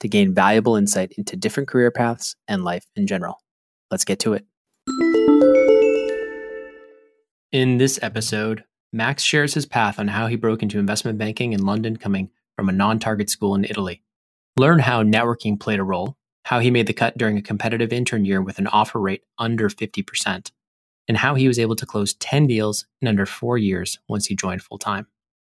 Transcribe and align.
to 0.00 0.08
gain 0.08 0.34
valuable 0.34 0.76
insight 0.76 1.12
into 1.16 1.36
different 1.36 1.68
career 1.68 1.90
paths 1.90 2.36
and 2.48 2.64
life 2.64 2.86
in 2.96 3.06
general. 3.06 3.40
Let's 3.90 4.04
get 4.04 4.18
to 4.20 4.34
it. 4.34 4.44
In 7.52 7.78
this 7.78 7.98
episode, 8.02 8.64
Max 8.92 9.22
shares 9.22 9.54
his 9.54 9.66
path 9.66 9.98
on 9.98 10.08
how 10.08 10.26
he 10.26 10.36
broke 10.36 10.62
into 10.62 10.78
investment 10.78 11.18
banking 11.18 11.52
in 11.52 11.64
London 11.64 11.96
coming 11.96 12.30
from 12.56 12.68
a 12.68 12.72
non 12.72 12.98
target 12.98 13.30
school 13.30 13.54
in 13.54 13.64
Italy. 13.64 14.02
Learn 14.56 14.78
how 14.78 15.02
networking 15.02 15.58
played 15.58 15.78
a 15.78 15.84
role, 15.84 16.16
how 16.44 16.60
he 16.60 16.70
made 16.70 16.86
the 16.86 16.92
cut 16.92 17.16
during 17.18 17.36
a 17.36 17.42
competitive 17.42 17.92
intern 17.92 18.24
year 18.24 18.40
with 18.40 18.58
an 18.58 18.66
offer 18.66 18.98
rate 18.98 19.22
under 19.38 19.68
50%, 19.68 20.50
and 21.08 21.16
how 21.18 21.34
he 21.34 21.46
was 21.46 21.58
able 21.58 21.76
to 21.76 21.86
close 21.86 22.14
10 22.14 22.46
deals 22.46 22.86
in 23.00 23.08
under 23.08 23.26
four 23.26 23.58
years 23.58 23.98
once 24.08 24.26
he 24.26 24.34
joined 24.34 24.62
full 24.62 24.78
time. 24.78 25.06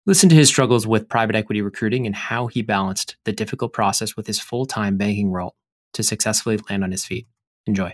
Listen 0.09 0.29
to 0.29 0.37
his 0.37 0.47
struggles 0.47 0.87
with 0.87 1.09
private 1.09 1.35
equity 1.35 1.61
recruiting 1.61 2.07
and 2.07 2.15
how 2.15 2.47
he 2.47 2.63
balanced 2.63 3.17
the 3.25 3.33
difficult 3.33 3.73
process 3.73 4.15
with 4.17 4.29
his 4.29 4.39
full 4.39 4.65
time 4.65 4.97
banking 4.97 5.33
role 5.33 5.57
to 5.95 6.05
successfully 6.05 6.61
land 6.71 6.85
on 6.85 6.93
his 6.93 7.05
feet. 7.05 7.27
Enjoy. 7.67 7.93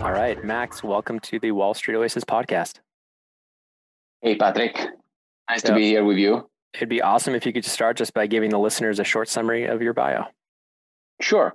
All 0.00 0.12
right, 0.12 0.42
Max, 0.42 0.82
welcome 0.82 1.20
to 1.20 1.38
the 1.40 1.50
Wall 1.50 1.74
Street 1.74 1.96
Oasis 1.96 2.24
podcast. 2.24 2.80
Hey, 4.22 4.36
Patrick. 4.36 4.78
Nice 5.50 5.60
so, 5.60 5.68
to 5.68 5.74
be 5.74 5.88
here 5.88 6.04
with 6.06 6.16
you. 6.16 6.48
It'd 6.72 6.88
be 6.88 7.02
awesome 7.02 7.34
if 7.34 7.44
you 7.44 7.52
could 7.52 7.64
just 7.64 7.74
start 7.74 7.98
just 7.98 8.14
by 8.14 8.26
giving 8.26 8.48
the 8.48 8.58
listeners 8.58 8.98
a 8.98 9.04
short 9.04 9.28
summary 9.28 9.66
of 9.66 9.82
your 9.82 9.92
bio. 9.92 10.24
Sure. 11.20 11.54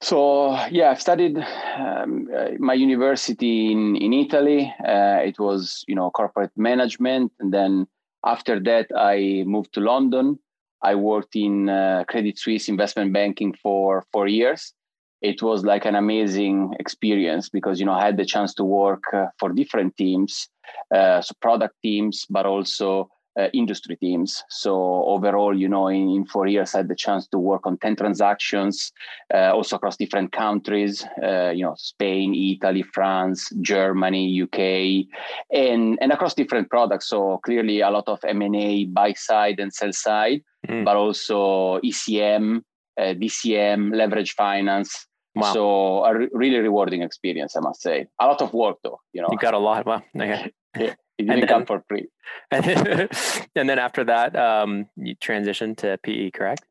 So, 0.00 0.52
yeah, 0.70 0.90
I've 0.90 1.00
studied 1.00 1.38
um, 1.38 2.28
uh, 2.34 2.50
my 2.58 2.74
university 2.74 3.72
in, 3.72 3.96
in 3.96 4.12
Italy. 4.12 4.72
Uh, 4.78 5.18
it 5.24 5.38
was, 5.38 5.84
you 5.88 5.94
know, 5.94 6.10
corporate 6.10 6.52
management. 6.56 7.32
And 7.40 7.52
then 7.52 7.88
after 8.24 8.60
that, 8.60 8.86
I 8.96 9.42
moved 9.44 9.74
to 9.74 9.80
London. 9.80 10.38
I 10.82 10.94
worked 10.94 11.34
in 11.34 11.68
uh, 11.68 12.04
Credit 12.08 12.38
Suisse 12.38 12.68
investment 12.68 13.12
banking 13.12 13.54
for 13.60 14.04
four 14.12 14.28
years 14.28 14.72
it 15.20 15.42
was 15.42 15.64
like 15.64 15.84
an 15.84 15.94
amazing 15.94 16.74
experience 16.78 17.48
because 17.48 17.80
you 17.80 17.86
know 17.86 17.92
I 17.92 18.04
had 18.04 18.16
the 18.16 18.24
chance 18.24 18.54
to 18.54 18.64
work 18.64 19.02
uh, 19.12 19.26
for 19.38 19.52
different 19.52 19.96
teams, 19.96 20.48
uh, 20.94 21.20
so 21.20 21.34
product 21.40 21.74
teams, 21.82 22.24
but 22.30 22.46
also 22.46 23.08
uh, 23.38 23.48
industry 23.52 23.96
teams. 23.96 24.42
So 24.48 24.74
overall, 25.04 25.56
you 25.56 25.68
know, 25.68 25.88
in, 25.88 26.08
in, 26.10 26.26
four 26.26 26.46
years, 26.46 26.74
I 26.74 26.78
had 26.78 26.88
the 26.88 26.94
chance 26.94 27.26
to 27.28 27.38
work 27.38 27.66
on 27.66 27.78
ten 27.78 27.96
transactions, 27.96 28.92
uh, 29.32 29.52
also 29.54 29.76
across 29.76 29.96
different 29.96 30.32
countries. 30.32 31.04
Uh, 31.22 31.50
you 31.50 31.64
know, 31.64 31.74
Spain, 31.78 32.34
Italy, 32.34 32.82
France, 32.82 33.50
Germany, 33.60 34.42
UK, 34.42 35.06
and 35.52 35.98
and 36.00 36.12
across 36.12 36.34
different 36.34 36.68
products. 36.70 37.08
So 37.08 37.38
clearly, 37.44 37.80
a 37.80 37.90
lot 37.90 38.08
of 38.08 38.18
M 38.24 38.42
and 38.42 38.56
A, 38.56 38.84
buy 38.86 39.12
side 39.12 39.60
and 39.60 39.72
sell 39.72 39.92
side, 39.92 40.42
mm. 40.66 40.84
but 40.84 40.96
also 40.96 41.78
ECM. 41.80 42.62
Uh, 43.00 43.14
DCM, 43.14 43.94
leverage 43.94 44.32
finance, 44.32 45.06
Wow. 45.38 45.52
So 45.52 46.04
a 46.04 46.18
re- 46.18 46.28
really 46.32 46.58
rewarding 46.58 47.02
experience, 47.02 47.54
I 47.56 47.60
must 47.60 47.80
say. 47.80 48.06
A 48.20 48.26
lot 48.26 48.42
of 48.42 48.52
work 48.52 48.78
though, 48.82 49.00
you 49.12 49.22
know. 49.22 49.28
You 49.30 49.38
got 49.38 49.54
a 49.54 49.58
lot. 49.58 49.86
Wow. 49.86 50.02
Okay. 50.16 50.50
yeah, 50.76 50.94
it 51.18 51.24
didn't 51.24 51.40
then, 51.40 51.48
come 51.48 51.66
for 51.66 51.82
free. 51.88 52.08
And 52.50 52.64
then, 52.64 53.08
and 53.56 53.68
then 53.68 53.78
after 53.78 54.04
that, 54.04 54.36
um, 54.36 54.86
you 54.96 55.16
transitioned 55.16 55.76
to 55.78 55.98
PE, 56.02 56.30
correct? 56.30 56.64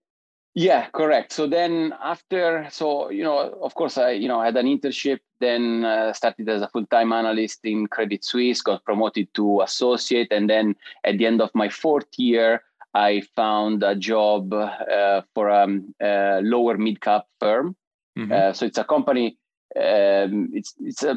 Yeah, 0.55 0.87
correct. 0.89 1.33
So 1.33 1.45
then 1.45 1.93
after, 2.01 2.67
so 2.71 3.11
you 3.11 3.23
know, 3.23 3.37
of 3.61 3.75
course, 3.75 3.97
I 3.97 4.11
you 4.11 4.27
know 4.27 4.39
I 4.39 4.45
had 4.45 4.57
an 4.57 4.65
internship. 4.65 5.19
Then 5.39 5.85
uh, 5.85 6.13
started 6.13 6.49
as 6.49 6.63
a 6.63 6.67
full 6.69 6.87
time 6.87 7.13
analyst 7.13 7.59
in 7.63 7.85
Credit 7.87 8.23
Suisse. 8.25 8.61
Got 8.61 8.83
promoted 8.83 9.31
to 9.35 9.61
associate, 9.61 10.31
and 10.31 10.49
then 10.49 10.75
at 11.03 11.19
the 11.19 11.27
end 11.27 11.41
of 11.41 11.51
my 11.53 11.69
fourth 11.69 12.09
year, 12.17 12.63
I 12.95 13.21
found 13.35 13.83
a 13.83 13.93
job 13.93 14.51
uh, 14.53 15.21
for 15.35 15.49
a 15.49 15.63
um, 15.63 15.93
uh, 16.01 16.39
lower 16.41 16.77
mid 16.77 17.01
cap 17.01 17.25
firm 17.39 17.75
Mm-hmm. 18.17 18.31
Uh, 18.31 18.53
so 18.53 18.65
it's 18.65 18.77
a 18.77 18.83
company. 18.83 19.37
Um, 19.77 20.49
it's 20.53 20.73
it's 20.79 21.03
a 21.03 21.15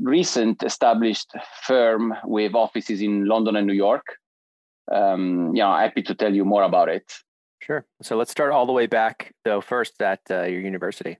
recent 0.00 0.62
established 0.62 1.30
firm 1.62 2.14
with 2.24 2.54
offices 2.54 3.02
in 3.02 3.26
London 3.26 3.56
and 3.56 3.66
New 3.66 3.74
York. 3.74 4.16
Um, 4.90 5.54
yeah, 5.54 5.80
happy 5.80 6.02
to 6.02 6.14
tell 6.14 6.34
you 6.34 6.44
more 6.44 6.62
about 6.62 6.88
it. 6.88 7.12
Sure. 7.60 7.84
So 8.02 8.16
let's 8.16 8.30
start 8.30 8.52
all 8.52 8.66
the 8.66 8.72
way 8.72 8.86
back 8.86 9.34
though. 9.44 9.60
First, 9.60 10.00
at 10.00 10.20
uh, 10.30 10.44
your 10.44 10.60
university. 10.60 11.18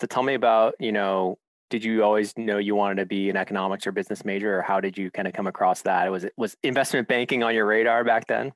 So 0.00 0.06
tell 0.06 0.22
me 0.22 0.34
about 0.34 0.74
you 0.80 0.92
know 0.92 1.38
did 1.70 1.84
you 1.84 2.02
always 2.02 2.36
know 2.36 2.58
you 2.58 2.74
wanted 2.74 2.96
to 2.96 3.06
be 3.06 3.30
an 3.30 3.36
economics 3.36 3.86
or 3.86 3.92
business 3.92 4.24
major 4.24 4.58
or 4.58 4.62
how 4.62 4.80
did 4.80 4.98
you 4.98 5.10
kind 5.10 5.26
of 5.26 5.32
come 5.34 5.46
across 5.46 5.82
that? 5.82 6.10
Was 6.10 6.24
it 6.24 6.34
was 6.36 6.56
investment 6.62 7.08
banking 7.08 7.42
on 7.42 7.54
your 7.54 7.64
radar 7.64 8.04
back 8.04 8.26
then? 8.26 8.52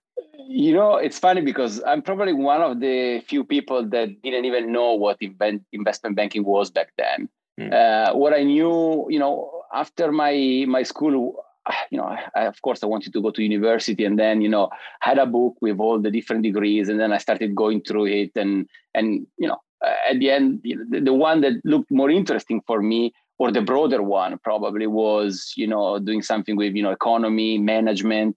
You 0.46 0.74
know 0.74 0.96
it's 0.96 1.18
funny 1.18 1.40
because 1.40 1.82
i'm 1.86 2.02
probably 2.02 2.34
one 2.34 2.60
of 2.60 2.80
the 2.80 3.20
few 3.20 3.44
people 3.44 3.88
that 3.88 4.20
didn't 4.22 4.44
even 4.44 4.72
know 4.72 4.92
what 4.92 5.16
investment 5.72 6.16
banking 6.16 6.44
was 6.44 6.70
back 6.70 6.90
then. 6.98 7.28
Hmm. 7.56 7.72
uh, 7.72 8.12
what 8.14 8.32
i 8.34 8.42
knew 8.42 9.06
you 9.08 9.20
know 9.20 9.62
after 9.72 10.10
my 10.10 10.64
my 10.66 10.82
school 10.82 11.14
you 11.90 11.98
know 11.98 12.08
I, 12.34 12.46
of 12.46 12.60
course 12.62 12.82
i 12.82 12.86
wanted 12.86 13.12
to 13.12 13.22
go 13.22 13.30
to 13.30 13.42
university 13.42 14.04
and 14.04 14.18
then 14.18 14.40
you 14.40 14.48
know 14.48 14.70
had 15.00 15.18
a 15.18 15.26
book 15.26 15.54
with 15.60 15.78
all 15.78 16.00
the 16.00 16.10
different 16.10 16.42
degrees 16.42 16.88
and 16.88 16.98
then 16.98 17.12
i 17.12 17.18
started 17.18 17.54
going 17.54 17.82
through 17.82 18.06
it 18.06 18.32
and 18.34 18.68
and 18.92 19.06
you 19.38 19.46
know 19.46 19.58
at 20.10 20.18
the 20.18 20.30
end, 20.30 20.60
the, 20.62 21.00
the 21.00 21.14
one 21.14 21.40
that 21.42 21.54
looked 21.64 21.90
more 21.90 22.10
interesting 22.10 22.60
for 22.66 22.82
me 22.82 23.12
or 23.38 23.50
the 23.50 23.60
broader 23.60 24.02
one 24.02 24.38
probably 24.38 24.86
was 24.86 25.52
you 25.56 25.66
know 25.66 25.98
doing 25.98 26.22
something 26.22 26.56
with 26.56 26.74
you 26.74 26.82
know 26.82 26.90
economy 26.90 27.58
management 27.58 28.36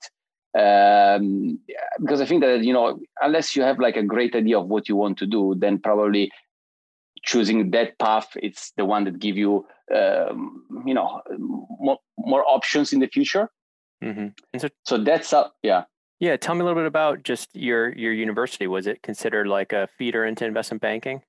um, 0.57 1.59
because 1.99 2.21
i 2.21 2.25
think 2.25 2.41
that 2.41 2.63
you 2.63 2.73
know 2.73 2.99
unless 3.21 3.55
you 3.55 3.61
have 3.61 3.79
like 3.79 3.95
a 3.95 4.03
great 4.03 4.35
idea 4.35 4.59
of 4.59 4.67
what 4.67 4.89
you 4.89 4.95
want 4.95 5.17
to 5.17 5.27
do 5.27 5.55
then 5.57 5.77
probably 5.77 6.31
choosing 7.23 7.71
that 7.71 7.97
path 7.99 8.29
it's 8.37 8.71
the 8.77 8.85
one 8.85 9.03
that 9.03 9.19
give 9.19 9.37
you 9.37 9.65
um, 9.95 10.63
you 10.85 10.93
know 10.93 11.21
more, 11.37 11.99
more 12.17 12.43
options 12.45 12.91
in 12.91 12.99
the 12.99 13.07
future. 13.07 13.49
Mm-hmm. 14.03 14.27
and 14.53 14.61
so, 14.61 14.69
so 14.83 14.97
that's 14.97 15.33
uh, 15.33 15.47
yeah. 15.63 15.85
Yeah 16.19 16.37
tell 16.37 16.53
me 16.53 16.61
a 16.61 16.63
little 16.65 16.79
bit 16.79 16.85
about 16.85 17.23
just 17.23 17.55
your 17.55 17.95
your 17.95 18.13
university. 18.13 18.67
Was 18.67 18.85
it 18.85 19.01
considered 19.01 19.47
like 19.47 19.73
a 19.73 19.87
feeder 19.97 20.25
into 20.25 20.45
investment 20.45 20.81
banking 20.81 21.21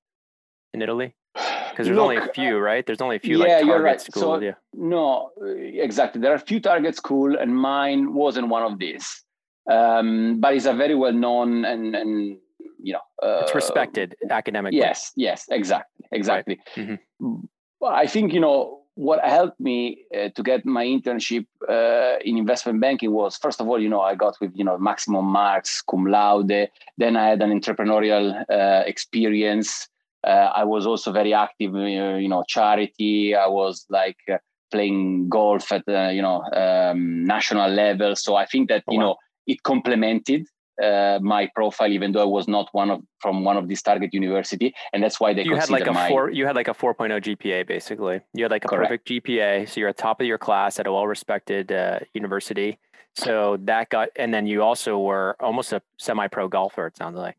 in 0.74 0.82
Italy? 0.82 1.14
Because 1.34 1.86
there's 1.86 1.96
Look, 1.96 2.10
only 2.10 2.16
a 2.16 2.32
few, 2.32 2.58
right? 2.58 2.84
There's 2.84 3.00
only 3.00 3.16
a 3.16 3.20
few 3.20 3.38
yeah, 3.38 3.58
like 3.58 3.66
target 3.66 3.84
right. 3.84 4.00
schools. 4.00 4.40
So, 4.40 4.40
yeah. 4.40 4.54
No, 4.74 5.30
exactly. 5.40 6.20
There 6.20 6.32
are 6.32 6.36
a 6.36 6.40
few 6.40 6.60
target 6.60 6.96
school, 6.96 7.38
and 7.38 7.56
mine 7.56 8.14
wasn't 8.14 8.48
one 8.48 8.64
of 8.64 8.78
these. 8.78 9.22
Um, 9.70 10.40
but 10.40 10.54
it's 10.54 10.66
a 10.66 10.72
very 10.72 10.94
well 10.94 11.12
known 11.12 11.64
and 11.64 11.94
and 11.94 12.38
you 12.82 12.94
know 12.94 13.00
uh, 13.22 13.42
it's 13.42 13.54
respected 13.54 14.16
academically. 14.30 14.78
Yes, 14.78 15.12
yes, 15.14 15.44
exactly, 15.50 16.06
exactly. 16.10 16.58
Right. 16.76 17.00
Mm-hmm. 17.20 17.84
I 17.84 18.06
think 18.06 18.32
you 18.32 18.40
know 18.40 18.78
what 18.98 19.24
helped 19.24 19.60
me 19.60 20.04
uh, 20.12 20.28
to 20.34 20.42
get 20.42 20.66
my 20.66 20.84
internship 20.84 21.46
uh, 21.68 22.18
in 22.24 22.36
investment 22.36 22.80
banking 22.80 23.12
was 23.12 23.36
first 23.36 23.60
of 23.60 23.68
all 23.68 23.80
you 23.80 23.88
know 23.88 24.00
i 24.00 24.12
got 24.12 24.34
with 24.40 24.50
you 24.56 24.64
know 24.64 24.76
maximum 24.76 25.24
marks 25.24 25.80
cum 25.82 26.04
laude 26.04 26.68
then 26.96 27.16
i 27.16 27.28
had 27.28 27.40
an 27.40 27.52
entrepreneurial 27.52 28.44
uh, 28.50 28.82
experience 28.86 29.86
I 30.30 30.64
was 30.64 30.86
also 30.86 31.12
very 31.12 31.34
active, 31.34 31.74
uh, 31.74 31.78
you 31.78 32.28
know, 32.28 32.44
charity. 32.48 33.34
I 33.34 33.46
was 33.46 33.86
like 33.88 34.18
uh, 34.30 34.38
playing 34.70 35.28
golf 35.28 35.72
at 35.72 35.84
you 35.86 36.22
know 36.22 36.42
um, 36.52 37.24
national 37.24 37.70
level. 37.70 38.14
So 38.16 38.36
I 38.36 38.46
think 38.46 38.68
that 38.68 38.84
oh, 38.88 38.92
you 38.92 38.98
wow. 38.98 39.04
know 39.04 39.16
it 39.46 39.62
complemented 39.62 40.46
uh, 40.82 41.18
my 41.22 41.48
profile, 41.54 41.90
even 41.90 42.12
though 42.12 42.22
I 42.22 42.26
was 42.26 42.46
not 42.46 42.68
one 42.72 42.90
of 42.90 43.00
from 43.20 43.44
one 43.44 43.56
of 43.56 43.68
these 43.68 43.82
target 43.82 44.14
university, 44.14 44.74
and 44.92 45.02
that's 45.02 45.18
why 45.18 45.34
they 45.34 45.42
you 45.42 45.56
had 45.56 45.70
like 45.70 45.86
a 45.86 45.92
my, 45.92 46.08
four. 46.08 46.30
You 46.30 46.46
had 46.46 46.54
like 46.54 46.68
a 46.68 46.74
4.0 46.74 47.10
GPA, 47.20 47.66
basically. 47.66 48.20
You 48.34 48.44
had 48.44 48.50
like 48.50 48.64
a 48.64 48.68
correct. 48.68 48.90
perfect 48.90 49.08
GPA, 49.08 49.68
so 49.68 49.80
you're 49.80 49.88
at 49.88 49.96
top 49.96 50.20
of 50.20 50.26
your 50.26 50.38
class 50.38 50.78
at 50.78 50.86
a 50.86 50.92
well-respected 50.92 51.72
uh, 51.72 52.00
university. 52.14 52.78
So 53.16 53.58
that 53.62 53.88
got, 53.88 54.10
and 54.14 54.32
then 54.32 54.46
you 54.46 54.62
also 54.62 54.98
were 54.98 55.36
almost 55.40 55.72
a 55.72 55.82
semi-pro 55.98 56.46
golfer. 56.48 56.86
It 56.86 56.96
sounds 56.96 57.16
like. 57.16 57.36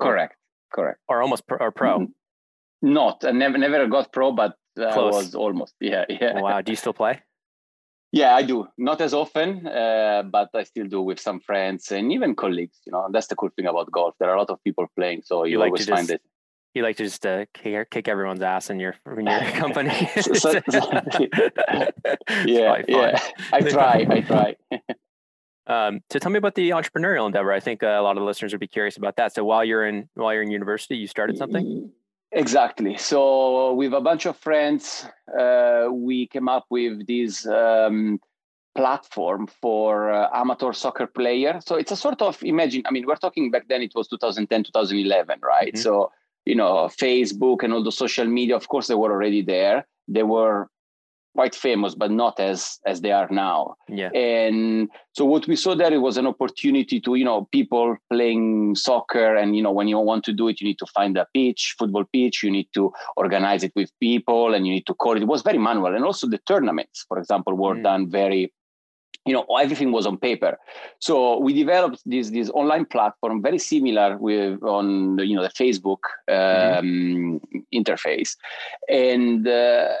Correct. 0.00 0.34
Correct. 0.72 0.98
Or 1.08 1.22
almost 1.22 1.46
pro, 1.46 1.58
or 1.58 1.70
pro. 1.70 2.08
Not. 2.82 3.24
I 3.24 3.30
never 3.30 3.58
never 3.58 3.86
got 3.86 4.12
pro, 4.12 4.32
but 4.32 4.56
uh, 4.78 4.92
was 4.96 5.34
almost. 5.34 5.74
Yeah. 5.80 6.04
Yeah. 6.08 6.40
Wow. 6.40 6.60
Do 6.60 6.72
you 6.72 6.76
still 6.76 6.92
play? 6.92 7.20
Yeah, 8.12 8.34
I 8.34 8.42
do. 8.42 8.68
Not 8.76 9.00
as 9.00 9.14
often, 9.14 9.66
uh, 9.66 10.22
but 10.30 10.50
I 10.54 10.64
still 10.64 10.86
do 10.86 11.00
with 11.00 11.18
some 11.18 11.40
friends 11.40 11.90
and 11.90 12.12
even 12.12 12.34
colleagues. 12.34 12.78
You 12.84 12.92
know, 12.92 13.08
that's 13.10 13.28
the 13.28 13.36
cool 13.36 13.48
thing 13.56 13.66
about 13.66 13.90
golf. 13.90 14.14
There 14.20 14.28
are 14.28 14.34
a 14.34 14.38
lot 14.38 14.50
of 14.50 14.62
people 14.62 14.86
playing, 14.94 15.22
so 15.24 15.44
you, 15.44 15.52
you 15.52 15.58
like 15.58 15.68
always 15.68 15.88
find 15.88 16.08
just, 16.08 16.10
it. 16.10 16.22
You 16.74 16.82
like 16.82 16.96
to 16.98 17.04
just 17.04 17.24
uh, 17.24 17.46
kick, 17.54 17.90
kick 17.90 18.08
everyone's 18.08 18.42
ass 18.42 18.68
in 18.68 18.80
your 18.80 18.96
in 19.16 19.26
your 19.26 19.40
company. 19.52 20.10
yeah, 22.44 22.82
yeah. 22.86 23.18
I 23.50 23.60
try. 23.60 24.06
I 24.10 24.20
try. 24.20 24.56
um, 25.66 26.00
so 26.10 26.18
tell 26.18 26.32
me 26.32 26.38
about 26.38 26.54
the 26.54 26.70
entrepreneurial 26.70 27.24
endeavor. 27.24 27.50
I 27.50 27.60
think 27.60 27.82
uh, 27.82 27.86
a 27.86 28.02
lot 28.02 28.18
of 28.18 28.20
the 28.20 28.26
listeners 28.26 28.52
would 28.52 28.60
be 28.60 28.68
curious 28.68 28.98
about 28.98 29.16
that. 29.16 29.34
So 29.34 29.42
while 29.42 29.64
you're 29.64 29.86
in 29.86 30.10
while 30.14 30.34
you're 30.34 30.42
in 30.42 30.50
university, 30.50 30.96
you 30.96 31.06
started 31.06 31.38
something. 31.38 31.90
Exactly. 32.32 32.96
So 32.96 33.74
with 33.74 33.92
a 33.92 34.00
bunch 34.00 34.26
of 34.26 34.36
friends, 34.36 35.06
uh, 35.38 35.88
we 35.92 36.26
came 36.28 36.48
up 36.48 36.64
with 36.70 37.06
this 37.06 37.46
um, 37.46 38.20
platform 38.74 39.46
for 39.46 40.10
uh, 40.10 40.28
amateur 40.32 40.72
soccer 40.72 41.06
player. 41.06 41.60
So 41.64 41.76
it's 41.76 41.92
a 41.92 41.96
sort 41.96 42.22
of 42.22 42.42
imagine. 42.42 42.82
I 42.86 42.90
mean, 42.90 43.06
we're 43.06 43.16
talking 43.16 43.50
back 43.50 43.68
then. 43.68 43.82
It 43.82 43.92
was 43.94 44.08
2010, 44.08 44.64
2011, 44.64 45.40
right? 45.42 45.74
Mm-hmm. 45.74 45.82
So 45.82 46.10
you 46.44 46.54
know, 46.54 46.88
Facebook 46.88 47.62
and 47.62 47.72
all 47.72 47.84
the 47.84 47.92
social 47.92 48.26
media. 48.26 48.56
Of 48.56 48.68
course, 48.68 48.86
they 48.88 48.94
were 48.94 49.12
already 49.12 49.42
there. 49.42 49.86
They 50.08 50.22
were 50.22 50.68
quite 51.34 51.54
famous, 51.54 51.94
but 51.94 52.10
not 52.10 52.38
as 52.38 52.78
as 52.86 53.00
they 53.00 53.12
are 53.12 53.28
now. 53.30 53.76
Yeah. 53.88 54.10
And 54.10 54.88
so 55.12 55.24
what 55.24 55.46
we 55.46 55.56
saw 55.56 55.74
there 55.74 55.92
it 55.92 55.98
was 55.98 56.16
an 56.16 56.26
opportunity 56.26 57.00
to 57.00 57.14
you 57.14 57.24
know 57.24 57.48
people 57.52 57.96
playing 58.10 58.74
soccer, 58.76 59.34
and 59.36 59.56
you 59.56 59.62
know 59.62 59.72
when 59.72 59.88
you 59.88 59.98
want 59.98 60.24
to 60.24 60.32
do 60.32 60.48
it, 60.48 60.60
you 60.60 60.66
need 60.66 60.78
to 60.78 60.86
find 60.86 61.16
a 61.16 61.26
pitch, 61.34 61.74
football 61.78 62.04
pitch. 62.12 62.42
You 62.42 62.50
need 62.50 62.68
to 62.74 62.92
organize 63.16 63.62
it 63.64 63.72
with 63.74 63.90
people, 64.00 64.54
and 64.54 64.66
you 64.66 64.74
need 64.74 64.86
to 64.86 64.94
call 64.94 65.16
it. 65.16 65.22
It 65.22 65.28
was 65.28 65.42
very 65.42 65.58
manual, 65.58 65.94
and 65.94 66.04
also 66.04 66.28
the 66.28 66.38
tournaments, 66.38 67.04
for 67.08 67.18
example, 67.18 67.54
were 67.54 67.76
mm. 67.76 67.82
done 67.82 68.10
very. 68.10 68.52
You 69.24 69.34
know, 69.34 69.44
everything 69.60 69.92
was 69.92 70.04
on 70.04 70.18
paper. 70.18 70.58
So 70.98 71.38
we 71.38 71.52
developed 71.52 72.00
this 72.04 72.30
this 72.30 72.50
online 72.50 72.86
platform, 72.86 73.40
very 73.40 73.58
similar 73.58 74.18
with 74.18 74.60
on 74.64 75.14
the 75.14 75.24
you 75.24 75.36
know 75.36 75.44
the 75.44 75.56
Facebook 75.62 76.02
mm-hmm. 76.28 76.78
um, 76.78 77.40
mm-hmm. 77.54 77.58
interface, 77.72 78.34
and 78.88 79.46
uh, 79.46 79.92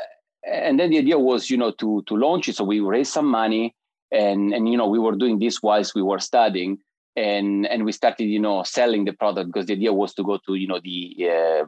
and 0.44 0.78
then 0.78 0.90
the 0.90 0.98
idea 0.98 1.18
was 1.18 1.50
you 1.50 1.56
know 1.56 1.70
to 1.72 2.02
to 2.06 2.16
launch 2.16 2.48
it. 2.48 2.56
So 2.56 2.64
we 2.64 2.80
raised 2.80 3.12
some 3.12 3.26
money 3.26 3.74
and 4.10 4.52
and 4.52 4.68
you 4.68 4.76
know 4.76 4.88
we 4.88 4.98
were 4.98 5.16
doing 5.16 5.38
this 5.38 5.62
whilst 5.62 5.94
we 5.94 6.02
were 6.02 6.18
studying. 6.18 6.78
And 7.14 7.66
and 7.66 7.84
we 7.84 7.92
started 7.92 8.24
you 8.24 8.40
know 8.40 8.62
selling 8.62 9.04
the 9.04 9.12
product 9.12 9.48
because 9.48 9.66
the 9.66 9.74
idea 9.74 9.92
was 9.92 10.14
to 10.14 10.24
go 10.24 10.38
to 10.46 10.54
you 10.54 10.66
know 10.66 10.80
the 10.82 11.28
uh, 11.30 11.64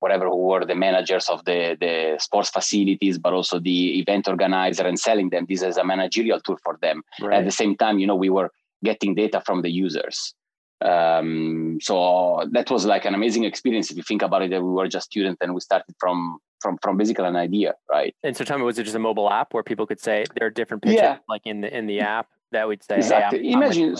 whatever 0.00 0.28
who 0.28 0.38
were 0.38 0.64
the 0.64 0.74
managers 0.74 1.28
of 1.28 1.44
the 1.44 1.76
the 1.80 2.16
sports 2.18 2.50
facilities 2.50 3.16
but 3.16 3.32
also 3.32 3.60
the 3.60 4.00
event 4.00 4.26
organizer 4.26 4.86
and 4.86 4.98
selling 4.98 5.30
them. 5.30 5.46
This 5.48 5.62
as 5.62 5.76
a 5.76 5.84
managerial 5.84 6.40
tool 6.40 6.58
for 6.64 6.78
them. 6.82 7.02
Right. 7.20 7.38
at 7.38 7.44
the 7.44 7.52
same 7.52 7.76
time 7.76 8.00
you 8.00 8.08
know 8.08 8.16
we 8.16 8.30
were 8.30 8.50
getting 8.82 9.14
data 9.14 9.40
from 9.44 9.62
the 9.62 9.70
users 9.70 10.34
um, 10.82 11.78
so 11.80 12.48
that 12.52 12.70
was 12.70 12.86
like 12.86 13.04
an 13.04 13.14
amazing 13.14 13.44
experience 13.44 13.90
if 13.90 13.96
you 13.96 14.02
think 14.02 14.22
about 14.22 14.42
it 14.42 14.50
that 14.50 14.62
we 14.62 14.70
were 14.70 14.88
just 14.88 15.06
students 15.06 15.38
and 15.40 15.54
we 15.54 15.60
started 15.60 15.94
from 15.98 16.38
from 16.60 16.78
from 16.82 16.96
basically 16.96 17.24
an 17.24 17.36
idea 17.36 17.74
right 17.90 18.14
and 18.22 18.36
so 18.36 18.44
tell 18.44 18.58
me 18.58 18.64
was 18.64 18.78
it 18.78 18.84
just 18.84 18.96
a 18.96 18.98
mobile 18.98 19.30
app 19.30 19.52
where 19.52 19.62
people 19.62 19.86
could 19.86 20.00
say 20.00 20.24
there 20.36 20.46
are 20.46 20.50
different 20.50 20.82
pitches 20.82 21.00
yeah. 21.00 21.18
like 21.28 21.42
in 21.44 21.60
the 21.60 21.76
in 21.76 21.86
the 21.86 22.00
app 22.00 22.28
that 22.52 22.66
would 22.66 22.82
say 22.82 22.96
exactly 22.96 23.42
hey, 23.42 23.52
imagine 23.52 23.96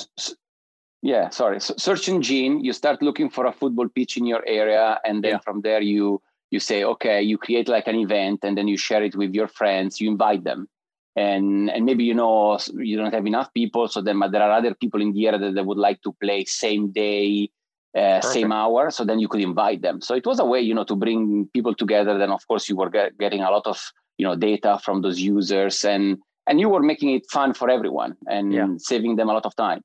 yeah 1.03 1.29
sorry 1.31 1.61
so 1.61 1.75
search 1.77 2.09
engine 2.09 2.65
you 2.65 2.73
start 2.73 3.03
looking 3.03 3.29
for 3.31 3.47
a 3.47 3.53
football 3.53 3.89
pitch 3.89 4.17
in 4.17 4.27
your 4.27 4.43
area 4.47 4.99
and 5.05 5.25
then 5.25 5.33
yeah. 5.33 5.39
from 5.39 5.61
there 5.63 5.81
you 5.81 6.21
you 6.51 6.61
say 6.61 6.85
okay 6.85 7.23
you 7.23 7.39
create 7.39 7.69
like 7.69 7.87
an 7.87 7.97
event 7.97 8.41
and 8.43 8.57
then 8.57 8.69
you 8.69 8.77
share 8.77 9.03
it 9.03 9.15
with 9.15 9.35
your 9.35 9.49
friends 9.49 10.01
you 10.01 10.11
invite 10.11 10.45
them 10.45 10.69
and 11.17 11.71
and 11.71 11.85
maybe 11.85 12.05
you 12.05 12.15
know 12.15 12.59
you 12.75 12.97
don't 12.97 13.13
have 13.13 13.27
enough 13.27 13.53
people 13.53 13.89
so 13.89 14.01
then 14.01 14.19
but 14.19 14.31
there 14.31 14.43
are 14.43 14.53
other 14.53 14.75
people 14.75 15.03
in 15.03 15.13
the 15.13 15.27
area 15.27 15.39
that, 15.39 15.55
that 15.55 15.67
would 15.67 15.79
like 15.79 16.01
to 16.03 16.13
play 16.23 16.45
same 16.45 16.93
day 16.93 17.51
uh, 17.97 18.21
same 18.21 18.53
hour 18.53 18.91
so 18.91 19.05
then 19.05 19.19
you 19.19 19.27
could 19.27 19.41
invite 19.41 19.83
them. 19.83 20.01
So 20.01 20.15
it 20.15 20.25
was 20.25 20.39
a 20.39 20.45
way 20.45 20.61
you 20.61 20.75
know 20.75 20.85
to 20.85 20.95
bring 20.95 21.49
people 21.53 21.75
together 21.75 22.19
then 22.19 22.31
of 22.31 22.47
course 22.47 22.69
you 22.69 22.77
were 22.77 22.91
get, 22.91 23.19
getting 23.19 23.41
a 23.41 23.51
lot 23.51 23.67
of 23.67 23.81
you 24.19 24.27
know 24.27 24.37
data 24.37 24.79
from 24.83 25.03
those 25.03 25.19
users 25.19 25.85
and 25.85 26.19
and 26.47 26.61
you 26.61 26.69
were 26.69 26.83
making 26.83 27.11
it 27.11 27.29
fun 27.31 27.53
for 27.53 27.69
everyone 27.69 28.17
and 28.29 28.53
yeah. 28.53 28.69
saving 28.79 29.17
them 29.17 29.29
a 29.29 29.33
lot 29.33 29.47
of 29.47 29.57
time. 29.57 29.83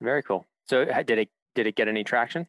Very 0.00 0.22
cool. 0.22 0.46
So 0.68 0.84
did 0.84 1.18
it 1.18 1.28
did 1.54 1.66
it 1.66 1.74
get 1.74 1.88
any 1.88 2.04
traction 2.04 2.46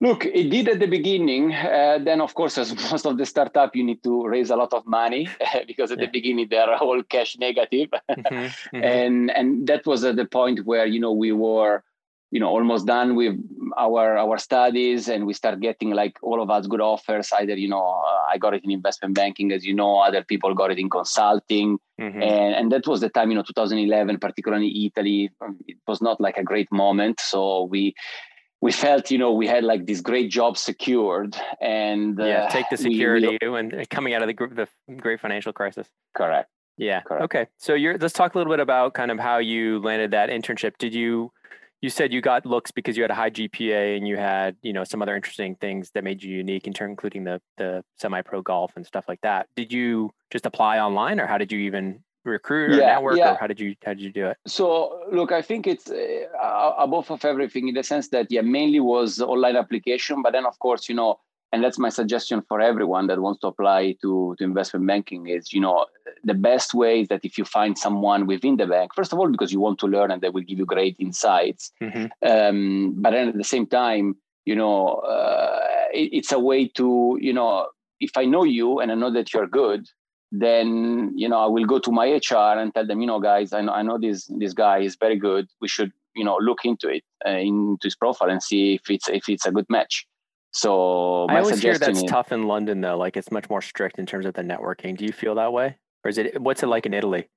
Look, 0.00 0.26
it 0.26 0.50
did 0.50 0.68
at 0.68 0.78
the 0.78 0.86
beginning. 0.86 1.54
Uh, 1.54 1.98
then, 2.02 2.20
of 2.20 2.34
course, 2.34 2.58
as 2.58 2.74
most 2.90 3.06
of 3.06 3.16
the 3.16 3.24
startup, 3.24 3.74
you 3.74 3.82
need 3.82 4.02
to 4.02 4.26
raise 4.26 4.50
a 4.50 4.56
lot 4.56 4.72
of 4.74 4.86
money 4.86 5.28
because 5.66 5.90
at 5.90 5.98
yeah. 5.98 6.06
the 6.06 6.10
beginning 6.10 6.48
they 6.50 6.58
are 6.58 6.74
all 6.76 7.02
cash 7.02 7.36
negative, 7.38 7.88
mm-hmm, 8.10 8.34
mm-hmm. 8.34 8.84
and 8.84 9.30
and 9.30 9.66
that 9.66 9.86
was 9.86 10.04
at 10.04 10.16
the 10.16 10.26
point 10.26 10.66
where 10.66 10.84
you 10.84 11.00
know 11.00 11.12
we 11.12 11.32
were, 11.32 11.82
you 12.30 12.40
know, 12.40 12.48
almost 12.48 12.86
done 12.86 13.16
with 13.16 13.36
our 13.78 14.18
our 14.18 14.36
studies, 14.36 15.08
and 15.08 15.26
we 15.26 15.32
start 15.32 15.60
getting 15.60 15.92
like 15.92 16.18
all 16.22 16.42
of 16.42 16.50
us 16.50 16.66
good 16.66 16.82
offers. 16.82 17.32
Either 17.32 17.56
you 17.56 17.68
know, 17.68 18.02
uh, 18.06 18.26
I 18.30 18.36
got 18.36 18.52
it 18.52 18.64
in 18.64 18.70
investment 18.70 19.14
banking, 19.14 19.50
as 19.50 19.64
you 19.64 19.72
know, 19.72 20.00
other 20.00 20.22
people 20.22 20.54
got 20.54 20.70
it 20.70 20.78
in 20.78 20.90
consulting, 20.90 21.78
mm-hmm. 21.98 22.22
and 22.22 22.54
and 22.54 22.70
that 22.70 22.86
was 22.86 23.00
the 23.00 23.08
time, 23.08 23.30
you 23.30 23.36
know, 23.36 23.42
2011, 23.42 24.18
particularly 24.18 24.92
Italy. 24.92 25.30
It 25.66 25.78
was 25.88 26.02
not 26.02 26.20
like 26.20 26.36
a 26.36 26.44
great 26.44 26.70
moment, 26.70 27.18
so 27.18 27.62
we 27.62 27.94
we 28.60 28.72
felt 28.72 29.10
you 29.10 29.18
know 29.18 29.32
we 29.32 29.46
had 29.46 29.64
like 29.64 29.86
this 29.86 30.00
great 30.00 30.30
job 30.30 30.56
secured 30.56 31.36
and 31.60 32.18
yeah 32.18 32.44
uh, 32.44 32.50
take 32.50 32.68
the 32.70 32.76
security 32.76 33.38
we, 33.40 33.48
we, 33.48 33.58
and 33.58 33.90
coming 33.90 34.14
out 34.14 34.22
of 34.22 34.28
the, 34.28 34.34
group 34.34 34.54
the 34.56 34.68
great 34.96 35.20
financial 35.20 35.52
crisis. 35.52 35.88
Correct. 36.16 36.48
Yeah 36.78 37.00
correct. 37.02 37.24
okay. 37.24 37.46
So 37.58 37.74
you're 37.74 37.98
let's 37.98 38.14
talk 38.14 38.34
a 38.34 38.38
little 38.38 38.52
bit 38.52 38.60
about 38.60 38.94
kind 38.94 39.10
of 39.10 39.18
how 39.18 39.38
you 39.38 39.80
landed 39.80 40.10
that 40.12 40.30
internship. 40.30 40.78
Did 40.78 40.94
you 40.94 41.32
you 41.82 41.90
said 41.90 42.12
you 42.12 42.20
got 42.20 42.46
looks 42.46 42.70
because 42.70 42.96
you 42.96 43.02
had 43.02 43.10
a 43.10 43.14
high 43.14 43.30
gpa 43.30 43.96
and 43.96 44.08
you 44.08 44.16
had 44.16 44.56
you 44.62 44.72
know 44.72 44.84
some 44.84 45.02
other 45.02 45.14
interesting 45.14 45.54
things 45.56 45.90
that 45.94 46.04
made 46.04 46.22
you 46.22 46.34
unique 46.34 46.66
in 46.66 46.72
turn 46.72 46.90
including 46.90 47.24
the 47.24 47.40
the 47.58 47.84
semi 47.98 48.22
pro 48.22 48.42
golf 48.42 48.72
and 48.76 48.86
stuff 48.86 49.04
like 49.08 49.20
that. 49.22 49.48
Did 49.56 49.72
you 49.72 50.10
just 50.30 50.46
apply 50.46 50.78
online 50.78 51.20
or 51.20 51.26
how 51.26 51.38
did 51.38 51.52
you 51.52 51.60
even 51.60 52.02
recruit 52.30 52.72
or 52.72 52.76
yeah, 52.76 52.86
network 52.86 53.16
yeah. 53.16 53.32
or 53.32 53.36
how 53.36 53.46
did 53.46 53.60
you 53.60 53.74
how 53.84 53.92
did 53.92 54.02
you 54.02 54.12
do 54.12 54.26
it 54.26 54.36
so 54.46 55.00
look 55.10 55.32
i 55.32 55.42
think 55.42 55.66
it's 55.66 55.90
uh, 55.90 56.72
above 56.78 57.10
of 57.10 57.24
everything 57.24 57.68
in 57.68 57.74
the 57.74 57.82
sense 57.82 58.08
that 58.08 58.26
yeah 58.30 58.40
mainly 58.40 58.80
was 58.80 59.20
online 59.20 59.56
application 59.56 60.22
but 60.22 60.32
then 60.32 60.46
of 60.46 60.58
course 60.58 60.88
you 60.88 60.94
know 60.94 61.18
and 61.52 61.62
that's 61.62 61.78
my 61.78 61.88
suggestion 61.88 62.42
for 62.48 62.60
everyone 62.60 63.06
that 63.06 63.20
wants 63.20 63.40
to 63.40 63.46
apply 63.46 63.96
to, 64.02 64.34
to 64.38 64.44
investment 64.44 64.86
banking 64.86 65.28
is 65.28 65.52
you 65.52 65.60
know 65.60 65.86
the 66.24 66.34
best 66.34 66.74
way 66.74 67.00
is 67.00 67.08
that 67.08 67.24
if 67.24 67.38
you 67.38 67.44
find 67.44 67.78
someone 67.78 68.26
within 68.26 68.56
the 68.56 68.66
bank 68.66 68.94
first 68.94 69.12
of 69.12 69.18
all 69.18 69.30
because 69.30 69.52
you 69.52 69.60
want 69.60 69.78
to 69.78 69.86
learn 69.86 70.10
and 70.10 70.22
they 70.22 70.28
will 70.28 70.42
give 70.42 70.58
you 70.58 70.66
great 70.66 70.96
insights 70.98 71.72
mm-hmm. 71.80 72.06
um, 72.28 72.94
but 72.96 73.10
then 73.10 73.28
at 73.28 73.36
the 73.36 73.44
same 73.44 73.66
time 73.66 74.16
you 74.44 74.56
know 74.56 74.88
uh, 74.96 75.60
it, 75.92 76.10
it's 76.12 76.32
a 76.32 76.38
way 76.38 76.66
to 76.66 77.18
you 77.20 77.32
know 77.32 77.66
if 78.00 78.16
i 78.16 78.24
know 78.24 78.44
you 78.44 78.80
and 78.80 78.90
i 78.90 78.94
know 78.94 79.10
that 79.10 79.32
you're 79.32 79.46
good 79.46 79.88
then 80.32 81.12
you 81.14 81.28
know 81.28 81.38
I 81.38 81.46
will 81.46 81.64
go 81.64 81.78
to 81.78 81.92
my 81.92 82.06
HR 82.08 82.58
and 82.58 82.74
tell 82.74 82.86
them, 82.86 83.00
you 83.00 83.06
know, 83.06 83.20
guys, 83.20 83.52
I 83.52 83.60
know 83.60 83.72
I 83.72 83.82
know 83.82 83.98
this 83.98 84.30
this 84.38 84.52
guy 84.52 84.78
is 84.78 84.96
very 84.96 85.16
good. 85.16 85.48
We 85.60 85.68
should 85.68 85.92
you 86.14 86.24
know 86.24 86.36
look 86.40 86.64
into 86.64 86.88
it 86.88 87.04
uh, 87.26 87.30
into 87.30 87.84
his 87.84 87.96
profile 87.96 88.30
and 88.30 88.42
see 88.42 88.74
if 88.74 88.90
it's 88.90 89.08
if 89.08 89.28
it's 89.28 89.46
a 89.46 89.52
good 89.52 89.66
match. 89.68 90.06
So 90.52 91.26
I 91.28 91.40
always 91.40 91.60
hear 91.60 91.78
that's 91.78 92.02
is, 92.02 92.04
tough 92.04 92.32
in 92.32 92.44
London 92.44 92.80
though. 92.80 92.96
Like 92.96 93.16
it's 93.16 93.30
much 93.30 93.50
more 93.50 93.60
strict 93.60 93.98
in 93.98 94.06
terms 94.06 94.26
of 94.26 94.34
the 94.34 94.42
networking. 94.42 94.96
Do 94.96 95.04
you 95.04 95.12
feel 95.12 95.34
that 95.34 95.52
way, 95.52 95.76
or 96.04 96.08
is 96.08 96.18
it 96.18 96.40
what's 96.40 96.62
it 96.62 96.66
like 96.66 96.86
in 96.86 96.94
Italy? 96.94 97.28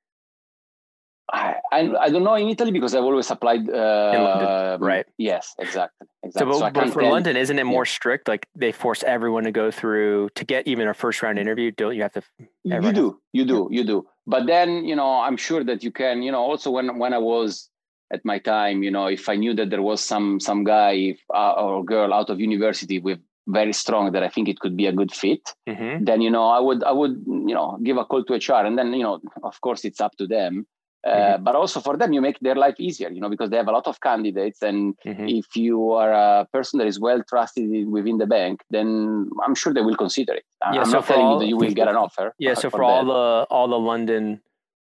I, 1.32 1.96
I, 2.02 2.10
don't 2.10 2.24
know 2.24 2.36
in 2.36 2.50
Italy 2.50 2.72
because 2.72 2.96
I've 2.96 3.04
always 3.04 3.30
applied. 3.30 3.70
Uh, 3.70 4.78
right? 4.80 5.06
Yes, 5.18 5.54
exactly. 5.60 6.08
exactly. 6.24 6.54
So, 6.54 6.60
but, 6.60 6.74
so 6.74 6.82
but 6.82 6.94
for 6.94 7.04
London, 7.04 7.38
isn't 7.38 7.58
it 7.58 7.64
more 7.64 7.86
yeah. 7.86 7.92
strict? 7.92 8.28
Like 8.28 8.48
they 8.56 8.72
force 8.72 9.04
everyone 9.04 9.44
to 9.44 9.52
go 9.52 9.72
through 9.72 10.30
to 10.36 10.46
get 10.46 10.68
even 10.68 10.88
a 10.88 10.94
first 10.94 11.22
round 11.22 11.38
interview. 11.40 11.72
Don't 11.72 11.96
you 11.96 12.02
have 12.02 12.14
to? 12.14 12.24
You 12.64 12.92
do, 12.92 13.20
you 13.34 13.46
do, 13.46 13.68
you 13.72 13.84
do. 13.84 14.08
But 14.26 14.48
then 14.48 14.86
you 14.86 14.96
know, 14.96 15.22
I'm 15.22 15.38
sure 15.38 15.64
that 15.64 15.84
you 15.84 15.92
can. 15.92 16.22
You 16.22 16.32
know, 16.32 16.42
also 16.42 16.72
when 16.72 16.98
when 16.98 17.14
I 17.14 17.20
was 17.20 17.70
at 18.12 18.26
my 18.26 18.40
time, 18.40 18.84
you 18.84 18.92
know, 18.92 19.06
if 19.06 19.30
I 19.30 19.36
knew 19.36 19.54
that 19.56 19.70
there 19.70 19.82
was 19.82 20.02
some 20.02 20.40
some 20.40 20.64
guy 20.64 21.16
uh, 21.34 21.54
or 21.54 21.84
girl 21.84 22.14
out 22.14 22.30
of 22.30 22.40
university 22.40 23.00
with 23.00 23.20
very 23.48 23.74
strong 23.74 24.12
that 24.12 24.24
I 24.24 24.30
think 24.30 24.48
it 24.48 24.60
could 24.60 24.78
be 24.78 24.86
a 24.86 24.94
good 24.94 25.12
fit, 25.12 25.42
mm-hmm. 25.68 26.04
then 26.06 26.22
you 26.22 26.30
know 26.30 26.48
I 26.48 26.60
would 26.60 26.84
I 26.84 26.92
would 26.92 27.24
you 27.26 27.54
know 27.54 27.78
give 27.84 27.98
a 27.98 28.06
call 28.06 28.24
to 28.26 28.34
HR 28.34 28.66
and 28.66 28.78
then 28.78 28.94
you 28.94 29.04
know 29.04 29.20
of 29.44 29.60
course 29.62 29.86
it's 29.86 30.02
up 30.02 30.16
to 30.18 30.28
them 30.28 30.66
Uh, 31.06 31.12
mm-hmm. 31.12 31.44
But 31.44 31.56
also 31.56 31.80
for 31.80 31.96
them, 31.96 32.12
you 32.12 32.22
make 32.22 32.40
their 32.40 32.56
life 32.56 32.76
easier, 32.78 33.10
you 33.10 33.22
know, 33.22 33.30
because 33.30 33.50
they 33.50 33.58
have 33.58 33.70
a 33.70 33.72
lot 33.72 33.88
of 33.88 34.02
candidates. 34.02 34.62
And 34.62 34.98
mm-hmm. 35.06 35.28
if 35.30 35.56
you 35.56 35.92
are 35.94 36.12
a 36.12 36.46
person 36.52 36.78
that 36.80 36.88
is 36.88 37.00
well 37.00 37.24
trusted 37.28 37.88
within 37.88 38.18
the 38.18 38.26
bank, 38.28 38.62
then 38.70 39.30
I'm 39.46 39.56
sure 39.56 39.74
they 39.74 39.82
will 39.82 39.96
consider 39.96 40.34
it. 40.34 40.44
Yeah, 40.74 40.82
I'm 40.82 40.86
so 40.86 40.92
not 41.00 41.08
telling 41.08 41.26
all, 41.26 41.34
you 41.36 41.40
that 41.40 41.48
you 41.48 41.58
will 41.58 41.74
get 41.74 41.88
an 41.88 41.96
offer. 42.06 42.34
Yeah. 42.38 42.54
So 42.54 42.70
for, 42.70 42.78
for 42.78 42.84
all 42.84 43.06
the 43.06 43.48
all 43.50 43.68
the 43.70 43.80
London 43.80 44.42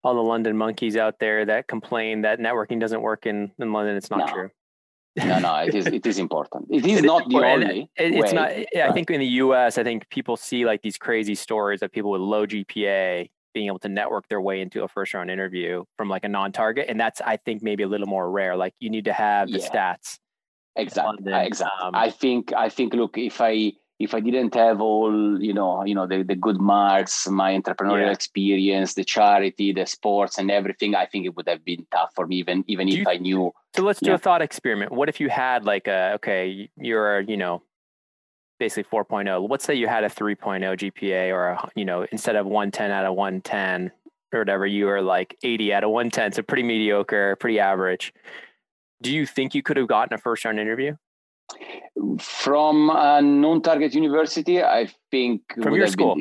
all 0.04 0.14
the 0.14 0.22
London 0.22 0.56
monkeys 0.56 0.96
out 0.96 1.18
there 1.18 1.44
that 1.46 1.68
complain 1.68 2.22
that 2.22 2.40
networking 2.40 2.80
doesn't 2.80 3.02
work 3.02 3.24
in, 3.24 3.52
in 3.58 3.72
London, 3.72 3.96
it's 3.96 4.10
not 4.10 4.26
no. 4.26 4.26
true. 4.26 4.50
no, 5.16 5.38
no, 5.38 5.54
it 5.56 5.74
is 5.74 5.86
it 5.86 6.04
is 6.04 6.18
important. 6.26 6.66
It 6.70 6.84
is 6.84 6.98
it 6.98 7.04
not 7.04 7.22
is 7.22 7.28
the 7.28 7.38
only. 7.38 7.90
It, 7.96 8.14
it's 8.14 8.32
way, 8.32 8.66
not. 8.74 8.82
I 8.82 8.92
think 8.92 9.10
in 9.10 9.20
the 9.20 9.26
U.S., 9.26 9.78
I 9.78 9.84
think 9.84 10.08
people 10.08 10.36
see 10.36 10.64
like 10.64 10.82
these 10.82 10.98
crazy 10.98 11.34
stories 11.34 11.82
of 11.82 11.92
people 11.92 12.10
with 12.10 12.20
low 12.20 12.46
GPA 12.46 13.28
being 13.52 13.66
able 13.66 13.78
to 13.80 13.88
network 13.88 14.28
their 14.28 14.40
way 14.40 14.60
into 14.60 14.82
a 14.82 14.88
first 14.88 15.14
round 15.14 15.30
interview 15.30 15.84
from 15.96 16.08
like 16.08 16.24
a 16.24 16.28
non-target, 16.28 16.86
and 16.88 16.98
that's 16.98 17.20
I 17.20 17.36
think 17.36 17.62
maybe 17.62 17.82
a 17.82 17.88
little 17.88 18.08
more 18.08 18.30
rare. 18.30 18.56
Like 18.56 18.74
you 18.80 18.90
need 18.90 19.04
to 19.06 19.12
have 19.12 19.48
the 19.50 19.58
yeah. 19.58 19.68
stats. 19.68 20.18
Exactly. 20.76 21.32
Exactly. 21.32 21.86
Um, 21.86 21.94
I 21.94 22.10
think. 22.10 22.52
I 22.54 22.68
think. 22.68 22.94
Look, 22.94 23.18
if 23.18 23.40
I 23.40 23.72
if 24.02 24.14
I 24.14 24.20
didn't 24.20 24.54
have 24.54 24.80
all, 24.80 25.40
you 25.40 25.52
know, 25.52 25.84
you 25.84 25.94
know, 25.94 26.06
the, 26.06 26.22
the 26.22 26.34
good 26.34 26.60
marks, 26.60 27.28
my 27.28 27.52
entrepreneurial 27.52 28.06
yeah. 28.06 28.12
experience, 28.12 28.94
the 28.94 29.04
charity, 29.04 29.72
the 29.72 29.86
sports 29.86 30.38
and 30.38 30.50
everything, 30.50 30.94
I 30.94 31.06
think 31.06 31.26
it 31.26 31.36
would 31.36 31.48
have 31.48 31.64
been 31.64 31.86
tough 31.92 32.10
for 32.14 32.26
me, 32.26 32.36
even 32.36 32.64
even 32.66 32.88
do 32.88 32.94
if 32.94 32.98
you, 33.00 33.04
I 33.08 33.16
knew. 33.18 33.52
So 33.76 33.82
let's 33.82 34.00
do 34.00 34.12
a 34.12 34.18
thought 34.18 34.42
experiment. 34.42 34.92
What 34.92 35.08
if 35.08 35.20
you 35.20 35.28
had 35.28 35.64
like 35.64 35.86
a 35.86 36.14
okay, 36.14 36.68
you're 36.76 37.20
you 37.20 37.36
know, 37.36 37.62
basically 38.62 38.84
4.0. 38.84 39.50
Let's 39.50 39.64
say 39.64 39.74
you 39.74 39.88
had 39.88 40.04
a 40.04 40.08
3.0 40.08 40.62
GPA 40.62 41.34
or 41.34 41.48
a, 41.48 41.68
you 41.74 41.84
know, 41.84 42.06
instead 42.12 42.36
of 42.36 42.46
110 42.46 42.92
out 42.92 43.04
of 43.04 43.16
110 43.16 43.90
or 44.32 44.38
whatever, 44.38 44.64
you 44.64 44.86
were 44.86 45.02
like 45.02 45.36
80 45.42 45.74
out 45.74 45.82
of 45.82 45.90
110. 45.90 46.30
So 46.30 46.42
pretty 46.42 46.62
mediocre, 46.62 47.34
pretty 47.40 47.58
average. 47.58 48.14
Do 49.02 49.12
you 49.12 49.26
think 49.26 49.56
you 49.56 49.64
could 49.64 49.76
have 49.78 49.88
gotten 49.88 50.14
a 50.14 50.18
first 50.18 50.44
round 50.44 50.60
interview? 50.60 50.94
From 52.20 52.88
a 52.90 53.20
non-target 53.20 53.94
university, 53.94 54.62
I 54.62 54.88
think 55.10 55.42
from 55.60 55.74
your 55.74 55.88
school. 55.88 56.16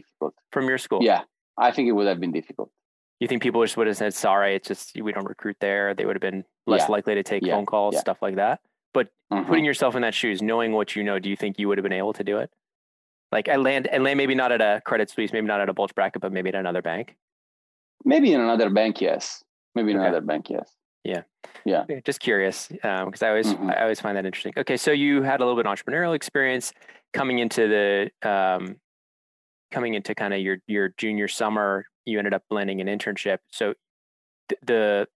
From 0.52 0.68
your 0.68 0.80
school, 0.80 1.04
yeah, 1.04 1.22
I 1.60 1.72
think 1.72 1.90
it 1.90 1.92
would 1.92 2.08
have 2.08 2.20
been 2.20 2.32
difficult. 2.32 2.72
You 3.20 3.28
think 3.28 3.44
people 3.44 3.64
just 3.64 3.78
would 3.78 3.88
have 3.88 3.96
said, 3.96 4.14
"Sorry, 4.14 4.56
it's 4.56 4.68
just 4.68 5.00
we 5.00 5.14
don't 5.14 5.30
recruit 5.30 5.58
there." 5.62 5.94
They 5.94 6.06
would 6.06 6.16
have 6.16 6.22
been 6.22 6.44
less 6.68 6.82
yeah. 6.82 6.92
likely 6.92 7.16
to 7.16 7.24
take 7.24 7.46
yeah. 7.46 7.54
phone 7.54 7.66
calls, 7.66 7.94
yeah. 7.94 8.02
stuff 8.02 8.22
like 8.22 8.36
that. 8.36 8.60
But 8.94 9.10
mm-hmm. 9.32 9.48
putting 9.48 9.66
yourself 9.66 9.96
in 9.96 10.02
that 10.02 10.14
shoes, 10.14 10.42
knowing 10.42 10.74
what 10.74 10.96
you 10.96 11.04
know, 11.04 11.20
do 11.20 11.30
you 11.30 11.36
think 11.36 11.60
you 11.60 11.68
would 11.68 11.78
have 11.78 11.84
been 11.84 11.94
able 11.94 12.14
to 12.14 12.24
do 12.24 12.38
it? 12.38 12.52
Like 13.32 13.48
I 13.48 13.56
land 13.56 13.88
and 13.88 14.04
land 14.04 14.18
maybe 14.18 14.36
not 14.36 14.52
at 14.52 14.62
a 14.62 14.82
Credit 14.86 15.10
Suisse, 15.10 15.32
maybe 15.32 15.48
not 15.48 15.62
at 15.62 15.70
a 15.70 15.74
bulge 15.74 15.96
bracket, 15.96 16.22
but 16.22 16.34
maybe 16.34 16.50
at 16.50 16.56
another 16.56 16.82
bank. 16.82 17.16
Maybe 18.04 18.34
in 18.34 18.42
another 18.42 18.70
bank, 18.70 19.00
yes. 19.00 19.44
Maybe 19.74 19.92
in 19.92 19.98
okay. 19.98 20.08
another 20.08 20.26
bank, 20.26 20.50
yes. 20.50 20.76
Yeah. 21.04 21.24
Yeah. 21.66 21.86
Just 22.04 22.20
curious 22.20 22.68
because 22.68 22.84
um, 23.04 23.14
I 23.22 23.30
always 23.30 23.48
mm-hmm. 23.48 23.70
I 23.70 23.82
always 23.84 24.00
find 24.00 24.18
that 24.18 24.26
interesting. 24.26 24.54
Okay, 24.58 24.78
so 24.78 24.92
you 24.92 25.22
had 25.22 25.40
a 25.40 25.46
little 25.46 25.62
bit 25.62 25.66
of 25.66 25.76
entrepreneurial 25.76 26.16
experience 26.16 26.74
coming 27.14 27.40
into 27.40 27.68
the 28.22 28.30
um, 28.30 28.78
coming 29.72 29.94
into 29.94 30.14
kind 30.14 30.34
of 30.34 30.42
your 30.42 30.58
your 30.68 30.94
junior 30.98 31.28
summer. 31.28 31.86
You 32.06 32.18
ended 32.20 32.34
up 32.34 32.44
landing 32.50 32.82
an 32.82 32.88
internship. 32.88 33.40
So 33.52 33.74
th- 34.50 34.60
the 34.64 35.08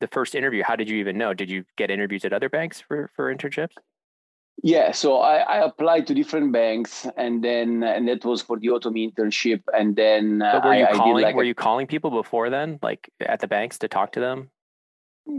the 0.00 0.08
first 0.08 0.34
interview, 0.34 0.62
how 0.62 0.76
did 0.76 0.88
you 0.88 0.98
even 0.98 1.18
know? 1.18 1.34
Did 1.34 1.50
you 1.50 1.64
get 1.76 1.90
interviews 1.90 2.24
at 2.24 2.32
other 2.32 2.48
banks 2.48 2.80
for 2.80 3.10
for 3.14 3.34
internships? 3.34 3.72
Yeah, 4.62 4.92
so 4.92 5.18
I, 5.18 5.36
I 5.36 5.64
applied 5.66 6.06
to 6.06 6.14
different 6.14 6.52
banks, 6.52 7.06
and 7.16 7.44
then 7.44 7.82
and 7.82 8.08
that 8.08 8.24
was 8.24 8.40
for 8.40 8.58
the 8.58 8.70
autumn 8.70 8.94
internship, 8.94 9.62
and 9.72 9.94
then 9.94 10.40
uh, 10.40 10.60
were 10.64 10.74
you 10.74 10.86
I, 10.86 10.92
calling? 10.92 11.24
I 11.24 11.28
like 11.28 11.34
were 11.34 11.42
a, 11.42 11.46
you 11.46 11.54
calling 11.54 11.86
people 11.86 12.10
before 12.10 12.48
then, 12.48 12.78
like 12.82 13.10
at 13.20 13.40
the 13.40 13.48
banks, 13.48 13.78
to 13.78 13.88
talk 13.88 14.12
to 14.12 14.20
them? 14.20 14.50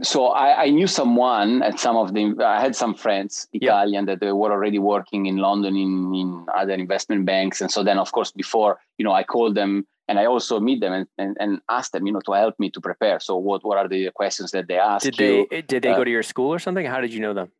So 0.02 0.28
I, 0.28 0.64
I, 0.64 0.70
knew 0.70 0.88
someone 0.88 1.64
at 1.64 1.80
some 1.80 1.96
of 1.96 2.14
the 2.14 2.36
i 2.44 2.60
had 2.60 2.76
some 2.76 2.94
friends 2.94 3.48
italian 3.54 4.06
that 4.06 4.20
they 4.20 4.32
were 4.32 4.52
already 4.52 4.80
working 4.80 5.28
in 5.28 5.38
london 5.38 5.76
in, 5.76 6.14
in 6.14 6.46
other 6.56 6.74
investment 6.74 7.26
banks. 7.26 7.62
And 7.62 7.72
so 7.72 7.84
then 7.84 7.98
of 7.98 8.12
course 8.12 8.32
before 8.32 8.80
you 8.98 9.06
know 9.06 9.14
i 9.14 9.24
called 9.24 9.56
them 9.56 9.88
and 10.08 10.20
i 10.20 10.26
also 10.26 10.60
meet 10.60 10.82
them 10.82 10.94
and, 10.94 11.08
and, 11.18 11.38
and 11.40 11.62
ask 11.70 11.92
them 11.92 12.06
you 12.06 12.14
know 12.14 12.22
to 12.26 12.34
help 12.34 12.60
me 12.60 12.70
to 12.72 12.82
prepare. 12.82 13.20
So 13.20 13.38
what, 13.38 13.64
what 13.64 13.78
are 13.78 13.88
the 13.88 14.12
questions 14.12 14.52
that 14.52 14.68
they 14.68 14.78
ask 14.78 15.04
did 15.04 15.18
you? 15.20 15.48
they 15.50 15.62
did 15.62 15.84
they 15.84 15.90
uh, 15.90 15.98
go 15.98 16.04
to 16.04 16.12
your 16.12 16.24
school 16.24 16.54
or 16.54 16.60
something? 16.60 16.86
How 16.86 17.00
did 17.00 17.14
you 17.14 17.22
know 17.22 17.34
them? 17.34 17.52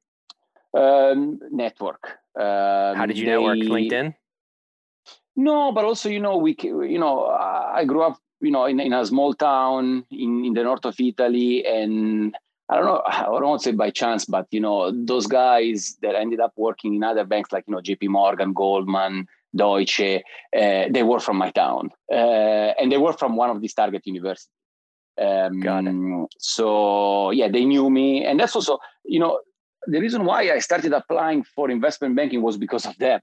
Um, 0.74 1.40
network. 1.52 2.04
Um, 2.38 2.96
how 2.96 3.06
did 3.06 3.18
you 3.18 3.26
they, 3.26 3.32
network? 3.32 3.58
Linkedin? 3.58 4.16
No 5.36 5.72
but 5.72 5.86
also 5.86 6.10
you 6.10 6.20
know 6.20 6.38
we 6.38 6.58
you 6.62 7.00
know 7.00 7.26
i 7.26 7.86
grew 7.86 8.04
up 8.04 8.20
you 8.42 8.52
know, 8.52 8.66
in, 8.66 8.80
in 8.80 8.94
a 8.94 9.06
small 9.06 9.34
town 9.34 10.06
in, 10.12 10.46
in 10.46 10.54
the 10.54 10.64
north 10.64 10.86
of 10.86 10.96
Italy. 11.00 11.66
And 11.66 12.36
I 12.70 12.78
don't 12.78 12.86
know, 12.86 13.02
I 13.06 13.24
don't 13.24 13.44
want 13.44 13.62
to 13.62 13.70
say 13.70 13.76
by 13.76 13.90
chance, 13.90 14.26
but, 14.26 14.48
you 14.52 14.60
know, 14.60 14.92
those 14.92 15.28
guys 15.28 15.98
that 16.02 16.16
ended 16.16 16.40
up 16.40 16.54
working 16.56 16.96
in 16.96 17.04
other 17.04 17.24
banks 17.24 17.52
like, 17.52 17.66
you 17.68 17.74
know, 17.74 17.82
JP 17.82 18.10
Morgan, 18.10 18.54
Goldman, 18.54 19.28
Deutsche, 19.56 20.22
uh, 20.56 20.86
they 20.90 21.04
were 21.04 21.20
from 21.20 21.38
my 21.38 21.52
town. 21.52 21.90
Uh, 22.12 22.74
and 22.80 22.92
they 22.92 22.98
were 22.98 23.14
from 23.14 23.36
one 23.36 23.50
of 23.50 23.62
these 23.62 23.74
target 23.74 24.06
universities. 24.06 24.50
Um, 25.20 25.62
Got 25.62 25.88
it. 25.88 26.28
So, 26.38 27.32
yeah, 27.32 27.48
they 27.48 27.66
knew 27.66 27.90
me. 27.90 28.24
And 28.24 28.40
that's 28.40 28.56
also, 28.56 28.78
you 29.04 29.20
know, 29.20 29.40
the 29.88 30.00
reason 30.00 30.26
why 30.26 30.52
I 30.52 30.60
started 30.60 30.94
applying 30.94 31.44
for 31.44 31.72
investment 31.72 32.16
banking 32.16 32.42
was 32.42 32.58
because 32.58 32.86
of 32.86 32.98
them. 32.98 33.20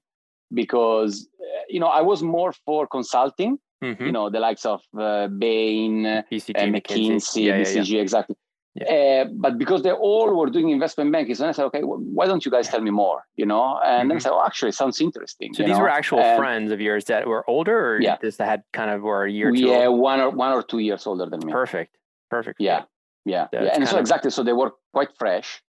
Because, 0.52 1.28
uh, 1.40 1.62
you 1.68 1.78
know, 1.80 1.87
I 1.87 2.00
was 2.00 2.23
more 2.23 2.52
for 2.64 2.87
consulting 2.87 3.59
mm-hmm. 3.85 4.07
you 4.07 4.12
know, 4.12 4.31
the 4.31 4.41
likes 4.41 4.64
of 4.64 4.81
uh, 4.99 5.29
Bain, 5.29 6.05
BCG, 6.31 6.57
uh, 6.57 6.62
McKinsey, 6.67 7.45
yeah, 7.45 7.61
BCG, 7.61 7.88
yeah, 7.88 7.97
yeah. 7.97 8.03
exactly. 8.03 8.37
Uh, 8.81 9.26
but 9.37 9.57
because 9.57 9.83
they 9.83 9.93
all 9.93 10.35
were 10.35 10.50
doing 10.50 10.71
investment 10.71 11.12
banking, 11.12 11.35
so 11.37 11.49
I 11.49 11.53
said, 11.53 11.64
okay, 11.67 11.85
well, 11.85 11.99
why 11.99 12.26
don't 12.26 12.45
you 12.45 12.50
guys 12.50 12.69
tell 12.69 12.81
me 12.81 12.91
more? 12.91 13.25
You 13.37 13.47
know, 13.47 13.79
and 13.79 14.00
mm-hmm. 14.00 14.09
then 14.09 14.17
I 14.17 14.19
said, 14.19 14.33
oh, 14.33 14.43
actually, 14.45 14.71
it 14.71 14.75
sounds 14.75 15.00
interesting. 15.00 15.55
So 15.55 15.62
these 15.62 15.76
know? 15.76 15.81
were 15.81 15.88
actual 15.88 16.19
and, 16.19 16.37
friends 16.37 16.73
of 16.73 16.81
yours 16.81 17.05
that 17.05 17.25
were 17.26 17.49
older, 17.49 17.95
or 17.95 18.00
yeah. 18.03 18.17
just 18.21 18.38
that 18.38 18.49
had 18.49 18.62
kind 18.73 18.91
of 18.91 19.03
were 19.03 19.25
a 19.25 19.31
year, 19.31 19.53
two 19.53 19.69
yeah, 19.69 19.87
old? 19.87 20.00
one 20.00 20.21
or 20.21 20.31
one 20.31 20.53
or 20.53 20.62
two 20.62 20.81
years 20.81 21.07
older 21.07 21.26
than 21.26 21.47
me. 21.47 21.53
Perfect, 21.53 21.97
perfect. 22.31 22.61
Yeah, 22.61 22.83
yeah, 23.25 23.47
so 23.55 23.62
yeah. 23.62 23.71
and 23.75 23.88
so 23.88 23.95
of... 23.95 24.00
exactly, 24.00 24.33
so 24.33 24.43
they 24.43 24.53
were 24.53 24.73
quite 24.93 25.11
fresh. 25.19 25.62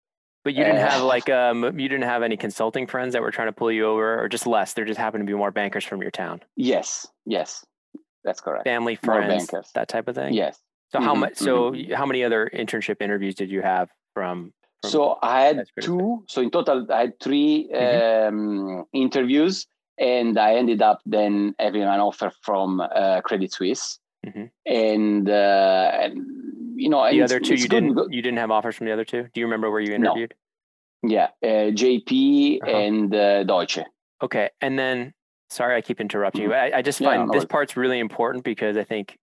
But 0.43 0.55
you 0.55 0.65
didn't 0.65 0.81
have 0.81 1.03
uh, 1.03 1.07
like 1.07 1.29
um, 1.29 1.79
you 1.79 1.89
didn't 1.89 2.05
have 2.05 2.23
any 2.23 2.39
consulting 2.39 2.87
friends 2.87 3.13
that 3.13 3.21
were 3.21 3.31
trying 3.31 3.49
to 3.49 3.53
pull 3.53 3.71
you 3.71 3.87
over, 3.87 4.23
or 4.23 4.29
just 4.29 4.47
less. 4.47 4.73
There 4.73 4.87
just 4.87 4.99
happened 4.99 5.23
to 5.23 5.27
be 5.27 5.37
more 5.37 5.51
bankers 5.51 5.85
from 5.85 6.01
your 6.01 6.11
town. 6.11 6.41
Yes, 6.57 7.07
yes, 7.27 7.65
that's 8.25 8.41
correct. 8.41 8.65
Family, 8.65 8.97
friends, 8.97 9.51
that 9.75 9.89
type 9.89 10.09
of 10.09 10.15
thing. 10.15 10.33
Yes. 10.33 10.59
So 10.91 10.99
mm-hmm. 10.99 11.07
how 11.07 11.15
much? 11.15 11.37
So 11.37 11.73
mm-hmm. 11.73 11.93
how 11.93 12.07
many 12.07 12.25
other 12.25 12.51
internship 12.55 13.01
interviews 13.01 13.35
did 13.35 13.51
you 13.51 13.63
have 13.63 13.91
from? 14.15 14.53
from 14.81 14.91
so 14.91 15.19
I 15.23 15.43
had 15.43 15.67
two. 15.81 16.25
So 16.29 16.41
in 16.41 16.51
total, 16.51 16.87
I 16.91 17.01
had 17.01 17.21
3 17.21 17.69
mm-hmm. 17.73 18.29
um, 18.29 18.85
interviews, 18.93 19.67
and 19.99 20.39
I 20.39 20.55
ended 20.55 20.83
up 20.83 21.01
then 21.05 21.55
having 21.59 21.83
an 21.83 22.01
offer 22.01 22.33
from 22.43 22.81
uh, 22.81 23.21
Credit 23.23 23.53
Suisse, 23.53 23.99
mm-hmm. 24.27 24.45
and, 24.67 25.29
uh, 25.29 25.91
and 25.95 26.27
you 26.77 26.89
know 26.89 27.09
the 27.11 27.23
other 27.23 27.41
two 27.41 27.55
you 27.55 27.69
didn't 27.69 28.13
you 28.13 28.21
didn't 28.21 28.39
have 28.39 28.51
offers 28.51 28.75
from 28.77 28.87
the 28.87 28.93
other 28.93 29.05
two. 29.05 29.29
Do 29.33 29.41
you 29.41 29.47
remember 29.47 29.71
where 29.71 29.81
you 29.81 29.95
interviewed? 29.95 30.35
No. 31.03 31.11
Yeah, 31.11 31.29
uh, 31.43 31.71
JP 31.71 32.63
uh-huh. 32.63 32.71
and 32.71 33.15
uh, 33.15 33.45
Deutsche. 33.45 33.81
Okay, 34.23 34.51
and 34.61 34.79
then 34.79 35.13
sorry, 35.55 35.77
I 35.77 35.81
keep 35.81 36.01
interrupting 36.01 36.43
you. 36.43 36.49
Mm-hmm. 36.51 36.75
I, 36.75 36.79
I 36.79 36.83
just 36.83 36.99
find 36.99 37.21
yeah, 37.21 37.27
no 37.27 37.33
this 37.33 37.45
part's 37.45 37.77
really 37.77 37.99
important 37.99 38.45
because 38.45 38.77
I 38.77 38.85
think 38.85 39.17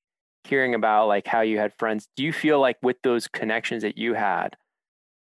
hearing 0.44 0.74
about 0.76 1.08
like 1.08 1.28
how 1.28 1.42
you 1.42 1.58
had 1.60 1.74
friends, 1.78 2.08
do 2.16 2.24
you 2.24 2.34
feel 2.34 2.60
like 2.60 2.78
with 2.82 2.98
those 3.04 3.28
connections 3.28 3.84
that 3.84 3.98
you 3.98 4.14
had, 4.14 4.56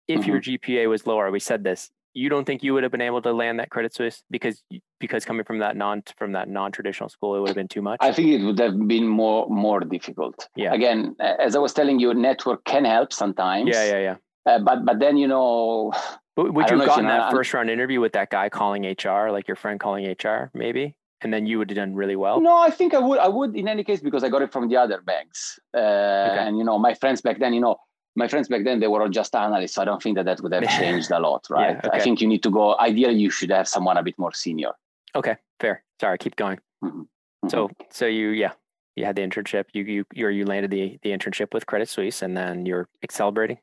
if 0.08 0.22
mm-hmm. 0.22 0.30
your 0.30 0.42
GPA 0.42 0.90
was 0.90 1.06
lower, 1.06 1.30
we 1.32 1.40
said 1.40 1.64
this, 1.64 1.90
you 2.14 2.30
don't 2.30 2.46
think 2.46 2.64
you 2.64 2.74
would 2.74 2.84
have 2.84 2.92
been 2.92 3.02
able 3.02 3.22
to 3.22 3.32
land 3.32 3.60
that 3.60 3.70
Credit 3.70 3.94
Suisse 3.94 4.24
because 4.30 4.64
because 5.00 5.26
coming 5.26 5.44
from 5.46 5.60
that 5.60 5.78
non 5.78 6.04
from 6.18 6.32
that 6.34 6.50
non 6.50 6.72
traditional 6.72 7.10
school, 7.10 7.36
it 7.36 7.40
would 7.40 7.50
have 7.50 7.56
been 7.56 7.68
too 7.68 7.82
much. 7.82 7.98
I 8.02 8.12
think 8.12 8.30
it 8.30 8.44
would 8.44 8.60
have 8.60 8.88
been 8.88 9.08
more 9.08 9.48
more 9.50 9.82
difficult. 9.82 10.48
Yeah. 10.56 10.74
Again, 10.74 11.16
as 11.20 11.56
I 11.56 11.60
was 11.60 11.74
telling 11.74 12.00
you, 12.00 12.14
network 12.14 12.66
can 12.66 12.86
help 12.86 13.14
sometimes. 13.14 13.70
Yeah, 13.72 13.86
yeah, 13.86 14.00
yeah. 14.00 14.16
Uh, 14.46 14.60
but 14.60 14.86
but 14.86 15.00
then 15.00 15.18
you 15.18 15.28
know. 15.28 15.94
But 16.36 16.54
would 16.54 16.70
you 16.70 16.78
have 16.78 16.88
gotten 16.88 17.06
that 17.06 17.32
first 17.32 17.54
round 17.54 17.70
interview 17.70 18.00
with 18.00 18.14
that 18.14 18.30
guy 18.30 18.50
calling 18.50 18.86
HR, 18.86 19.30
like 19.30 19.48
your 19.48 19.58
friend 19.58 19.80
calling 19.80 20.06
HR, 20.10 20.50
maybe? 20.54 20.96
And 21.22 21.34
then 21.34 21.46
you 21.46 21.58
would 21.58 21.70
have 21.70 21.78
done 21.78 21.96
really 21.96 22.16
well? 22.16 22.40
No, 22.42 22.58
I 22.58 22.70
think 22.70 22.94
I 22.94 23.00
would. 23.00 23.20
I 23.20 23.28
would 23.28 23.56
in 23.56 23.68
any 23.68 23.84
case 23.84 24.00
because 24.02 24.24
I 24.24 24.30
got 24.30 24.42
it 24.42 24.52
from 24.52 24.70
the 24.70 24.78
other 24.78 25.02
banks, 25.02 25.60
uh, 25.76 25.80
okay. 25.80 26.38
and 26.40 26.58
you 26.58 26.64
know, 26.64 26.80
my 26.80 26.94
friends 26.94 27.22
back 27.22 27.40
then, 27.40 27.54
you 27.54 27.62
know, 27.62 27.78
my 28.16 28.28
friends 28.28 28.48
back 28.48 28.64
then 28.64 28.80
they 28.80 28.88
were 28.88 29.02
all 29.02 29.10
just 29.10 29.36
analysts, 29.36 29.76
so 29.76 29.82
I 29.82 29.86
don't 29.86 30.02
think 30.02 30.18
that 30.18 30.26
that 30.26 30.42
would 30.42 30.54
have 30.54 30.64
changed 30.80 31.12
a 31.12 31.20
lot, 31.20 31.46
right? 31.50 31.72
Yeah, 31.72 31.88
okay. 31.90 31.98
I 31.98 32.00
think 32.00 32.22
you 32.22 32.28
need 32.28 32.44
to 32.44 32.50
go. 32.50 32.78
Ideally, 32.80 33.16
you 33.16 33.30
should 33.30 33.52
have 33.52 33.68
someone 33.68 33.98
a 33.98 34.04
bit 34.04 34.18
more 34.18 34.34
senior. 34.34 34.72
Okay, 35.16 35.36
fair. 35.60 35.84
Sorry, 36.00 36.18
keep 36.18 36.36
going. 36.36 36.60
Mm-hmm. 36.84 37.02
Mm-hmm. 37.02 37.50
So, 37.50 37.70
so 37.90 38.06
you, 38.06 38.30
yeah, 38.30 38.52
you 38.96 39.06
had 39.06 39.16
the 39.16 39.22
internship. 39.22 39.66
You, 39.74 39.84
you, 39.84 40.06
you, 40.14 40.28
you 40.30 40.46
landed 40.46 40.72
the 40.72 41.00
the 41.04 41.10
internship 41.10 41.54
with 41.54 41.66
Credit 41.66 41.88
Suisse, 41.88 42.22
and 42.22 42.36
then 42.36 42.66
you're 42.66 42.88
accelerating 43.04 43.60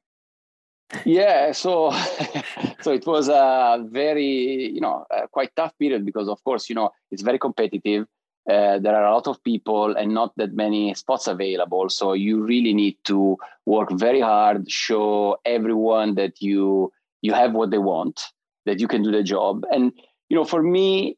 yeah 1.05 1.53
so 1.53 1.91
so 2.81 2.93
it 2.93 3.07
was 3.07 3.29
a 3.29 3.85
very 3.91 4.71
you 4.73 4.81
know 4.81 5.05
quite 5.33 5.51
tough 5.57 5.77
period 5.79 6.05
because 6.05 6.29
of 6.29 6.43
course 6.45 6.69
you 6.69 6.75
know 6.75 6.91
it's 7.11 7.23
very 7.23 7.39
competitive 7.39 8.07
uh, 8.49 8.79
there 8.79 8.95
are 8.95 9.07
a 9.07 9.13
lot 9.15 9.27
of 9.27 9.43
people 9.43 9.97
and 9.97 10.15
not 10.15 10.33
that 10.37 10.55
many 10.55 10.95
spots 10.95 11.27
available. 11.27 11.89
So 11.89 12.13
you 12.13 12.45
really 12.45 12.73
need 12.73 12.97
to 13.05 13.37
work 13.65 13.91
very 13.91 14.21
hard, 14.21 14.71
show 14.71 15.39
everyone 15.45 16.15
that 16.15 16.41
you 16.41 16.93
you 17.23 17.33
have 17.33 17.55
what 17.55 17.73
they 17.73 17.79
want, 17.79 18.21
that 18.65 18.79
you 18.79 18.87
can 18.87 19.03
do 19.03 19.11
the 19.11 19.25
job. 19.25 19.65
And 19.73 19.93
you 20.29 20.37
know, 20.37 20.45
for 20.45 20.63
me, 20.63 21.17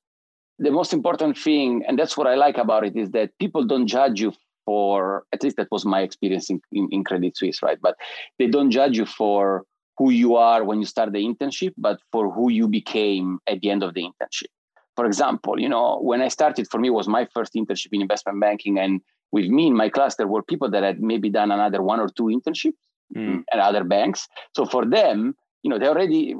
the 0.59 0.71
most 0.71 0.95
important 0.95 1.37
thing, 1.37 1.85
and 1.87 1.99
that's 1.99 2.17
what 2.17 2.27
I 2.27 2.35
like 2.35 2.57
about 2.57 2.87
it, 2.87 2.97
is 2.97 3.11
that 3.11 3.37
people 3.39 3.65
don't 3.65 3.87
judge 3.87 4.21
you 4.21 4.33
for. 4.69 5.25
At 5.33 5.43
least 5.43 5.57
that 5.57 5.71
was 5.71 5.85
my 5.95 6.01
experience 6.09 6.51
in, 6.51 6.61
in, 6.79 6.89
in 6.91 7.05
Credit 7.05 7.35
Suisse, 7.37 7.63
right? 7.63 7.79
But 7.81 7.95
they 8.39 8.49
don't 8.49 8.71
judge 8.71 8.97
you 9.01 9.07
for 9.07 9.65
who 9.99 10.11
you 10.11 10.37
are 10.37 10.63
when 10.69 10.79
you 10.81 10.89
start 10.95 11.13
the 11.13 11.25
internship, 11.31 11.73
but 11.77 11.99
for 12.13 12.31
who 12.35 12.51
you 12.59 12.67
became 12.69 13.39
at 13.47 13.61
the 13.61 13.71
end 13.71 13.83
of 13.83 13.95
the 13.95 14.03
internship 14.03 14.53
for 14.99 15.07
example, 15.07 15.61
you 15.61 15.69
know, 15.69 16.01
when 16.01 16.21
I 16.21 16.27
started, 16.27 16.67
for 16.69 16.81
me, 16.81 16.91
was 16.91 17.07
my 17.07 17.25
first 17.33 17.55
internship 17.55 17.91
in 17.93 18.01
investment 18.01 18.41
banking. 18.41 18.81
And 18.81 19.01
with 19.31 19.47
me 19.47 19.69
in 19.69 19.77
my 19.77 19.89
class, 19.89 20.17
there 20.17 20.27
were 20.27 20.43
people 20.43 20.69
that 20.73 20.83
had 20.83 21.01
maybe 21.01 21.31
done 21.31 21.53
another 21.53 21.81
one 21.83 22.01
or 22.01 22.09
two 22.09 22.25
internships 22.25 22.83
mm. 23.17 23.45
at 23.53 23.61
other 23.61 23.85
banks. 23.85 24.27
So 24.57 24.67
for 24.67 24.85
them, 24.85 25.37
you 25.63 25.71
know, 25.71 25.79
they 25.79 25.87
already 25.87 26.35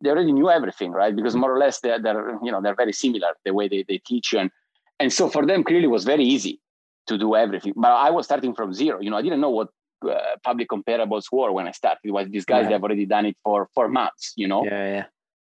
they 0.00 0.08
already 0.08 0.32
knew 0.32 0.48
everything, 0.48 0.90
right? 0.92 1.14
Because 1.14 1.36
more 1.36 1.54
or 1.54 1.58
less 1.58 1.80
they're, 1.80 2.00
they're 2.00 2.38
you 2.42 2.50
know 2.50 2.62
they're 2.62 2.74
very 2.74 2.94
similar 2.94 3.32
the 3.44 3.52
way 3.52 3.68
they, 3.68 3.84
they 3.86 3.98
teach 3.98 4.32
you. 4.32 4.38
And, 4.38 4.50
and 4.98 5.12
so 5.12 5.28
for 5.28 5.44
them, 5.44 5.64
clearly 5.64 5.86
was 5.86 6.04
very 6.04 6.24
easy 6.24 6.62
to 7.06 7.18
do 7.18 7.34
everything. 7.34 7.74
But 7.76 7.92
I 7.92 8.10
was 8.10 8.26
starting 8.26 8.54
from 8.54 8.72
zero. 8.72 9.00
You 9.00 9.10
know, 9.10 9.16
I 9.16 9.22
didn't 9.22 9.40
know 9.40 9.50
what 9.50 9.68
uh, 10.08 10.36
public 10.42 10.68
comparables 10.68 11.24
were 11.32 11.52
when 11.52 11.66
I 11.66 11.72
started. 11.72 12.00
It 12.04 12.10
was 12.10 12.28
these 12.28 12.44
guys 12.44 12.64
right. 12.64 12.72
have 12.72 12.82
already 12.82 13.06
done 13.06 13.26
it 13.26 13.36
for 13.42 13.68
four 13.74 13.88
months. 13.88 14.32
You 14.36 14.48
know. 14.48 14.64
Yeah, 14.64 14.86
yeah. 14.86 15.04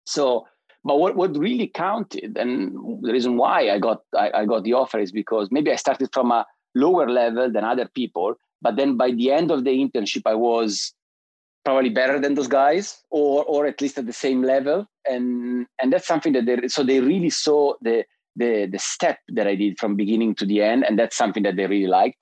So 0.06 0.46
but 0.84 0.98
what, 1.00 1.16
what 1.16 1.36
really 1.36 1.66
counted, 1.66 2.36
and 2.36 3.02
the 3.02 3.12
reason 3.12 3.36
why 3.36 3.70
I 3.70 3.78
got 3.78 4.02
I, 4.14 4.30
I 4.34 4.44
got 4.44 4.64
the 4.64 4.74
offer 4.74 4.98
is 4.98 5.10
because 5.10 5.48
maybe 5.50 5.72
I 5.72 5.76
started 5.76 6.10
from 6.12 6.30
a 6.30 6.46
lower 6.74 7.08
level 7.08 7.50
than 7.50 7.64
other 7.64 7.88
people, 7.94 8.34
but 8.60 8.76
then 8.76 8.96
by 8.96 9.10
the 9.10 9.32
end 9.32 9.50
of 9.50 9.64
the 9.64 9.70
internship, 9.70 10.22
I 10.26 10.34
was 10.34 10.92
probably 11.64 11.88
better 11.88 12.20
than 12.20 12.34
those 12.34 12.48
guys, 12.48 13.02
or 13.10 13.44
or 13.44 13.66
at 13.66 13.80
least 13.80 13.96
at 13.96 14.06
the 14.06 14.12
same 14.12 14.42
level, 14.42 14.86
and 15.08 15.66
and 15.80 15.90
that's 15.90 16.06
something 16.06 16.34
that 16.34 16.44
they 16.44 16.68
so 16.68 16.82
they 16.82 17.00
really 17.00 17.30
saw 17.30 17.74
the 17.80 18.04
the 18.36 18.68
the 18.70 18.78
step 18.78 19.18
that 19.28 19.46
I 19.46 19.54
did 19.54 19.78
from 19.78 19.96
beginning 19.96 20.34
to 20.36 20.46
the 20.46 20.62
end, 20.62 20.84
and 20.84 20.98
that's 20.98 21.16
something 21.16 21.42
that 21.44 21.56
they 21.56 21.66
really 21.66 21.86
liked. 21.86 22.18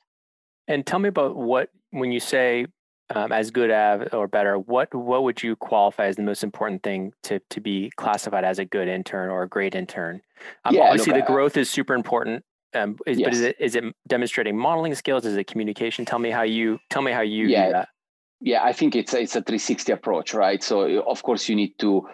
And 0.69 0.87
tell 0.87 0.99
me 0.99 1.09
about 1.09 1.37
what 1.37 1.71
when 1.91 2.13
you 2.13 2.21
say 2.21 2.67
um, 3.15 3.33
as 3.33 3.51
good 3.51 3.71
as 3.71 4.09
or 4.13 4.29
better, 4.29 4.59
what 4.59 4.95
what 4.95 5.23
would 5.25 5.43
you 5.43 5.57
qualify 5.57 6.07
as 6.07 6.17
the 6.17 6.23
most 6.23 6.43
important 6.43 6.83
thing 6.83 7.13
to 7.25 7.41
to 7.51 7.61
be 7.61 7.91
classified 7.97 8.45
as 8.45 8.59
a 8.59 8.65
good 8.65 8.89
intern 8.89 9.31
or 9.31 9.43
a 9.43 9.49
great 9.49 9.75
intern? 9.75 10.23
Um, 10.65 10.75
yeah, 10.75 10.83
obviously, 10.83 11.13
look, 11.13 11.27
the 11.27 11.33
growth 11.33 11.57
is 11.57 11.69
super 11.71 11.95
important. 11.95 12.45
Um, 12.75 12.97
is, 13.07 13.19
yes. 13.19 13.27
But 13.27 13.35
is 13.35 13.41
it 13.41 13.57
is 13.59 13.77
it 13.77 13.85
demonstrating 14.09 14.57
modeling 14.57 14.95
skills? 14.95 15.27
Is 15.27 15.37
it 15.37 15.47
communication? 15.47 16.05
Tell 16.05 16.19
me 16.19 16.31
how 16.31 16.43
you 16.43 16.79
tell 16.91 17.03
me 17.03 17.13
how 17.13 17.21
you 17.21 17.47
yeah. 17.47 17.67
do 17.67 17.73
that. 17.73 17.89
Yeah, 18.41 18.65
I 18.65 18.73
think 18.73 18.97
it's 18.97 19.15
a, 19.15 19.21
it's 19.21 19.37
a 19.37 19.43
360 19.43 19.93
approach, 19.93 20.35
right? 20.35 20.63
So 20.63 21.03
of 21.03 21.23
course 21.23 21.49
you 21.49 21.55
need 21.57 21.79
to. 21.79 22.09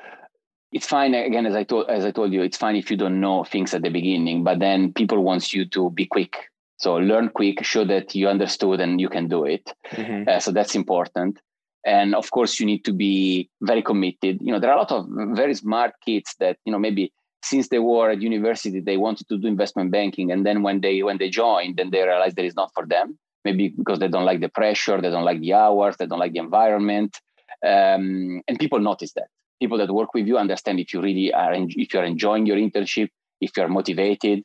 It's 0.71 0.87
fine 0.87 1.15
again, 1.15 1.47
as 1.47 1.55
I 1.55 1.65
told 1.65 1.89
as 1.89 2.05
I 2.05 2.11
told 2.11 2.33
you, 2.33 2.43
it's 2.43 2.59
fine 2.59 2.77
if 2.77 2.91
you 2.91 2.97
don't 2.97 3.21
know 3.21 3.45
things 3.45 3.73
at 3.73 3.83
the 3.83 3.89
beginning, 3.89 4.45
but 4.45 4.59
then 4.59 4.93
people 4.93 5.23
wants 5.23 5.55
you 5.55 5.65
to 5.71 5.91
be 5.91 6.05
quick 6.05 6.37
so 6.79 6.95
learn 6.95 7.29
quick, 7.31 7.65
show 7.65 7.85
that 7.85 8.15
you 8.15 8.29
understood 8.29 8.81
and 8.81 9.01
you 9.01 9.09
can 9.09 9.29
do 9.29 9.45
it. 9.45 9.73
Mm-hmm. 9.91 10.29
Uh, 10.29 10.39
so 10.39 10.53
that's 10.53 10.77
important. 10.77 11.41
And 11.85 12.15
of 12.15 12.31
course, 12.31 12.61
you 12.61 12.67
need 12.67 12.85
to 12.85 12.93
be 12.93 13.51
very 13.61 13.83
committed. 13.83 14.39
You 14.41 14.53
know, 14.53 14.61
there 14.61 14.71
are 14.71 14.77
a 14.77 14.81
lot 14.81 14.93
of 14.93 15.07
very 15.37 15.55
smart 15.55 15.93
kids 16.05 16.35
that 16.39 16.57
you 16.65 16.73
know 16.73 16.79
maybe 16.79 17.13
since 17.43 17.69
they 17.69 17.79
were 17.79 18.11
at 18.11 18.21
university 18.21 18.81
they 18.81 18.97
wanted 18.97 19.29
to 19.29 19.39
do 19.39 19.49
investment 19.49 19.91
banking, 19.91 20.31
and 20.31 20.47
then 20.47 20.63
when 20.63 20.81
they 20.81 21.03
when 21.03 21.19
they 21.19 21.31
joined, 21.31 21.77
then 21.77 21.91
they 21.91 22.03
realized 22.03 22.37
that 22.37 22.45
it's 22.45 22.57
not 22.57 22.73
for 22.75 22.87
them. 22.87 23.19
Maybe 23.45 23.69
because 23.69 23.99
they 23.99 24.09
don't 24.09 24.25
like 24.25 24.41
the 24.41 24.49
pressure, 24.49 25.01
they 25.01 25.11
don't 25.11 25.25
like 25.25 25.41
the 25.41 25.55
hours, 25.55 25.97
they 25.97 26.07
don't 26.07 26.19
like 26.19 26.33
the 26.33 26.41
environment, 26.41 27.17
um, 27.65 28.43
and 28.47 28.59
people 28.59 28.81
notice 28.81 29.13
that. 29.13 29.29
People 29.61 29.79
that 29.79 29.93
work 29.93 30.15
with 30.15 30.27
you 30.27 30.39
understand 30.39 30.81
if 30.81 30.93
you 30.93 31.01
really 31.01 31.33
are 31.33 31.53
if 31.55 31.93
you 31.93 32.01
are 32.01 32.05
enjoying 32.05 32.47
your 32.47 32.57
internship, 32.57 33.09
if 33.41 33.57
you 33.57 33.63
are 33.63 33.69
motivated, 33.69 34.45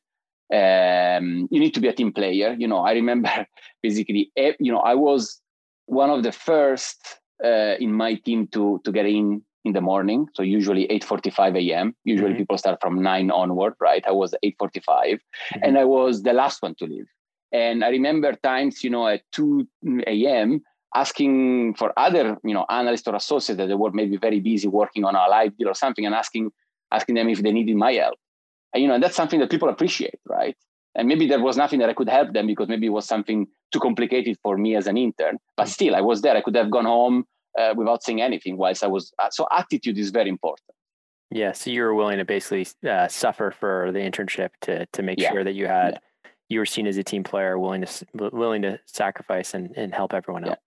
um, 0.53 1.47
you 1.51 1.59
need 1.59 1.73
to 1.73 1.79
be 1.79 1.87
a 1.87 1.93
team 1.93 2.11
player. 2.11 2.55
You 2.57 2.67
know, 2.67 2.79
I 2.79 2.93
remember 2.93 3.47
basically, 3.83 4.31
you 4.35 4.71
know, 4.71 4.79
I 4.79 4.95
was 4.95 5.41
one 5.85 6.09
of 6.09 6.23
the 6.23 6.31
first 6.31 7.19
uh, 7.43 7.75
in 7.79 7.93
my 7.93 8.15
team 8.15 8.47
to 8.47 8.81
to 8.83 8.91
get 8.91 9.05
in 9.05 9.43
in 9.65 9.73
the 9.73 9.81
morning. 9.81 10.27
So 10.33 10.43
usually 10.43 10.87
8:45 10.87 11.57
a.m. 11.57 11.95
Usually 12.03 12.31
mm-hmm. 12.31 12.39
people 12.39 12.57
start 12.57 12.79
from 12.81 13.01
nine 13.01 13.31
onward, 13.31 13.73
right? 13.79 14.03
I 14.05 14.11
was 14.11 14.33
8:45, 14.43 14.81
mm-hmm. 14.83 15.59
and 15.63 15.77
I 15.77 15.85
was 15.85 16.23
the 16.23 16.33
last 16.33 16.61
one 16.61 16.75
to 16.75 16.85
leave. 16.85 17.05
And 17.51 17.83
I 17.83 17.89
remember 17.89 18.33
times, 18.33 18.83
you 18.83 18.89
know, 18.89 19.07
at 19.07 19.21
2 19.33 19.67
a.m. 20.07 20.61
asking 20.95 21.75
for 21.75 21.91
other, 21.97 22.37
you 22.43 22.53
know, 22.53 22.65
analysts 22.69 23.07
or 23.07 23.15
associates 23.15 23.57
that 23.57 23.67
they 23.67 23.73
were 23.73 23.91
maybe 23.91 24.17
very 24.17 24.39
busy 24.39 24.67
working 24.67 25.03
on 25.05 25.15
a 25.15 25.27
live 25.29 25.57
deal 25.57 25.69
or 25.69 25.73
something, 25.73 26.05
and 26.05 26.15
asking 26.15 26.51
asking 26.91 27.15
them 27.15 27.29
if 27.29 27.41
they 27.41 27.51
needed 27.51 27.75
my 27.75 27.93
help 27.93 28.19
you 28.75 28.87
know, 28.87 28.95
and 28.95 29.03
that's 29.03 29.15
something 29.15 29.39
that 29.39 29.49
people 29.49 29.69
appreciate, 29.69 30.19
right? 30.27 30.55
And 30.95 31.07
maybe 31.07 31.27
there 31.27 31.41
was 31.41 31.57
nothing 31.57 31.79
that 31.79 31.89
I 31.89 31.93
could 31.93 32.09
help 32.09 32.33
them 32.33 32.47
because 32.47 32.67
maybe 32.67 32.87
it 32.87 32.91
was 32.91 33.05
something 33.05 33.47
too 33.71 33.79
complicated 33.79 34.37
for 34.43 34.57
me 34.57 34.75
as 34.75 34.87
an 34.87 34.97
intern. 34.97 35.37
But 35.57 35.67
still, 35.67 35.95
I 35.95 36.01
was 36.01 36.21
there. 36.21 36.35
I 36.35 36.41
could 36.41 36.55
have 36.55 36.69
gone 36.69 36.85
home 36.85 37.25
uh, 37.59 37.73
without 37.75 38.03
saying 38.03 38.21
anything 38.21 38.57
whilst 38.57 38.83
I 38.83 38.87
was. 38.87 39.11
Uh, 39.17 39.29
so 39.31 39.47
attitude 39.51 39.97
is 39.97 40.11
very 40.11 40.29
important. 40.29 40.69
Yeah. 41.31 41.51
So 41.51 41.71
you 41.71 41.81
were 41.81 41.95
willing 41.95 42.19
to 42.19 42.25
basically 42.25 42.67
uh, 42.87 43.07
suffer 43.07 43.51
for 43.51 43.91
the 43.91 43.99
internship 43.99 44.49
to 44.61 44.85
to 44.87 45.01
make 45.01 45.19
yeah. 45.19 45.31
sure 45.31 45.43
that 45.43 45.53
you 45.53 45.65
had 45.65 45.93
yeah. 45.93 46.29
you 46.49 46.59
were 46.59 46.65
seen 46.67 46.85
as 46.85 46.97
a 46.97 47.03
team 47.03 47.23
player, 47.23 47.57
willing 47.57 47.83
to 47.83 48.05
willing 48.13 48.61
to 48.61 48.79
sacrifice 48.85 49.55
and, 49.55 49.73
and 49.75 49.95
help 49.95 50.13
everyone 50.13 50.47
out. 50.47 50.59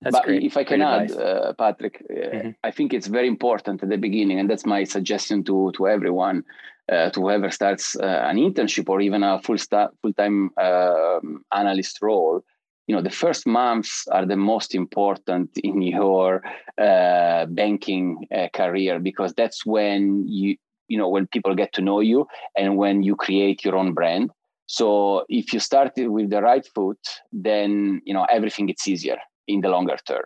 That's 0.00 0.16
but 0.16 0.24
great. 0.24 0.42
if 0.42 0.56
I 0.56 0.64
can 0.64 0.80
great 0.80 0.88
add, 0.88 1.12
uh, 1.12 1.52
Patrick, 1.54 2.02
uh, 2.10 2.14
mm-hmm. 2.14 2.50
I 2.64 2.70
think 2.70 2.94
it's 2.94 3.06
very 3.06 3.28
important 3.28 3.82
at 3.82 3.88
the 3.88 3.98
beginning, 3.98 4.38
and 4.40 4.48
that's 4.48 4.66
my 4.66 4.84
suggestion 4.84 5.44
to 5.44 5.72
to 5.72 5.88
everyone, 5.88 6.44
uh, 6.90 7.10
to 7.10 7.20
whoever 7.20 7.50
starts 7.50 7.96
uh, 7.96 8.22
an 8.30 8.36
internship 8.36 8.88
or 8.88 9.00
even 9.00 9.22
a 9.22 9.40
full 9.42 9.58
sta- 9.58 9.90
full 10.00 10.12
time 10.14 10.50
um, 10.56 11.44
analyst 11.54 11.98
role. 12.00 12.42
You 12.86 12.96
know, 12.96 13.02
the 13.02 13.10
first 13.10 13.46
months 13.46 14.08
are 14.10 14.26
the 14.26 14.36
most 14.36 14.74
important 14.74 15.50
in 15.62 15.82
your 15.82 16.42
uh, 16.78 17.46
banking 17.46 18.26
uh, 18.34 18.48
career 18.52 18.98
because 18.98 19.34
that's 19.34 19.64
when 19.66 20.26
you 20.26 20.56
you 20.88 20.98
know 20.98 21.08
when 21.08 21.26
people 21.26 21.54
get 21.54 21.72
to 21.74 21.82
know 21.82 22.00
you 22.00 22.26
and 22.56 22.76
when 22.76 23.02
you 23.02 23.16
create 23.16 23.64
your 23.64 23.76
own 23.76 23.92
brand. 23.92 24.30
So 24.66 25.24
if 25.28 25.52
you 25.52 25.60
start 25.60 25.92
with 25.96 26.30
the 26.30 26.42
right 26.42 26.66
foot, 26.74 26.98
then 27.32 28.00
you 28.04 28.14
know 28.14 28.26
everything 28.30 28.66
gets 28.66 28.88
easier 28.88 29.18
in 29.46 29.60
the 29.60 29.68
longer 29.68 29.96
term. 30.06 30.24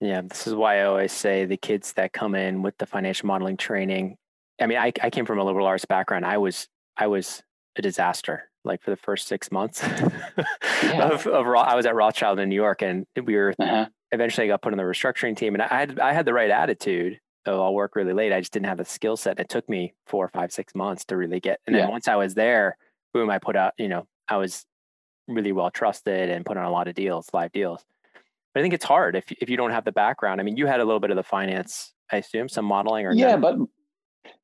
Yeah, 0.00 0.22
this 0.22 0.48
is 0.48 0.54
why 0.54 0.80
I 0.80 0.84
always 0.84 1.12
say 1.12 1.44
the 1.44 1.56
kids 1.56 1.92
that 1.92 2.12
come 2.12 2.34
in 2.34 2.62
with 2.62 2.76
the 2.78 2.86
financial 2.86 3.28
modeling 3.28 3.56
training. 3.56 4.16
I 4.60 4.66
mean, 4.66 4.78
I, 4.78 4.92
I 5.00 5.10
came 5.10 5.26
from 5.26 5.38
a 5.38 5.44
liberal 5.44 5.66
arts 5.66 5.84
background. 5.84 6.26
I 6.26 6.38
was 6.38 6.68
I 6.96 7.06
was 7.06 7.42
a 7.76 7.82
disaster. 7.82 8.50
Like 8.64 8.82
for 8.82 8.90
the 8.90 8.96
first 8.96 9.26
six 9.26 9.50
months 9.50 9.82
yeah. 10.84 11.08
of, 11.08 11.26
of 11.26 11.46
I 11.46 11.74
was 11.74 11.84
at 11.84 11.96
Rothschild 11.96 12.38
in 12.38 12.48
New 12.48 12.54
York, 12.54 12.82
and 12.82 13.06
we 13.24 13.34
were 13.34 13.54
uh-huh. 13.58 13.86
eventually 14.12 14.46
I 14.46 14.48
got 14.48 14.62
put 14.62 14.72
on 14.72 14.76
the 14.76 14.84
restructuring 14.84 15.36
team, 15.36 15.54
and 15.54 15.62
I 15.62 15.68
had 15.68 15.98
I 15.98 16.12
had 16.12 16.26
the 16.26 16.32
right 16.32 16.50
attitude. 16.50 17.18
Oh, 17.44 17.60
I'll 17.60 17.74
work 17.74 17.96
really 17.96 18.12
late. 18.12 18.32
I 18.32 18.40
just 18.40 18.52
didn't 18.52 18.66
have 18.66 18.78
the 18.78 18.84
skill 18.84 19.16
set. 19.16 19.40
It 19.40 19.48
took 19.48 19.68
me 19.68 19.94
four, 20.06 20.28
five, 20.28 20.52
six 20.52 20.76
months 20.76 21.04
to 21.06 21.16
really 21.16 21.40
get. 21.40 21.58
And 21.66 21.74
then 21.74 21.88
once 21.88 22.06
I 22.06 22.14
was 22.14 22.34
there, 22.34 22.76
boom, 23.12 23.30
I 23.30 23.38
put 23.38 23.56
out. 23.56 23.72
You 23.78 23.88
know, 23.88 24.06
I 24.28 24.36
was 24.36 24.64
really 25.26 25.50
well 25.50 25.70
trusted 25.70 26.30
and 26.30 26.46
put 26.46 26.56
on 26.56 26.64
a 26.64 26.70
lot 26.70 26.86
of 26.86 26.94
deals, 26.94 27.28
live 27.32 27.50
deals. 27.50 27.84
But 28.52 28.60
I 28.60 28.62
think 28.62 28.74
it's 28.74 28.84
hard 28.84 29.16
if 29.16 29.30
if 29.32 29.48
you 29.48 29.56
don't 29.56 29.70
have 29.70 29.84
the 29.84 29.92
background. 29.92 30.40
I 30.40 30.44
mean, 30.44 30.56
you 30.56 30.66
had 30.66 30.80
a 30.80 30.84
little 30.84 31.00
bit 31.00 31.10
of 31.10 31.16
the 31.16 31.22
finance, 31.22 31.92
I 32.10 32.18
assume, 32.18 32.48
some 32.48 32.64
modeling 32.64 33.06
or 33.06 33.12
yeah, 33.12 33.36
but 33.36 33.56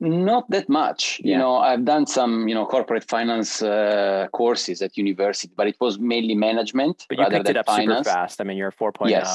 not 0.00 0.48
that 0.50 0.68
much. 0.68 1.20
Yeah. 1.22 1.32
You 1.32 1.38
know, 1.38 1.56
I've 1.56 1.84
done 1.84 2.06
some 2.06 2.48
you 2.48 2.54
know 2.54 2.66
corporate 2.66 3.04
finance 3.08 3.62
uh, 3.62 4.28
courses 4.32 4.80
at 4.82 4.96
university, 4.96 5.52
but 5.56 5.66
it 5.66 5.76
was 5.80 5.98
mainly 5.98 6.34
management. 6.34 7.04
But 7.08 7.18
you 7.18 7.26
picked 7.26 7.48
it 7.48 7.56
up 7.56 7.66
finance. 7.66 8.06
super 8.06 8.16
fast. 8.16 8.40
I 8.40 8.44
mean, 8.44 8.56
you're 8.56 8.72
4.0. 8.72 9.10
Yes. 9.10 9.28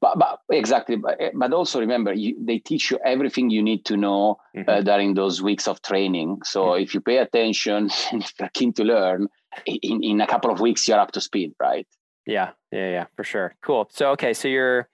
But, 0.00 0.18
but 0.18 0.40
exactly. 0.50 0.96
But, 0.96 1.20
eh, 1.20 1.30
but 1.34 1.52
also 1.52 1.80
remember, 1.80 2.12
you, 2.12 2.36
they 2.40 2.58
teach 2.58 2.90
you 2.90 2.98
everything 3.04 3.50
you 3.50 3.62
need 3.62 3.84
to 3.86 3.96
know 3.96 4.38
uh, 4.56 4.60
mm-hmm. 4.60 4.70
uh, 4.70 4.80
during 4.80 5.14
those 5.14 5.42
weeks 5.42 5.68
of 5.68 5.82
training. 5.82 6.40
So 6.44 6.66
mm-hmm. 6.66 6.82
if 6.82 6.94
you 6.94 7.00
pay 7.00 7.18
attention 7.18 7.90
and 8.12 8.22
if 8.22 8.32
you're 8.38 8.50
keen 8.54 8.72
to 8.74 8.84
learn, 8.84 9.28
in, 9.66 10.02
in 10.02 10.20
a 10.20 10.26
couple 10.26 10.50
of 10.50 10.60
weeks 10.60 10.88
you're 10.88 11.00
up 11.00 11.12
to 11.12 11.20
speed, 11.20 11.52
right? 11.60 11.86
Yeah, 12.28 12.50
yeah, 12.70 12.90
yeah, 12.90 13.06
for 13.16 13.24
sure. 13.24 13.54
Cool. 13.62 13.88
So 13.90 14.10
okay, 14.10 14.34
so 14.34 14.48
you're 14.48 14.86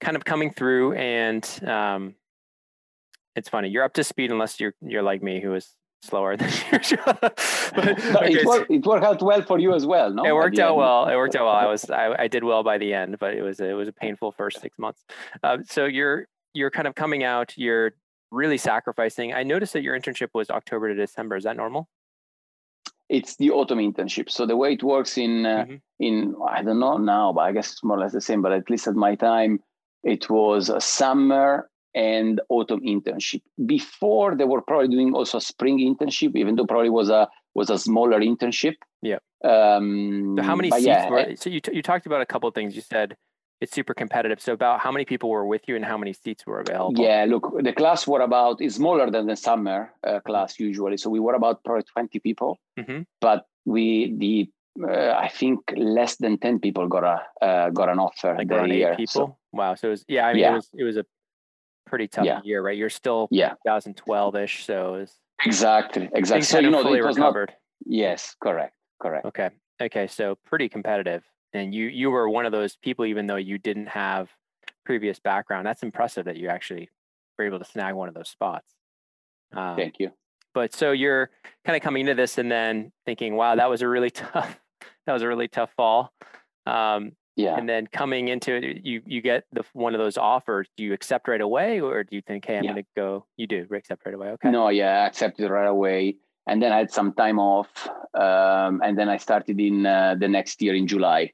kind 0.00 0.16
of 0.16 0.24
coming 0.26 0.52
through, 0.52 0.92
and 0.92 1.42
um, 1.66 2.14
it's 3.34 3.48
funny. 3.48 3.70
You're 3.70 3.84
up 3.84 3.94
to 3.94 4.04
speed 4.04 4.30
unless 4.30 4.60
you're 4.60 4.74
you're 4.82 5.02
like 5.02 5.22
me, 5.22 5.40
who 5.40 5.54
is 5.54 5.74
slower 6.02 6.36
than 6.36 6.52
usual. 6.70 7.00
but, 7.04 7.34
no, 7.74 8.20
okay, 8.20 8.34
it, 8.34 8.46
worked, 8.46 8.70
it 8.70 8.84
worked 8.84 9.04
out 9.04 9.22
well 9.22 9.40
for 9.40 9.58
you 9.58 9.74
as 9.74 9.86
well. 9.86 10.12
No, 10.12 10.26
it 10.26 10.34
worked 10.34 10.58
out 10.58 10.72
end. 10.72 10.76
well. 10.76 11.08
It 11.08 11.16
worked 11.16 11.36
out 11.36 11.46
well. 11.46 11.54
I 11.54 11.64
was 11.64 11.88
I, 11.88 12.14
I 12.18 12.28
did 12.28 12.44
well 12.44 12.62
by 12.62 12.76
the 12.76 12.92
end, 12.92 13.18
but 13.18 13.32
it 13.32 13.40
was 13.40 13.60
it 13.60 13.72
was 13.72 13.88
a 13.88 13.92
painful 13.92 14.32
first 14.32 14.60
six 14.60 14.78
months. 14.78 15.06
Uh, 15.42 15.58
so 15.64 15.86
you're 15.86 16.28
you're 16.52 16.70
kind 16.70 16.86
of 16.86 16.94
coming 16.94 17.24
out. 17.24 17.54
You're 17.56 17.92
really 18.30 18.58
sacrificing. 18.58 19.32
I 19.32 19.42
noticed 19.42 19.72
that 19.72 19.82
your 19.82 19.98
internship 19.98 20.28
was 20.34 20.50
October 20.50 20.88
to 20.88 20.94
December. 20.94 21.36
Is 21.36 21.44
that 21.44 21.56
normal? 21.56 21.88
It's 23.08 23.36
the 23.36 23.50
autumn 23.50 23.78
internship. 23.78 24.30
So 24.30 24.46
the 24.46 24.56
way 24.56 24.72
it 24.74 24.82
works 24.82 25.16
in 25.16 25.46
uh, 25.46 25.64
mm-hmm. 25.64 25.76
in 25.98 26.34
I 26.46 26.62
don't 26.62 26.78
know 26.78 26.96
now, 26.98 27.32
but 27.32 27.42
I 27.42 27.52
guess 27.52 27.72
it's 27.72 27.84
more 27.84 27.96
or 27.96 28.00
less 28.00 28.12
the 28.12 28.20
same. 28.20 28.42
But 28.42 28.52
at 28.52 28.70
least 28.70 28.86
at 28.86 28.94
my 28.94 29.14
time, 29.14 29.60
it 30.04 30.28
was 30.28 30.68
a 30.68 30.80
summer 30.80 31.70
and 31.94 32.40
autumn 32.48 32.80
internship. 32.80 33.42
Before 33.64 34.36
they 34.36 34.44
were 34.44 34.62
probably 34.62 34.88
doing 34.88 35.14
also 35.14 35.38
a 35.38 35.40
spring 35.40 35.78
internship, 35.78 36.36
even 36.36 36.56
though 36.56 36.66
probably 36.66 36.90
was 36.90 37.08
a 37.08 37.28
was 37.54 37.70
a 37.70 37.78
smaller 37.78 38.20
internship. 38.20 38.74
Yeah. 39.02 39.18
Um, 39.44 40.34
so 40.36 40.42
how 40.42 40.56
many 40.56 40.70
seats 40.70 40.86
yeah, 40.86 41.08
were? 41.08 41.36
So 41.36 41.50
you 41.50 41.60
t- 41.60 41.74
you 41.74 41.82
talked 41.82 42.06
about 42.06 42.20
a 42.20 42.26
couple 42.26 42.48
of 42.48 42.54
things. 42.54 42.76
You 42.76 42.82
said 42.82 43.16
it's 43.60 43.72
super 43.72 43.94
competitive. 43.94 44.40
So 44.40 44.52
about 44.52 44.80
how 44.80 44.92
many 44.92 45.04
people 45.04 45.30
were 45.30 45.46
with 45.46 45.62
you 45.66 45.76
and 45.76 45.84
how 45.84 45.98
many 45.98 46.12
seats 46.12 46.46
were 46.46 46.60
available? 46.60 47.02
Yeah, 47.02 47.26
look, 47.28 47.52
the 47.60 47.72
class 47.72 48.06
were 48.06 48.20
about 48.20 48.60
is 48.60 48.76
smaller 48.76 49.10
than 49.10 49.26
the 49.26 49.36
summer 49.36 49.92
uh, 50.06 50.20
class 50.20 50.60
usually. 50.60 50.96
So 50.96 51.10
we 51.10 51.20
were 51.20 51.34
about 51.34 51.64
probably 51.64 51.84
twenty 51.84 52.20
people, 52.20 52.58
mm-hmm. 52.78 53.02
but 53.20 53.46
we 53.64 54.14
the 54.16 54.50
uh, 54.88 55.12
I 55.12 55.28
think 55.28 55.58
less 55.76 56.16
than 56.16 56.38
ten 56.38 56.60
people 56.60 56.86
got 56.88 57.04
a 57.04 57.44
uh, 57.44 57.70
got 57.70 57.88
an 57.88 57.98
offer 57.98 58.34
like 58.38 58.48
that 58.48 58.68
year. 58.68 58.94
People. 58.96 59.06
So, 59.12 59.36
wow. 59.52 59.74
So 59.74 59.88
it 59.88 59.90
was 59.90 60.04
yeah. 60.08 60.26
I 60.26 60.32
mean, 60.32 60.42
yeah. 60.42 60.52
it 60.52 60.54
was 60.54 60.68
it 60.74 60.84
was 60.84 60.96
a 60.96 61.04
pretty 61.86 62.06
tough 62.06 62.26
yeah. 62.26 62.40
year, 62.44 62.62
right? 62.62 62.76
You're 62.76 62.90
still 62.90 63.28
yeah 63.30 63.54
2012 63.66 64.36
ish, 64.36 64.64
so 64.66 64.94
it 64.94 65.00
was 65.00 65.14
exactly 65.44 66.08
exactly. 66.14 66.42
So 66.42 66.60
you 66.60 66.70
know, 66.70 66.82
fully 66.82 67.00
recovered. 67.00 67.50
Not, 67.50 67.92
yes, 67.92 68.36
correct, 68.40 68.74
correct. 69.02 69.26
Okay, 69.26 69.50
okay. 69.82 70.06
So 70.06 70.38
pretty 70.46 70.68
competitive 70.68 71.24
and 71.52 71.74
you 71.74 71.86
you 71.86 72.10
were 72.10 72.28
one 72.28 72.46
of 72.46 72.52
those 72.52 72.76
people 72.76 73.04
even 73.04 73.26
though 73.26 73.36
you 73.36 73.58
didn't 73.58 73.88
have 73.88 74.30
previous 74.84 75.18
background 75.18 75.66
that's 75.66 75.82
impressive 75.82 76.24
that 76.26 76.36
you 76.36 76.48
actually 76.48 76.88
were 77.38 77.44
able 77.44 77.58
to 77.58 77.64
snag 77.64 77.94
one 77.94 78.08
of 78.08 78.14
those 78.14 78.28
spots. 78.28 78.74
Um, 79.54 79.76
thank 79.76 79.98
you. 79.98 80.10
but 80.54 80.74
so 80.74 80.92
you're 80.92 81.30
kind 81.64 81.76
of 81.76 81.82
coming 81.82 82.02
into 82.02 82.14
this 82.14 82.36
and 82.38 82.50
then 82.50 82.92
thinking 83.06 83.34
wow 83.34 83.56
that 83.56 83.70
was 83.70 83.82
a 83.82 83.88
really 83.88 84.10
tough 84.22 84.58
that 85.06 85.12
was 85.12 85.22
a 85.22 85.28
really 85.28 85.48
tough 85.48 85.70
fall. 85.76 86.12
Um, 86.66 87.12
yeah. 87.36 87.56
and 87.56 87.68
then 87.68 87.86
coming 87.86 88.28
into 88.28 88.54
it 88.56 88.84
you 88.84 89.00
you 89.06 89.22
get 89.22 89.44
the 89.52 89.64
one 89.72 89.94
of 89.94 90.00
those 90.00 90.18
offers. 90.18 90.68
Do 90.76 90.84
you 90.84 90.92
accept 90.92 91.28
right 91.28 91.40
away 91.40 91.80
or 91.80 92.02
do 92.04 92.16
you 92.16 92.22
think 92.22 92.44
hey 92.44 92.58
i'm 92.58 92.64
yeah. 92.64 92.72
going 92.72 92.82
to 92.82 92.88
go 92.96 93.26
you 93.36 93.46
do 93.46 93.66
accept 93.72 94.04
right 94.04 94.14
away 94.14 94.28
okay. 94.30 94.50
No 94.50 94.68
yeah 94.68 95.02
i 95.02 95.06
accepted 95.06 95.48
right 95.48 95.66
away 95.66 96.16
and 96.48 96.60
then 96.60 96.72
i 96.72 96.78
had 96.78 96.90
some 96.90 97.12
time 97.12 97.38
off 97.38 97.68
um, 98.14 98.80
and 98.82 98.98
then 98.98 99.08
i 99.08 99.16
started 99.16 99.60
in 99.60 99.86
uh, 99.86 100.16
the 100.18 100.26
next 100.26 100.60
year 100.60 100.74
in 100.74 100.86
july 100.88 101.30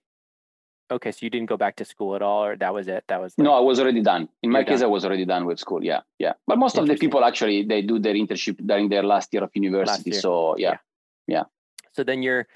Okay, 0.90 1.12
so 1.12 1.18
you 1.23 1.31
didn't 1.31 1.49
go 1.49 1.57
back 1.57 1.77
to 1.77 1.85
school 1.85 2.14
at 2.14 2.20
all, 2.20 2.44
or 2.44 2.57
that 2.57 2.75
was 2.75 2.88
it? 2.88 3.05
That 3.09 3.20
was 3.20 3.35
like, 3.38 3.44
no, 3.44 3.55
I 3.55 3.61
was 3.61 3.81
already 3.81 4.03
done. 4.03 4.29
In 4.42 4.51
my 4.51 4.64
case, 4.64 4.81
done. 4.81 4.90
I 4.90 4.92
was 4.92 5.05
already 5.05 5.25
done 5.25 5.47
with 5.47 5.59
school. 5.59 5.83
Yeah, 5.83 6.01
yeah. 6.18 6.35
But 6.47 6.59
most 6.59 6.77
of 6.77 6.87
the 6.87 6.97
people 6.97 7.25
actually 7.25 7.64
they 7.64 7.81
do 7.81 7.99
their 7.99 8.14
internship 8.14 8.64
during 8.66 8.90
their 8.90 9.03
last 9.03 9.33
year 9.33 9.42
of 9.42 9.51
university. 9.55 10.11
Year. 10.11 10.20
So 10.20 10.57
yeah. 10.59 10.77
yeah, 11.27 11.37
yeah. 11.37 11.42
So 11.92 12.05
then 12.05 12.23
you're 12.23 12.47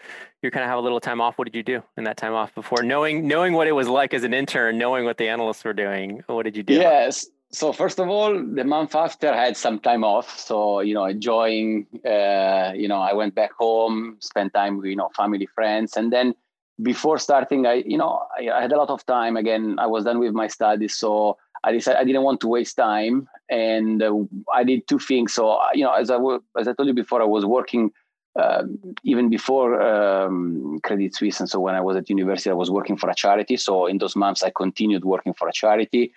you're 0.43 0.51
kind 0.51 0.65
of 0.65 0.69
have 0.69 0.79
a 0.79 0.83
little 0.83 1.01
time 1.01 1.21
off. 1.21 1.39
What 1.39 1.47
did 1.47 1.57
you 1.57 1.63
do 1.63 1.83
in 1.97 2.05
that 2.05 2.17
time 2.17 2.35
off 2.35 2.55
before 2.55 2.83
knowing 2.83 3.27
knowing 3.27 3.55
what 3.55 3.67
it 3.67 3.73
was 3.73 3.89
like 3.89 4.13
as 4.13 4.25
an 4.25 4.35
intern, 4.35 4.77
knowing 4.77 5.05
what 5.05 5.17
the 5.17 5.29
analysts 5.29 5.65
were 5.65 5.73
doing? 5.73 6.23
What 6.27 6.43
did 6.43 6.57
you 6.57 6.63
do? 6.63 6.75
Yes. 6.75 7.27
So 7.51 7.73
first 7.73 7.99
of 7.99 8.11
all, 8.11 8.35
the 8.35 8.65
month 8.65 8.95
after, 8.95 9.31
I 9.31 9.43
had 9.43 9.57
some 9.57 9.79
time 9.79 10.05
off. 10.05 10.39
So 10.39 10.81
you 10.81 10.93
know, 10.93 11.07
enjoying. 11.07 11.87
Uh, 12.05 12.73
you 12.75 12.89
know, 12.89 13.01
I 13.01 13.15
went 13.15 13.35
back 13.35 13.53
home, 13.53 14.19
spent 14.21 14.53
time 14.53 14.77
with 14.77 14.87
you 14.87 14.97
know 14.97 15.09
family, 15.17 15.47
friends, 15.47 15.97
and 15.97 16.13
then 16.13 16.35
before 16.83 17.19
starting, 17.19 17.67
I 17.67 17.83
you 17.87 17.99
know 17.99 18.27
I, 18.39 18.51
I, 18.51 18.63
had 18.63 18.73
a 18.73 18.77
lot 18.77 18.91
of 18.91 19.05
time. 19.07 19.37
Again, 19.37 19.77
I 19.79 19.87
was 19.87 20.05
done 20.05 20.19
with 20.19 20.33
my 20.33 20.47
studies, 20.47 20.95
so 20.95 21.39
I 21.65 21.73
decided 21.73 22.01
I 22.01 22.05
didn't 22.05 22.23
want 22.23 22.41
to 22.41 22.49
waste 22.49 22.77
time, 22.77 23.29
and 23.51 24.03
uh, 24.03 24.15
I 24.53 24.65
did 24.65 24.87
two 24.87 24.99
things. 24.99 25.35
So 25.35 25.59
you 25.75 25.85
know, 25.85 25.93
as 25.93 26.11
I 26.11 26.15
w- 26.15 26.43
as 26.59 26.69
I 26.69 26.73
told 26.73 26.89
you 26.89 26.95
before, 26.95 27.23
I 27.23 27.27
was 27.27 27.45
working. 27.45 27.93
Uh, 28.39 28.63
even 29.03 29.29
before 29.29 29.83
um, 29.83 30.79
Credit 30.85 31.13
Suisse, 31.13 31.41
and 31.41 31.51
so 31.51 31.59
when 31.59 31.75
I 31.75 31.81
was 31.81 31.97
at 31.97 32.09
university, 32.09 32.51
I 32.51 32.53
was 32.53 32.71
working 32.71 32.97
for 32.97 33.11
a 33.11 33.15
charity. 33.15 33.57
So 33.57 33.87
in 33.87 33.99
those 33.99 34.15
months, 34.15 34.45
I 34.45 34.51
continued 34.51 35.05
working 35.05 35.35
for 35.35 35.49
a 35.49 35.53
charity, 35.53 36.13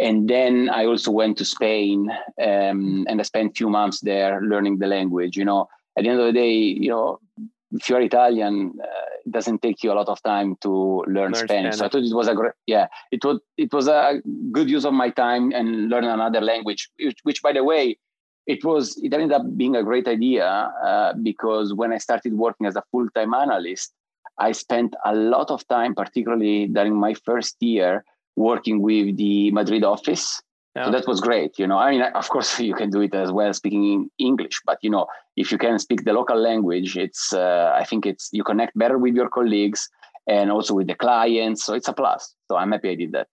and 0.00 0.30
then 0.30 0.70
I 0.70 0.86
also 0.86 1.10
went 1.10 1.36
to 1.38 1.44
Spain, 1.44 2.10
um, 2.40 3.04
and 3.06 3.20
I 3.20 3.22
spent 3.22 3.56
few 3.56 3.68
months 3.68 4.00
there 4.00 4.40
learning 4.40 4.78
the 4.78 4.86
language. 4.86 5.36
You 5.36 5.44
know, 5.44 5.68
at 5.94 6.04
the 6.04 6.10
end 6.10 6.20
of 6.20 6.26
the 6.26 6.32
day, 6.32 6.52
you 6.52 6.88
know, 6.88 7.20
if 7.72 7.88
you're 7.88 8.00
Italian, 8.00 8.72
uh, 8.82 8.86
it 9.24 9.32
doesn't 9.32 9.62
take 9.62 9.82
you 9.82 9.92
a 9.92 9.94
lot 9.94 10.08
of 10.08 10.22
time 10.22 10.56
to 10.62 11.04
learn, 11.06 11.32
learn 11.32 11.34
Spanish. 11.34 11.48
Spanish. 11.48 11.76
So 11.76 11.84
I 11.84 11.88
thought 11.88 12.02
it 12.02 12.14
was 12.14 12.28
a 12.28 12.34
great, 12.34 12.52
yeah, 12.66 12.86
it 13.12 13.24
was 13.24 13.40
it 13.56 13.72
was 13.72 13.88
a 13.88 14.20
good 14.52 14.70
use 14.70 14.84
of 14.84 14.94
my 14.94 15.10
time 15.10 15.52
and 15.52 15.88
learn 15.88 16.04
another 16.04 16.40
language, 16.40 16.88
which, 16.98 17.16
which 17.22 17.42
by 17.42 17.52
the 17.52 17.64
way, 17.64 17.98
it 18.46 18.64
was 18.64 18.98
it 19.02 19.12
ended 19.12 19.32
up 19.32 19.44
being 19.56 19.76
a 19.76 19.82
great 19.82 20.08
idea 20.08 20.46
uh, 20.46 21.12
because 21.22 21.74
when 21.74 21.92
I 21.92 21.98
started 21.98 22.32
working 22.32 22.66
as 22.66 22.76
a 22.76 22.82
full 22.90 23.08
time 23.14 23.34
analyst, 23.34 23.92
I 24.38 24.52
spent 24.52 24.94
a 25.04 25.14
lot 25.14 25.50
of 25.50 25.66
time, 25.68 25.94
particularly 25.94 26.66
during 26.66 26.94
my 26.94 27.14
first 27.14 27.56
year, 27.60 28.04
working 28.36 28.80
with 28.80 29.16
the 29.16 29.50
Madrid 29.50 29.84
office 29.84 30.40
yeah. 30.78 30.84
So 30.84 30.90
that 30.92 31.06
was 31.06 31.20
great. 31.20 31.58
You 31.58 31.66
know, 31.66 31.78
I 31.78 31.90
mean, 31.90 32.02
of 32.02 32.28
course, 32.28 32.58
you 32.70 32.74
can 32.74 32.90
do 32.90 33.00
it 33.00 33.14
as 33.14 33.32
well 33.32 33.52
speaking 33.52 33.84
in 33.84 34.10
English, 34.18 34.60
but 34.64 34.78
you 34.82 34.90
know, 34.90 35.06
if 35.36 35.50
you 35.52 35.58
can 35.58 35.78
speak 35.78 36.04
the 36.04 36.12
local 36.12 36.36
language, 36.36 36.96
it's 36.96 37.32
uh, 37.32 37.72
I 37.74 37.84
think 37.84 38.06
it's 38.06 38.30
you 38.32 38.44
connect 38.44 38.78
better 38.78 38.98
with 38.98 39.14
your 39.14 39.28
colleagues 39.28 39.88
and 40.26 40.50
also 40.50 40.74
with 40.74 40.86
the 40.86 40.94
clients. 40.94 41.64
So 41.64 41.74
it's 41.74 41.88
a 41.88 41.92
plus. 41.92 42.34
So 42.48 42.56
I'm 42.56 42.72
happy 42.72 42.90
I 42.90 42.94
did 42.94 43.12
that. 43.12 43.28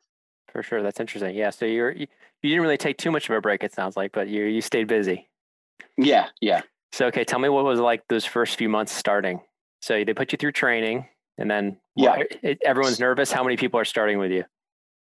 For 0.51 0.63
sure, 0.63 0.81
that's 0.81 0.99
interesting. 0.99 1.35
Yeah. 1.35 1.51
So 1.51 1.65
you're 1.65 1.91
you, 1.91 2.07
you 2.41 2.49
didn't 2.49 2.63
really 2.63 2.77
take 2.77 2.97
too 2.97 3.11
much 3.11 3.29
of 3.29 3.35
a 3.35 3.41
break. 3.41 3.63
It 3.63 3.73
sounds 3.73 3.95
like, 3.95 4.11
but 4.11 4.27
you 4.27 4.45
you 4.45 4.61
stayed 4.61 4.87
busy. 4.87 5.29
Yeah. 5.97 6.27
Yeah. 6.41 6.61
So 6.93 7.07
okay, 7.07 7.25
tell 7.25 7.39
me 7.39 7.49
what 7.49 7.65
was 7.65 7.79
like 7.79 8.07
those 8.07 8.25
first 8.25 8.57
few 8.57 8.69
months 8.69 8.93
starting. 8.93 9.41
So 9.81 10.03
they 10.03 10.13
put 10.13 10.31
you 10.31 10.37
through 10.37 10.53
training, 10.53 11.07
and 11.37 11.51
then 11.51 11.77
yeah, 11.95 12.23
everyone's 12.65 12.99
nervous. 12.99 13.31
How 13.31 13.43
many 13.43 13.57
people 13.57 13.79
are 13.79 13.85
starting 13.85 14.17
with 14.17 14.31
you? 14.31 14.45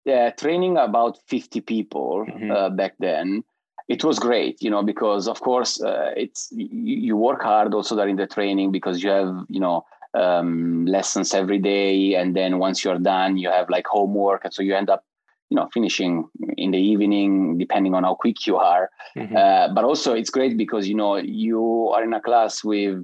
Uh, 0.08 0.30
training 0.32 0.76
about 0.76 1.18
50 1.26 1.60
people 1.62 2.26
mm-hmm. 2.28 2.50
uh, 2.50 2.70
back 2.70 2.94
then 2.98 3.44
it 3.88 4.04
was 4.04 4.18
great 4.18 4.62
you 4.62 4.70
know 4.70 4.82
because 4.82 5.28
of 5.28 5.40
course 5.40 5.82
uh, 5.82 6.10
it's 6.16 6.48
you, 6.52 6.96
you, 6.96 7.16
work 7.16 7.42
hard 7.42 7.74
also 7.74 7.96
during 7.96 8.16
the 8.16 8.26
training 8.26 8.70
because 8.70 9.02
you 9.02 9.10
have 9.10 9.34
you 9.48 9.60
know 9.60 9.84
um, 10.14 10.86
lessons 10.86 11.34
every 11.34 11.58
day 11.58 12.14
and 12.14 12.36
then 12.36 12.58
once 12.58 12.84
you're 12.84 12.98
done 12.98 13.36
you 13.36 13.50
have 13.50 13.68
like 13.70 13.86
homework 13.86 14.44
and 14.44 14.52
so 14.52 14.62
you 14.62 14.74
end 14.74 14.90
up 14.90 15.04
you 15.50 15.56
know 15.56 15.68
finishing 15.72 16.28
in 16.56 16.70
the 16.70 16.78
evening 16.78 17.58
depending 17.58 17.94
on 17.94 18.04
how 18.04 18.14
quick 18.14 18.46
you 18.46 18.56
are 18.56 18.90
mm-hmm. 19.16 19.36
Uh, 19.36 19.68
but 19.74 19.84
also 19.84 20.14
it's 20.14 20.30
great 20.30 20.56
because 20.56 20.88
you 20.88 20.94
know 20.94 21.16
you 21.16 21.90
are 21.94 22.02
in 22.02 22.12
a 22.12 22.20
class 22.20 22.62
with 22.62 23.02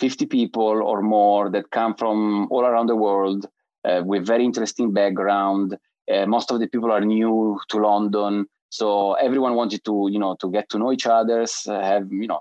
50 0.00 0.26
people 0.26 0.82
or 0.82 1.02
more 1.02 1.50
that 1.50 1.70
come 1.70 1.94
from 1.94 2.46
all 2.50 2.64
around 2.64 2.86
the 2.86 2.96
world 2.96 3.46
uh, 3.84 4.02
with 4.04 4.26
very 4.26 4.44
interesting 4.44 4.92
background 4.92 5.76
uh, 6.12 6.26
most 6.26 6.50
of 6.50 6.60
the 6.60 6.66
people 6.68 6.90
are 6.90 7.00
new 7.00 7.58
to 7.68 7.78
London, 7.78 8.46
so 8.70 9.14
everyone 9.14 9.54
wanted 9.54 9.84
to, 9.84 10.08
you 10.10 10.18
know, 10.18 10.36
to 10.40 10.50
get 10.50 10.68
to 10.70 10.78
know 10.78 10.92
each 10.92 11.06
other, 11.06 11.46
have, 11.66 12.12
you 12.12 12.26
know, 12.26 12.40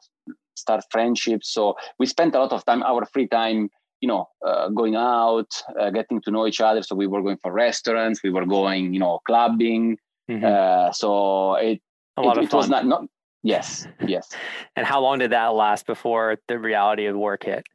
start 0.56 0.84
friendships. 0.92 1.52
So 1.52 1.76
we 2.00 2.06
spent 2.06 2.36
a 2.36 2.40
lot 2.40 2.52
of 2.52 2.66
time, 2.66 2.84
our 2.84 3.06
free 3.06 3.28
time, 3.28 3.70
you 4.02 4.08
know, 4.08 4.28
uh, 4.46 4.70
going 4.70 4.96
out, 4.96 5.50
uh, 5.80 5.90
getting 5.90 6.22
to 6.22 6.32
know 6.32 6.46
each 6.46 6.62
other. 6.62 6.84
So 6.84 6.96
we 6.96 7.08
were 7.08 7.22
going 7.22 7.38
for 7.38 7.52
restaurants, 7.52 8.22
we 8.24 8.30
were 8.30 8.46
going, 8.46 8.94
you 8.94 9.00
know, 9.00 9.20
clubbing. 9.26 9.98
Mm-hmm. 10.30 10.46
Uh, 10.46 10.92
so 10.92 11.56
it, 11.56 11.82
a 12.18 12.22
lot 12.22 12.38
it, 12.38 12.44
of 12.44 12.50
it 12.50 12.54
was 12.54 12.70
not, 12.70 12.86
not, 12.86 13.06
yes, 13.44 13.88
yes. 14.06 14.30
and 14.76 14.86
how 14.86 15.00
long 15.00 15.20
did 15.20 15.32
that 15.32 15.54
last 15.54 15.86
before 15.86 16.38
the 16.48 16.60
reality 16.60 17.06
of 17.06 17.16
work 17.16 17.46
hit? 17.46 17.66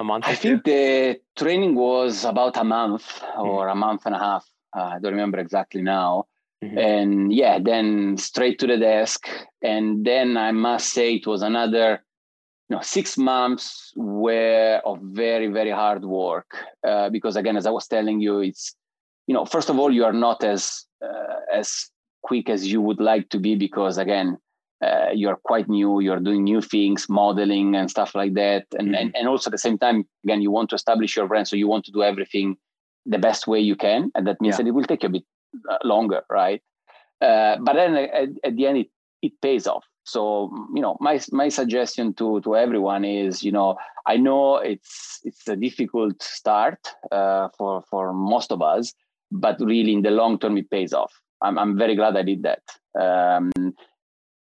A 0.00 0.04
month? 0.04 0.24
I 0.26 0.34
think 0.34 0.64
the 0.64 1.20
training 1.36 1.76
was 1.76 2.24
about 2.24 2.56
a 2.56 2.64
month 2.64 3.20
mm-hmm. 3.20 3.40
or 3.40 3.68
a 3.68 3.76
month 3.76 4.06
and 4.06 4.14
a 4.14 4.18
half. 4.18 4.44
Uh, 4.76 4.82
I 4.82 4.98
don't 4.98 5.12
remember 5.12 5.38
exactly 5.38 5.82
now. 5.82 6.26
Mm-hmm. 6.62 6.78
And 6.78 7.32
yeah, 7.32 7.58
then 7.62 8.16
straight 8.16 8.58
to 8.60 8.66
the 8.66 8.78
desk. 8.78 9.28
And 9.62 10.04
then 10.04 10.36
I 10.36 10.52
must 10.52 10.90
say 10.90 11.14
it 11.14 11.26
was 11.26 11.42
another 11.42 12.02
you 12.68 12.76
know, 12.76 12.82
six 12.82 13.18
months 13.18 13.92
where 13.94 14.80
of 14.86 14.98
very, 15.02 15.48
very 15.48 15.70
hard 15.70 16.04
work. 16.04 16.50
Uh, 16.86 17.10
because 17.10 17.36
again, 17.36 17.56
as 17.56 17.66
I 17.66 17.70
was 17.70 17.86
telling 17.86 18.20
you, 18.20 18.40
it's, 18.40 18.74
you 19.26 19.34
know, 19.34 19.44
first 19.44 19.68
of 19.68 19.78
all, 19.78 19.92
you 19.92 20.04
are 20.04 20.12
not 20.12 20.42
as, 20.42 20.84
uh, 21.04 21.40
as 21.52 21.90
quick 22.22 22.48
as 22.48 22.66
you 22.66 22.80
would 22.80 23.00
like 23.00 23.28
to 23.30 23.38
be 23.38 23.54
because 23.54 23.98
again, 23.98 24.38
uh, 24.82 25.10
you're 25.14 25.38
quite 25.44 25.68
new, 25.68 26.00
you're 26.00 26.20
doing 26.20 26.44
new 26.44 26.60
things, 26.60 27.06
modeling 27.08 27.74
and 27.74 27.90
stuff 27.90 28.14
like 28.14 28.34
that. 28.34 28.66
And, 28.78 28.88
mm-hmm. 28.88 28.94
and, 28.94 29.16
and 29.16 29.28
also 29.28 29.48
at 29.48 29.52
the 29.52 29.58
same 29.58 29.78
time, 29.78 30.04
again, 30.24 30.40
you 30.40 30.50
want 30.50 30.70
to 30.70 30.76
establish 30.76 31.16
your 31.16 31.28
brand. 31.28 31.48
So 31.48 31.56
you 31.56 31.68
want 31.68 31.84
to 31.86 31.92
do 31.92 32.02
everything 32.02 32.56
the 33.06 33.18
best 33.18 33.46
way 33.46 33.60
you 33.60 33.76
can, 33.76 34.10
and 34.14 34.26
that 34.26 34.40
means 34.40 34.54
yeah. 34.54 34.56
that 34.58 34.68
it 34.68 34.72
will 34.72 34.84
take 34.84 35.04
a 35.04 35.08
bit 35.08 35.24
uh, 35.70 35.78
longer, 35.84 36.22
right? 36.30 36.62
Uh, 37.20 37.56
but 37.60 37.74
then 37.74 37.94
at, 37.96 38.28
at, 38.44 38.56
the 38.56 38.66
end, 38.66 38.78
it, 38.78 38.88
it 39.22 39.32
pays 39.40 39.66
off. 39.66 39.84
So 40.04 40.50
you 40.74 40.82
know, 40.82 40.96
my 41.00 41.18
my 41.32 41.48
suggestion 41.48 42.12
to 42.14 42.40
to 42.42 42.56
everyone 42.56 43.04
is, 43.04 43.42
you 43.42 43.52
know, 43.52 43.76
I 44.06 44.16
know 44.16 44.56
it's 44.56 45.20
it's 45.24 45.48
a 45.48 45.56
difficult 45.56 46.22
start 46.22 46.78
uh, 47.10 47.48
for 47.56 47.82
for 47.90 48.12
most 48.12 48.52
of 48.52 48.60
us, 48.60 48.92
but 49.32 49.58
really 49.60 49.94
in 49.94 50.02
the 50.02 50.10
long 50.10 50.38
term, 50.38 50.58
it 50.58 50.70
pays 50.70 50.92
off. 50.92 51.12
I'm 51.42 51.58
I'm 51.58 51.78
very 51.78 51.96
glad 51.96 52.16
I 52.16 52.22
did 52.22 52.42
that. 52.42 52.62
Um, 53.00 53.50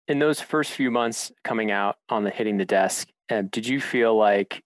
in 0.07 0.19
those 0.19 0.39
first 0.41 0.71
few 0.71 0.91
months 0.91 1.31
coming 1.43 1.71
out 1.71 1.97
on 2.09 2.23
the 2.23 2.29
hitting 2.29 2.57
the 2.57 2.65
desk, 2.65 3.07
uh, 3.31 3.43
did 3.49 3.67
you 3.67 3.79
feel 3.79 4.15
like 4.15 4.63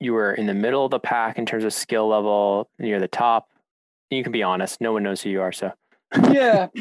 you 0.00 0.12
were 0.12 0.32
in 0.32 0.46
the 0.46 0.54
middle 0.54 0.84
of 0.84 0.90
the 0.90 1.00
pack 1.00 1.38
in 1.38 1.46
terms 1.46 1.64
of 1.64 1.72
skill 1.72 2.08
level, 2.08 2.70
near 2.78 3.00
the 3.00 3.08
top. 3.08 3.48
You 4.10 4.22
can 4.22 4.32
be 4.32 4.42
honest. 4.42 4.80
No 4.80 4.92
one 4.92 5.02
knows 5.02 5.22
who 5.22 5.30
you 5.30 5.42
are, 5.42 5.52
so. 5.52 5.72
yeah. 6.30 6.68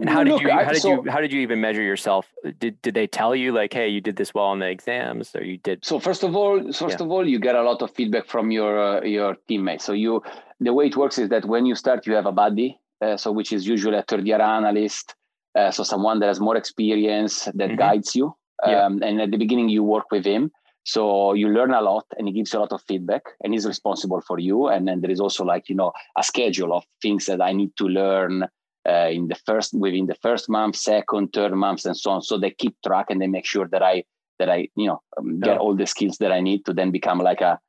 and 0.00 0.08
how 0.08 0.24
did 0.24 0.40
you 0.40 0.50
how 0.50 0.72
did 0.72 0.82
so, 0.82 1.04
you 1.04 1.10
how 1.10 1.20
did 1.20 1.32
you 1.32 1.40
even 1.40 1.60
measure 1.60 1.82
yourself? 1.82 2.26
Did 2.58 2.80
did 2.82 2.94
they 2.94 3.06
tell 3.06 3.34
you 3.34 3.52
like, 3.52 3.72
hey, 3.72 3.88
you 3.88 4.00
did 4.00 4.16
this 4.16 4.34
well 4.34 4.46
on 4.46 4.58
the 4.58 4.68
exams, 4.68 5.34
or 5.34 5.44
you 5.44 5.58
did? 5.58 5.84
So 5.84 5.98
first 5.98 6.22
of 6.22 6.34
all, 6.34 6.60
first 6.72 6.98
yeah. 6.98 7.04
of 7.04 7.10
all, 7.10 7.26
you 7.26 7.38
get 7.38 7.54
a 7.54 7.62
lot 7.62 7.82
of 7.82 7.94
feedback 7.94 8.26
from 8.26 8.50
your 8.50 8.78
uh, 8.78 9.02
your 9.02 9.36
teammates. 9.46 9.84
So 9.84 9.92
you 9.92 10.22
the 10.60 10.72
way 10.72 10.86
it 10.86 10.96
works 10.96 11.18
is 11.18 11.28
that 11.28 11.44
when 11.44 11.66
you 11.66 11.74
start, 11.74 12.06
you 12.06 12.14
have 12.14 12.26
a 12.26 12.32
buddy, 12.32 12.78
uh, 13.00 13.16
so 13.16 13.32
which 13.32 13.52
is 13.52 13.66
usually 13.66 13.98
a 13.98 14.02
third 14.02 14.26
year 14.26 14.40
analyst, 14.40 15.14
uh, 15.54 15.70
so 15.70 15.82
someone 15.82 16.20
that 16.20 16.26
has 16.26 16.40
more 16.40 16.56
experience 16.56 17.44
that 17.44 17.56
mm-hmm. 17.56 17.76
guides 17.76 18.14
you. 18.14 18.34
Um, 18.64 18.98
yeah. 18.98 19.08
And 19.08 19.20
at 19.20 19.30
the 19.30 19.36
beginning, 19.36 19.68
you 19.68 19.82
work 19.84 20.10
with 20.10 20.24
him. 20.24 20.50
So 20.94 21.34
you 21.34 21.48
learn 21.50 21.74
a 21.74 21.82
lot 21.82 22.06
and 22.16 22.26
he 22.26 22.32
gives 22.32 22.50
you 22.50 22.60
a 22.60 22.64
lot 22.64 22.72
of 22.72 22.80
feedback 22.88 23.24
and 23.44 23.52
he's 23.52 23.66
responsible 23.66 24.22
for 24.22 24.38
you. 24.38 24.68
And 24.68 24.88
then 24.88 25.02
there 25.02 25.10
is 25.10 25.20
also 25.20 25.44
like, 25.44 25.68
you 25.68 25.74
know, 25.74 25.92
a 26.16 26.22
schedule 26.22 26.72
of 26.72 26.82
things 27.02 27.26
that 27.26 27.42
I 27.42 27.52
need 27.52 27.72
to 27.76 27.84
learn 27.84 28.44
uh, 28.88 29.08
in 29.10 29.28
the 29.28 29.34
first, 29.44 29.74
within 29.74 30.06
the 30.06 30.14
first 30.22 30.48
month, 30.48 30.76
second, 30.76 31.34
third 31.34 31.52
months 31.52 31.84
and 31.84 31.94
so 31.94 32.12
on. 32.12 32.22
So 32.22 32.38
they 32.38 32.52
keep 32.52 32.74
track 32.86 33.10
and 33.10 33.20
they 33.20 33.26
make 33.26 33.44
sure 33.44 33.68
that 33.68 33.82
I, 33.82 34.04
that 34.38 34.48
I, 34.48 34.68
you 34.76 34.86
know, 34.86 35.02
um, 35.18 35.40
get 35.40 35.56
yeah. 35.56 35.58
all 35.58 35.76
the 35.76 35.84
skills 35.84 36.16
that 36.20 36.32
I 36.32 36.40
need 36.40 36.64
to 36.64 36.72
then 36.72 36.90
become 36.90 37.18
like 37.18 37.42
a, 37.42 37.60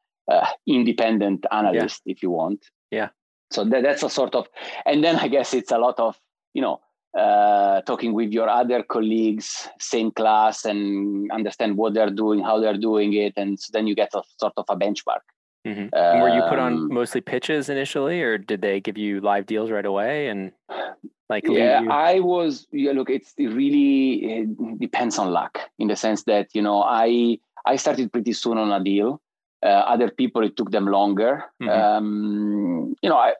independent 0.66 1.46
analyst, 1.52 2.04
yeah. 2.06 2.14
if 2.14 2.24
you 2.24 2.30
want. 2.30 2.64
Yeah. 2.90 3.10
So 3.52 3.66
that, 3.66 3.84
that's 3.84 4.04
a 4.04 4.10
sort 4.10 4.34
of, 4.34 4.48
and 4.86 5.04
then 5.04 5.18
I 5.18 5.28
guess 5.28 5.54
it's 5.54 5.72
a 5.72 5.78
lot 5.78 6.00
of, 6.00 6.16
you 6.54 6.62
know, 6.62 6.80
uh, 7.18 7.82
talking 7.82 8.14
with 8.14 8.32
your 8.32 8.50
other 8.50 8.84
colleagues, 8.84 9.68
same 9.80 10.12
class, 10.12 10.66
and 10.66 11.32
understand 11.32 11.78
what 11.78 11.94
they're 11.94 12.12
doing, 12.12 12.40
how 12.40 12.60
they're 12.60 12.78
doing 12.78 13.14
it, 13.14 13.34
and 13.38 13.60
so 13.60 13.70
then 13.74 13.88
you 13.88 13.96
get 13.96 14.14
a 14.14 14.22
sort 14.38 14.54
of 14.58 14.66
a 14.70 14.76
benchmark. 14.76 15.22
Mm-hmm. 15.68 15.94
Um, 15.94 16.20
were 16.22 16.30
you 16.30 16.42
put 16.50 16.60
on 16.60 16.74
um, 16.74 16.94
mostly 16.94 17.22
pitches 17.22 17.70
initially, 17.70 18.22
or 18.22 18.38
did 18.38 18.62
they 18.62 18.80
give 18.80 18.98
you 18.98 19.20
live 19.22 19.46
deals 19.46 19.72
right 19.72 19.86
away? 19.86 20.28
And 20.30 20.52
like, 21.30 21.46
yeah, 21.48 21.82
you... 21.82 21.92
I 21.92 22.20
was. 22.20 22.68
Yeah, 22.72 22.94
look, 22.94 23.10
it's, 23.10 23.34
it 23.38 23.48
really 23.48 24.42
it 24.42 24.80
depends 24.80 25.18
on 25.18 25.32
luck 25.32 25.60
in 25.78 25.88
the 25.88 25.96
sense 25.96 26.24
that 26.24 26.48
you 26.54 26.62
know 26.62 26.82
I 26.82 27.40
I 27.66 27.76
started 27.76 28.12
pretty 28.12 28.34
soon 28.34 28.58
on 28.58 28.72
a 28.72 28.84
deal. 28.84 29.22
Uh, 29.62 29.68
other 29.68 30.10
people 30.10 30.44
it 30.44 30.56
took 30.56 30.72
them 30.72 30.86
longer. 30.86 31.44
Mm-hmm. 31.62 31.70
Um, 31.70 32.96
you 33.02 33.10
know, 33.10 33.18
I 33.18 33.34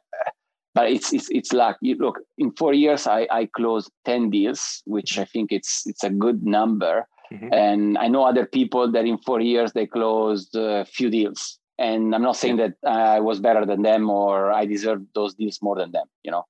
but 0.74 0.90
it's 0.90 1.12
it's 1.12 1.28
it's 1.30 1.52
like 1.52 1.76
you 1.80 1.96
look 1.96 2.20
in 2.38 2.52
four 2.52 2.72
years 2.74 3.06
I 3.06 3.26
I 3.30 3.46
closed 3.46 3.90
ten 4.04 4.30
deals, 4.30 4.82
which 4.86 5.18
I 5.18 5.24
think 5.24 5.52
it's 5.52 5.86
it's 5.86 6.04
a 6.04 6.10
good 6.10 6.44
number. 6.44 7.06
Mm-hmm. 7.32 7.52
And 7.52 7.98
I 7.98 8.08
know 8.08 8.24
other 8.24 8.46
people 8.46 8.90
that 8.90 9.04
in 9.04 9.18
four 9.18 9.40
years 9.40 9.72
they 9.72 9.86
closed 9.86 10.54
a 10.56 10.84
few 10.84 11.10
deals. 11.10 11.58
And 11.78 12.14
I'm 12.14 12.22
not 12.22 12.36
saying 12.36 12.56
that 12.56 12.74
I 12.86 13.20
was 13.20 13.40
better 13.40 13.64
than 13.64 13.82
them 13.82 14.10
or 14.10 14.52
I 14.52 14.66
deserved 14.66 15.06
those 15.14 15.34
deals 15.34 15.60
more 15.62 15.76
than 15.76 15.92
them. 15.92 16.06
You 16.22 16.32
know. 16.32 16.44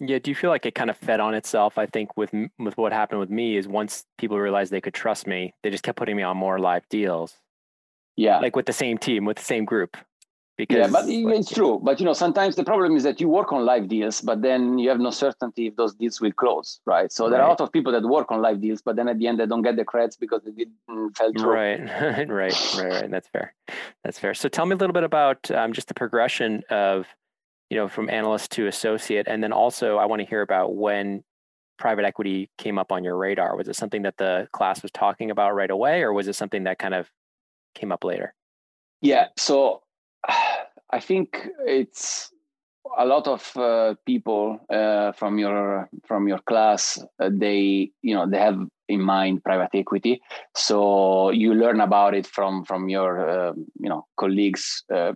Yeah. 0.00 0.18
Do 0.18 0.30
you 0.30 0.34
feel 0.34 0.50
like 0.50 0.64
it 0.64 0.74
kind 0.74 0.90
of 0.90 0.96
fed 0.96 1.20
on 1.20 1.34
itself? 1.34 1.76
I 1.76 1.86
think 1.86 2.16
with 2.16 2.32
with 2.58 2.76
what 2.76 2.92
happened 2.92 3.20
with 3.20 3.30
me 3.30 3.56
is 3.56 3.66
once 3.66 4.04
people 4.18 4.38
realized 4.38 4.70
they 4.70 4.80
could 4.80 4.94
trust 4.94 5.26
me, 5.26 5.54
they 5.62 5.70
just 5.70 5.82
kept 5.82 5.98
putting 5.98 6.16
me 6.16 6.22
on 6.22 6.36
more 6.36 6.58
live 6.58 6.88
deals. 6.88 7.34
Yeah. 8.16 8.38
Like 8.38 8.56
with 8.56 8.66
the 8.66 8.72
same 8.72 8.98
team, 8.98 9.24
with 9.24 9.36
the 9.36 9.44
same 9.44 9.64
group. 9.64 9.96
Because, 10.58 10.76
yeah, 10.76 10.88
but 10.88 11.06
like, 11.06 11.38
it's 11.38 11.52
true. 11.52 11.80
But 11.80 12.00
you 12.00 12.04
know, 12.04 12.12
sometimes 12.12 12.56
the 12.56 12.64
problem 12.64 12.96
is 12.96 13.04
that 13.04 13.20
you 13.20 13.28
work 13.28 13.52
on 13.52 13.64
live 13.64 13.88
deals, 13.88 14.20
but 14.20 14.42
then 14.42 14.76
you 14.76 14.88
have 14.88 14.98
no 14.98 15.10
certainty 15.10 15.68
if 15.68 15.76
those 15.76 15.94
deals 15.94 16.20
will 16.20 16.32
close, 16.32 16.80
right? 16.84 17.12
So 17.12 17.24
right. 17.24 17.30
there 17.30 17.40
are 17.42 17.46
a 17.46 17.50
lot 17.50 17.60
of 17.60 17.70
people 17.70 17.92
that 17.92 18.02
work 18.02 18.32
on 18.32 18.42
live 18.42 18.60
deals, 18.60 18.82
but 18.82 18.96
then 18.96 19.08
at 19.08 19.20
the 19.20 19.28
end 19.28 19.38
they 19.38 19.46
don't 19.46 19.62
get 19.62 19.76
the 19.76 19.84
credits 19.84 20.16
because 20.16 20.42
they 20.42 20.50
didn't 20.50 21.16
fell 21.16 21.32
through. 21.32 21.48
Right, 21.48 21.80
right, 22.02 22.28
right, 22.28 22.74
right. 22.76 23.08
That's 23.08 23.28
fair. 23.28 23.54
That's 24.02 24.18
fair. 24.18 24.34
So 24.34 24.48
tell 24.48 24.66
me 24.66 24.74
a 24.74 24.76
little 24.76 24.92
bit 24.92 25.04
about 25.04 25.48
um, 25.52 25.72
just 25.72 25.86
the 25.86 25.94
progression 25.94 26.64
of, 26.70 27.06
you 27.70 27.76
know, 27.76 27.86
from 27.86 28.10
analyst 28.10 28.50
to 28.52 28.66
associate, 28.66 29.28
and 29.28 29.40
then 29.40 29.52
also 29.52 29.96
I 29.96 30.06
want 30.06 30.22
to 30.22 30.26
hear 30.26 30.42
about 30.42 30.74
when 30.74 31.22
private 31.78 32.04
equity 32.04 32.50
came 32.58 32.78
up 32.78 32.90
on 32.90 33.04
your 33.04 33.16
radar. 33.16 33.56
Was 33.56 33.68
it 33.68 33.76
something 33.76 34.02
that 34.02 34.16
the 34.16 34.48
class 34.50 34.82
was 34.82 34.90
talking 34.90 35.30
about 35.30 35.54
right 35.54 35.70
away, 35.70 36.02
or 36.02 36.12
was 36.12 36.26
it 36.26 36.34
something 36.34 36.64
that 36.64 36.80
kind 36.80 36.94
of 36.94 37.08
came 37.76 37.92
up 37.92 38.02
later? 38.02 38.34
Yeah. 39.00 39.26
So 39.36 39.82
I 40.90 41.00
think 41.00 41.46
it's 41.66 42.32
a 42.96 43.04
lot 43.04 43.26
of 43.26 43.56
uh, 43.56 43.94
people 44.06 44.60
uh, 44.70 45.12
from 45.12 45.38
your 45.38 45.88
from 46.06 46.28
your 46.28 46.38
class. 46.38 46.98
Uh, 47.20 47.30
they 47.32 47.90
you 48.02 48.14
know 48.14 48.28
they 48.28 48.38
have 48.38 48.58
in 48.88 49.02
mind 49.02 49.44
private 49.44 49.70
equity, 49.74 50.20
so 50.56 51.30
you 51.30 51.54
learn 51.54 51.80
about 51.80 52.14
it 52.14 52.26
from 52.26 52.64
from 52.64 52.88
your 52.88 53.28
uh, 53.28 53.52
you 53.80 53.88
know 53.88 54.06
colleagues 54.16 54.84
uh, 54.94 55.12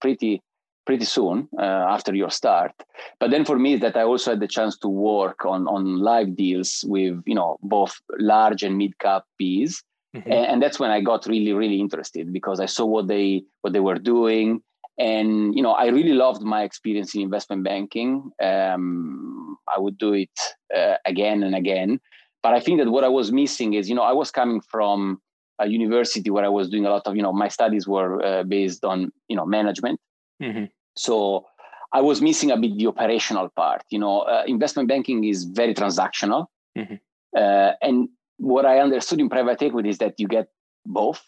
pretty 0.00 0.42
pretty 0.86 1.04
soon 1.04 1.48
uh, 1.58 1.84
after 1.88 2.14
your 2.14 2.30
start. 2.30 2.72
But 3.18 3.30
then 3.30 3.44
for 3.44 3.58
me 3.58 3.76
that 3.76 3.96
I 3.96 4.02
also 4.02 4.30
had 4.30 4.40
the 4.40 4.48
chance 4.48 4.78
to 4.78 4.88
work 4.88 5.44
on 5.44 5.66
on 5.68 6.00
live 6.00 6.36
deals 6.36 6.84
with 6.86 7.22
you 7.26 7.34
know 7.34 7.56
both 7.62 8.00
large 8.18 8.62
and 8.62 8.76
mid 8.76 8.98
cap 8.98 9.24
P's 9.38 9.82
Mm-hmm. 10.14 10.32
And, 10.32 10.62
that's 10.62 10.78
when 10.78 10.90
I 10.90 11.00
got 11.00 11.26
really, 11.26 11.52
really 11.52 11.80
interested 11.80 12.32
because 12.32 12.60
I 12.60 12.66
saw 12.66 12.86
what 12.86 13.06
they 13.06 13.44
what 13.62 13.72
they 13.72 13.80
were 13.80 13.98
doing. 13.98 14.62
And 14.98 15.54
you 15.54 15.62
know, 15.62 15.72
I 15.72 15.86
really 15.88 16.14
loved 16.14 16.42
my 16.42 16.62
experience 16.62 17.14
in 17.14 17.20
investment 17.20 17.64
banking. 17.64 18.30
Um, 18.42 19.58
I 19.68 19.78
would 19.78 19.98
do 19.98 20.14
it 20.14 20.30
uh, 20.74 20.96
again 21.04 21.42
and 21.42 21.54
again. 21.54 22.00
But 22.42 22.54
I 22.54 22.60
think 22.60 22.78
that 22.78 22.90
what 22.90 23.04
I 23.04 23.08
was 23.08 23.32
missing 23.32 23.74
is, 23.74 23.88
you 23.88 23.94
know, 23.94 24.02
I 24.02 24.12
was 24.12 24.30
coming 24.30 24.60
from 24.60 25.20
a 25.58 25.68
university 25.68 26.30
where 26.30 26.44
I 26.44 26.48
was 26.48 26.68
doing 26.68 26.86
a 26.86 26.90
lot 26.90 27.06
of, 27.06 27.16
you 27.16 27.22
know, 27.22 27.32
my 27.32 27.48
studies 27.48 27.88
were 27.88 28.24
uh, 28.24 28.42
based 28.44 28.84
on, 28.84 29.10
you 29.28 29.36
know, 29.36 29.46
management. 29.46 29.98
Mm-hmm. 30.42 30.66
So 30.96 31.46
I 31.92 32.00
was 32.00 32.20
missing 32.20 32.50
a 32.50 32.56
bit 32.56 32.76
the 32.76 32.86
operational 32.86 33.48
part. 33.56 33.82
You 33.90 33.98
know, 33.98 34.20
uh, 34.20 34.44
investment 34.46 34.88
banking 34.88 35.24
is 35.24 35.44
very 35.44 35.74
transactional, 35.74 36.46
mm-hmm. 36.76 36.94
uh, 37.36 37.72
and 37.82 38.08
what 38.38 38.66
I 38.66 38.80
understood 38.80 39.20
in 39.20 39.28
private 39.28 39.62
equity 39.62 39.90
is 39.90 39.98
that 39.98 40.14
you 40.18 40.28
get 40.28 40.48
both. 40.84 41.22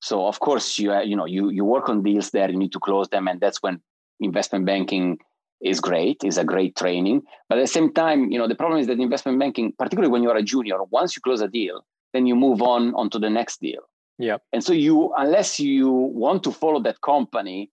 So 0.00 0.26
of 0.26 0.40
course 0.40 0.78
you 0.78 0.94
you 1.02 1.16
know 1.16 1.24
you 1.24 1.50
you 1.50 1.64
work 1.64 1.88
on 1.88 2.02
deals 2.02 2.30
there, 2.30 2.50
you 2.50 2.58
need 2.58 2.72
to 2.72 2.80
close 2.80 3.08
them, 3.08 3.28
and 3.28 3.40
that's 3.40 3.62
when 3.62 3.80
investment 4.20 4.66
banking 4.66 5.18
is 5.60 5.80
great, 5.80 6.22
is 6.24 6.36
a 6.36 6.44
great 6.44 6.76
training. 6.76 7.22
But 7.48 7.58
at 7.58 7.62
the 7.62 7.66
same 7.68 7.92
time, 7.92 8.30
you 8.30 8.38
know 8.38 8.48
the 8.48 8.54
problem 8.54 8.80
is 8.80 8.86
that 8.88 9.00
investment 9.00 9.38
banking, 9.38 9.72
particularly 9.78 10.12
when 10.12 10.22
you're 10.22 10.36
a 10.36 10.42
junior, 10.42 10.82
once 10.90 11.16
you 11.16 11.22
close 11.22 11.40
a 11.40 11.48
deal, 11.48 11.84
then 12.12 12.26
you 12.26 12.36
move 12.36 12.62
on 12.62 12.94
onto 12.94 13.18
the 13.18 13.30
next 13.30 13.60
deal. 13.60 13.82
Yeah. 14.18 14.38
And 14.52 14.62
so 14.62 14.72
you, 14.72 15.12
unless 15.16 15.58
you 15.58 15.90
want 15.90 16.44
to 16.44 16.52
follow 16.52 16.80
that 16.82 17.00
company, 17.00 17.70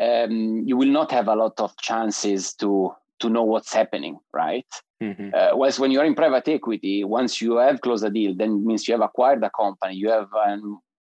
um, 0.00 0.62
you 0.64 0.76
will 0.76 0.88
not 0.88 1.10
have 1.10 1.28
a 1.28 1.34
lot 1.34 1.58
of 1.60 1.76
chances 1.78 2.54
to 2.54 2.92
to 3.20 3.30
know 3.30 3.42
what's 3.42 3.72
happening, 3.72 4.18
right? 4.32 4.66
Mm-hmm. 5.02 5.30
Uh, 5.34 5.56
whereas 5.56 5.78
when 5.78 5.90
you're 5.90 6.04
in 6.04 6.14
private 6.14 6.46
equity, 6.48 7.04
once 7.04 7.40
you 7.40 7.56
have 7.56 7.80
closed 7.80 8.04
a 8.04 8.10
deal, 8.10 8.34
then 8.34 8.66
means 8.66 8.86
you 8.86 8.94
have 8.94 9.02
acquired 9.02 9.42
a 9.42 9.50
company, 9.50 9.94
you 9.94 10.10
have 10.10 10.28
a 10.34 10.58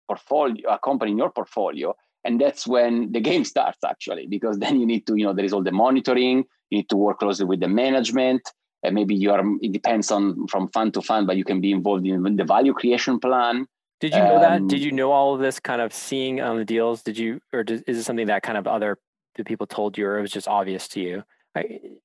portfolio, 0.07 0.69
a 0.69 0.79
company 0.79 1.11
in 1.11 1.17
your 1.17 1.31
portfolio, 1.31 1.95
and 2.23 2.41
that's 2.41 2.65
when 2.65 3.11
the 3.11 3.21
game 3.29 3.45
starts 3.45 3.83
actually, 3.85 4.27
because 4.27 4.57
then 4.59 4.79
you 4.79 4.85
need 4.85 5.05
to, 5.07 5.15
you 5.15 5.25
know, 5.25 5.33
there 5.33 5.45
is 5.45 5.53
all 5.53 5.63
the 5.63 5.71
monitoring, 5.71 6.45
you 6.69 6.79
need 6.79 6.89
to 6.89 6.97
work 6.97 7.19
closely 7.19 7.45
with 7.45 7.59
the 7.59 7.67
management. 7.67 8.41
And 8.83 8.93
maybe 8.93 9.15
you 9.15 9.31
are. 9.31 9.41
It 9.61 9.71
depends 9.71 10.11
on 10.11 10.45
from 10.45 10.67
fund 10.67 10.93
to 10.93 11.01
fund, 11.01 11.25
but 11.25 11.37
you 11.37 11.43
can 11.43 11.59
be 11.59 11.71
involved 11.71 12.05
in 12.05 12.35
the 12.35 12.43
value 12.43 12.71
creation 12.71 13.19
plan. 13.19 13.65
Did 13.99 14.13
you 14.13 14.19
know 14.19 14.35
um, 14.35 14.41
that? 14.41 14.67
Did 14.67 14.83
you 14.83 14.91
know 14.91 15.11
all 15.11 15.33
of 15.33 15.39
this 15.39 15.59
kind 15.59 15.81
of 15.81 15.91
seeing 15.91 16.39
on 16.39 16.57
the 16.57 16.65
deals? 16.65 17.01
Did 17.01 17.17
you, 17.17 17.41
or 17.51 17.61
is 17.61 17.81
it 17.87 18.03
something 18.03 18.27
that 18.27 18.43
kind 18.43 18.59
of 18.59 18.67
other 18.67 18.99
the 19.35 19.43
people 19.43 19.65
told 19.65 19.97
you, 19.97 20.05
or 20.05 20.19
it 20.19 20.21
was 20.21 20.31
just 20.31 20.47
obvious 20.47 20.87
to 20.89 20.99
you? 20.99 21.23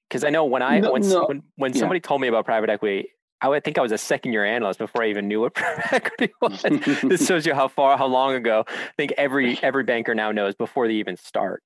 Because 0.09 0.25
I, 0.25 0.29
I, 0.29 0.31
know 0.31 0.45
when 0.45 0.63
I 0.63 0.81
no, 0.81 0.93
when 0.93 1.09
no. 1.09 1.27
when, 1.27 1.43
when 1.57 1.73
yeah. 1.73 1.81
somebody 1.81 2.01
told 2.01 2.21
me 2.21 2.29
about 2.29 2.45
private 2.45 2.71
equity, 2.71 3.11
I 3.41 3.49
would 3.49 3.65
think 3.65 3.79
I 3.79 3.83
was 3.83 3.93
a 3.93 3.99
second 3.99 4.33
year 4.33 4.45
analyst 4.45 4.79
before 4.79 5.03
I 5.03 5.09
even 5.09 5.29
knew 5.29 5.41
what 5.41 5.55
private 5.55 5.93
equity 5.93 6.33
was. 6.41 6.63
this 7.03 7.27
shows 7.27 7.47
you 7.47 7.55
how 7.55 7.69
far, 7.69 7.97
how 7.97 8.07
long 8.07 8.35
ago. 8.35 8.65
I 8.69 8.93
think 8.97 9.13
every 9.17 9.59
every 9.63 9.85
banker 9.85 10.15
now 10.15 10.33
knows 10.33 10.55
before 10.55 10.89
they 10.89 10.95
even 10.95 11.17
start. 11.17 11.63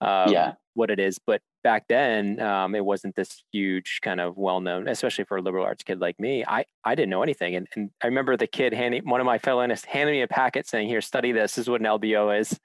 Um, 0.00 0.30
yeah, 0.32 0.52
what 0.74 0.90
it 0.90 0.98
is. 0.98 1.18
But 1.24 1.40
back 1.62 1.84
then, 1.88 2.40
um, 2.40 2.74
it 2.74 2.84
wasn't 2.84 3.16
this 3.16 3.42
huge 3.52 4.00
kind 4.02 4.20
of 4.20 4.36
well 4.36 4.60
known, 4.60 4.86
especially 4.86 5.24
for 5.24 5.38
a 5.38 5.42
liberal 5.42 5.64
arts 5.64 5.82
kid 5.82 5.98
like 5.98 6.20
me. 6.20 6.44
I 6.46 6.66
I 6.84 6.94
didn't 6.94 7.10
know 7.10 7.22
anything, 7.22 7.56
and, 7.56 7.66
and 7.74 7.90
I 8.02 8.08
remember 8.08 8.36
the 8.36 8.46
kid 8.46 8.74
handing 8.74 9.08
one 9.08 9.20
of 9.20 9.24
my 9.24 9.38
fellow 9.38 9.62
analysts 9.62 9.86
handing 9.86 10.16
me 10.16 10.22
a 10.22 10.28
packet 10.28 10.66
saying, 10.66 10.88
"Here, 10.88 11.00
study 11.00 11.32
this. 11.32 11.54
This 11.54 11.64
is 11.64 11.70
what 11.70 11.80
an 11.80 11.86
LBO 11.86 12.38
is, 12.38 12.58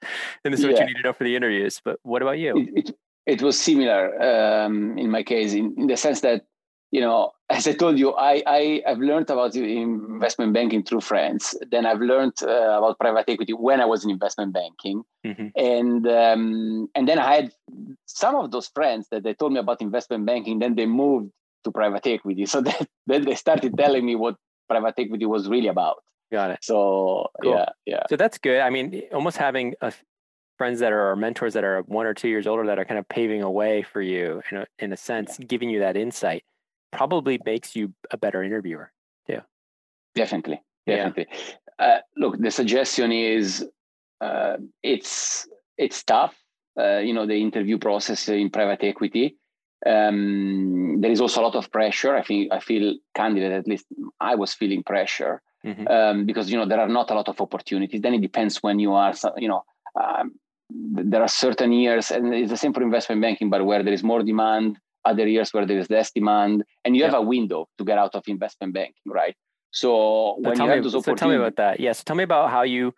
and 0.44 0.52
this 0.52 0.60
is 0.60 0.66
yeah. 0.66 0.72
what 0.72 0.80
you 0.80 0.86
need 0.86 0.96
to 0.96 1.02
know 1.02 1.12
for 1.12 1.24
the 1.24 1.34
interviews." 1.34 1.80
But 1.82 1.98
what 2.02 2.20
about 2.20 2.38
you? 2.38 2.58
It, 2.58 2.88
it, 2.88 2.96
it 3.26 3.42
was 3.42 3.60
similar 3.60 4.20
um, 4.22 4.98
in 4.98 5.10
my 5.10 5.22
case, 5.22 5.52
in, 5.52 5.74
in 5.76 5.86
the 5.86 5.96
sense 5.96 6.20
that 6.22 6.44
you 6.90 7.00
know, 7.00 7.30
as 7.50 7.66
I 7.66 7.72
told 7.72 7.98
you, 7.98 8.14
I, 8.14 8.42
I 8.46 8.82
have 8.86 8.98
learned 8.98 9.30
about 9.30 9.54
investment 9.54 10.52
banking 10.52 10.82
through 10.82 11.00
friends. 11.00 11.56
Then 11.70 11.86
I've 11.86 12.00
learned 12.00 12.34
uh, 12.42 12.78
about 12.78 12.98
private 12.98 13.28
equity 13.28 13.52
when 13.52 13.80
I 13.80 13.86
was 13.86 14.04
in 14.04 14.10
investment 14.10 14.52
banking, 14.52 15.02
mm-hmm. 15.24 15.48
and 15.56 16.06
um, 16.06 16.88
and 16.94 17.08
then 17.08 17.18
I 17.18 17.34
had 17.34 17.52
some 18.06 18.36
of 18.36 18.50
those 18.50 18.68
friends 18.68 19.08
that 19.10 19.22
they 19.22 19.34
told 19.34 19.52
me 19.52 19.60
about 19.60 19.80
investment 19.80 20.26
banking. 20.26 20.58
Then 20.58 20.74
they 20.76 20.86
moved 20.86 21.30
to 21.64 21.70
private 21.70 22.06
equity, 22.06 22.46
so 22.46 22.60
that, 22.62 22.88
then 23.06 23.24
they 23.24 23.34
started 23.34 23.76
telling 23.76 24.04
me 24.04 24.16
what 24.16 24.36
private 24.68 24.94
equity 24.98 25.26
was 25.26 25.48
really 25.48 25.68
about. 25.68 26.02
Got 26.32 26.52
it. 26.52 26.58
So 26.62 27.26
cool. 27.42 27.54
yeah, 27.54 27.68
yeah. 27.86 28.02
So 28.08 28.16
that's 28.16 28.38
good. 28.38 28.60
I 28.60 28.70
mean, 28.70 29.02
almost 29.12 29.36
having 29.36 29.74
a, 29.80 29.92
friends 30.60 30.80
that 30.80 30.92
are 30.92 31.16
mentors 31.16 31.54
that 31.54 31.64
are 31.64 31.80
one 31.86 32.04
or 32.04 32.12
two 32.12 32.28
years 32.28 32.46
older 32.46 32.66
that 32.66 32.78
are 32.78 32.84
kind 32.84 32.98
of 32.98 33.08
paving 33.08 33.42
a 33.42 33.50
way 33.50 33.80
for 33.80 34.02
you 34.02 34.42
in 34.50 34.58
a, 34.58 34.66
in 34.78 34.92
a 34.92 34.96
sense, 35.10 35.38
giving 35.38 35.70
you 35.70 35.80
that 35.80 35.96
insight 35.96 36.44
probably 36.92 37.40
makes 37.46 37.74
you 37.74 37.94
a 38.10 38.18
better 38.18 38.42
interviewer 38.42 38.92
too. 39.26 39.40
Definitely. 40.14 40.60
Definitely. 40.86 41.28
Yeah. 41.30 41.86
Uh, 41.86 41.98
look, 42.18 42.36
the 42.38 42.50
suggestion 42.50 43.10
is 43.10 43.66
uh, 44.20 44.58
it's 44.82 45.48
it's 45.78 46.02
tough. 46.02 46.34
Uh, 46.78 46.98
you 46.98 47.14
know, 47.14 47.26
the 47.26 47.40
interview 47.40 47.78
process 47.78 48.28
in 48.28 48.50
private 48.50 48.84
equity. 48.84 49.36
Um, 49.86 51.00
there 51.00 51.10
is 51.10 51.22
also 51.22 51.40
a 51.40 51.44
lot 51.44 51.54
of 51.54 51.72
pressure. 51.72 52.14
I 52.14 52.22
think 52.22 52.52
I 52.52 52.60
feel 52.60 52.96
candidate, 53.14 53.52
at 53.52 53.66
least 53.66 53.86
I 54.20 54.34
was 54.34 54.52
feeling 54.52 54.82
pressure 54.82 55.40
mm-hmm. 55.64 55.88
um, 55.88 56.26
because 56.26 56.50
you 56.50 56.58
know 56.58 56.66
there 56.66 56.80
are 56.80 56.94
not 57.00 57.10
a 57.10 57.14
lot 57.14 57.30
of 57.30 57.40
opportunities. 57.40 58.02
Then 58.02 58.12
it 58.12 58.20
depends 58.20 58.62
when 58.62 58.78
you 58.78 58.92
are. 58.92 59.14
You 59.38 59.48
know, 59.48 59.64
um, 59.98 60.34
there 60.70 61.22
are 61.22 61.28
certain 61.28 61.72
years, 61.72 62.10
and 62.10 62.34
it's 62.34 62.50
the 62.50 62.56
same 62.56 62.72
for 62.72 62.82
investment 62.82 63.20
banking, 63.20 63.50
but 63.50 63.64
where 63.64 63.82
there 63.82 63.92
is 63.92 64.02
more 64.02 64.22
demand, 64.22 64.78
other 65.04 65.26
years 65.26 65.52
where 65.52 65.66
there 65.66 65.78
is 65.78 65.90
less 65.90 66.10
demand, 66.10 66.64
and 66.84 66.96
you 66.96 67.04
have 67.04 67.14
a 67.14 67.22
window 67.22 67.68
to 67.78 67.84
get 67.84 67.98
out 67.98 68.14
of 68.14 68.22
investment 68.26 68.74
banking, 68.74 68.94
right? 69.06 69.36
So 69.70 70.36
when 70.38 70.56
you 70.56 70.64
me, 70.64 70.68
have 70.70 70.82
those 70.82 71.04
so 71.04 71.14
tell 71.14 71.28
me 71.28 71.36
about 71.36 71.56
that. 71.56 71.80
Yes, 71.80 71.84
yeah, 71.84 71.92
so 71.92 72.02
tell 72.04 72.16
me 72.16 72.24
about 72.24 72.50
how 72.50 72.62
you. 72.62 72.92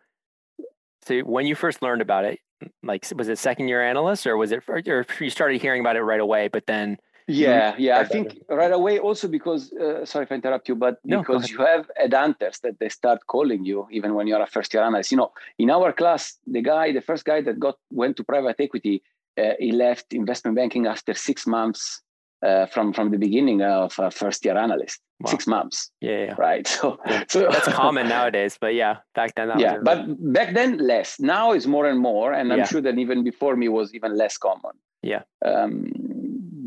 So 1.03 1.21
when 1.21 1.47
you 1.47 1.55
first 1.55 1.83
learned 1.83 2.03
about 2.03 2.25
it, 2.25 2.39
like 2.83 3.07
was 3.17 3.29
it 3.29 3.39
second 3.39 3.69
year 3.69 3.83
analyst 3.83 4.27
or 4.27 4.37
was 4.37 4.53
it 4.53 4.63
or 4.69 5.05
you 5.21 5.31
started 5.31 5.61
hearing 5.61 5.81
about 5.81 5.97
it 5.97 6.03
right 6.03 6.21
away, 6.21 6.49
but 6.49 6.67
then 6.67 6.99
yeah 7.29 7.75
yeah 7.79 7.99
i 7.99 8.05
think 8.05 8.39
right 8.49 8.73
away 8.73 8.99
also 8.99 9.29
because 9.29 9.73
uh, 9.75 10.05
sorry 10.05 10.25
if 10.25 10.33
i 10.33 10.35
interrupt 10.35 10.69
you 10.69 10.75
but 10.75 10.99
no, 11.05 11.19
because 11.21 11.51
you 11.51 11.59
have 11.59 11.91
headhunters 12.03 12.61
that 12.61 12.79
they 12.81 12.89
start 12.89 13.27
calling 13.27 13.65
you 13.65 13.87
even 13.91 14.15
when 14.15 14.27
you're 14.27 14.43
a 14.43 14.47
first 14.47 14.75
year 14.75 14.83
analyst 14.83 15.11
you 15.11 15.17
know 15.17 15.33
in 15.59 15.71
our 15.71 15.93
class 15.93 16.39
the 16.47 16.63
guy 16.63 16.93
the 16.93 17.01
first 17.01 17.25
guy 17.25 17.41
that 17.41 17.59
got 17.59 17.77
went 17.91 18.17
to 18.17 18.25
private 18.25 18.57
equity 18.59 19.03
uh, 19.39 19.53
he 19.59 19.73
left 19.73 20.13
investment 20.13 20.57
banking 20.57 20.87
after 20.87 21.15
six 21.15 21.47
months 21.47 22.03
uh, 22.43 22.67
from 22.67 22.93
from 22.93 23.11
the 23.11 23.19
beginning 23.19 23.63
of 23.63 23.99
a 23.99 24.11
first 24.11 24.45
year 24.45 24.57
analyst. 24.57 25.01
Wow. 25.21 25.31
Six 25.31 25.47
months. 25.47 25.91
Yeah, 26.01 26.25
yeah. 26.25 26.35
Right. 26.37 26.67
So, 26.83 26.99
yeah. 27.07 27.25
so 27.29 27.49
that's 27.49 27.69
common 27.83 28.09
nowadays, 28.09 28.59
but 28.61 28.75
yeah, 28.75 28.97
back 29.15 29.35
then. 29.37 29.53
yeah, 29.59 29.79
but 29.83 30.07
back 30.33 30.55
then 30.55 30.79
less. 30.79 31.21
Now 31.21 31.53
it's 31.53 31.67
more 31.67 31.87
and 31.87 32.01
more, 32.01 32.33
and 32.33 32.53
I'm 32.53 32.59
yeah. 32.59 32.65
sure 32.67 32.81
that 32.81 32.99
even 32.99 33.23
before 33.23 33.57
me 33.57 33.69
was 33.69 33.95
even 33.95 34.17
less 34.17 34.37
common. 34.37 34.73
Yeah. 35.03 35.23
Um, 35.45 35.93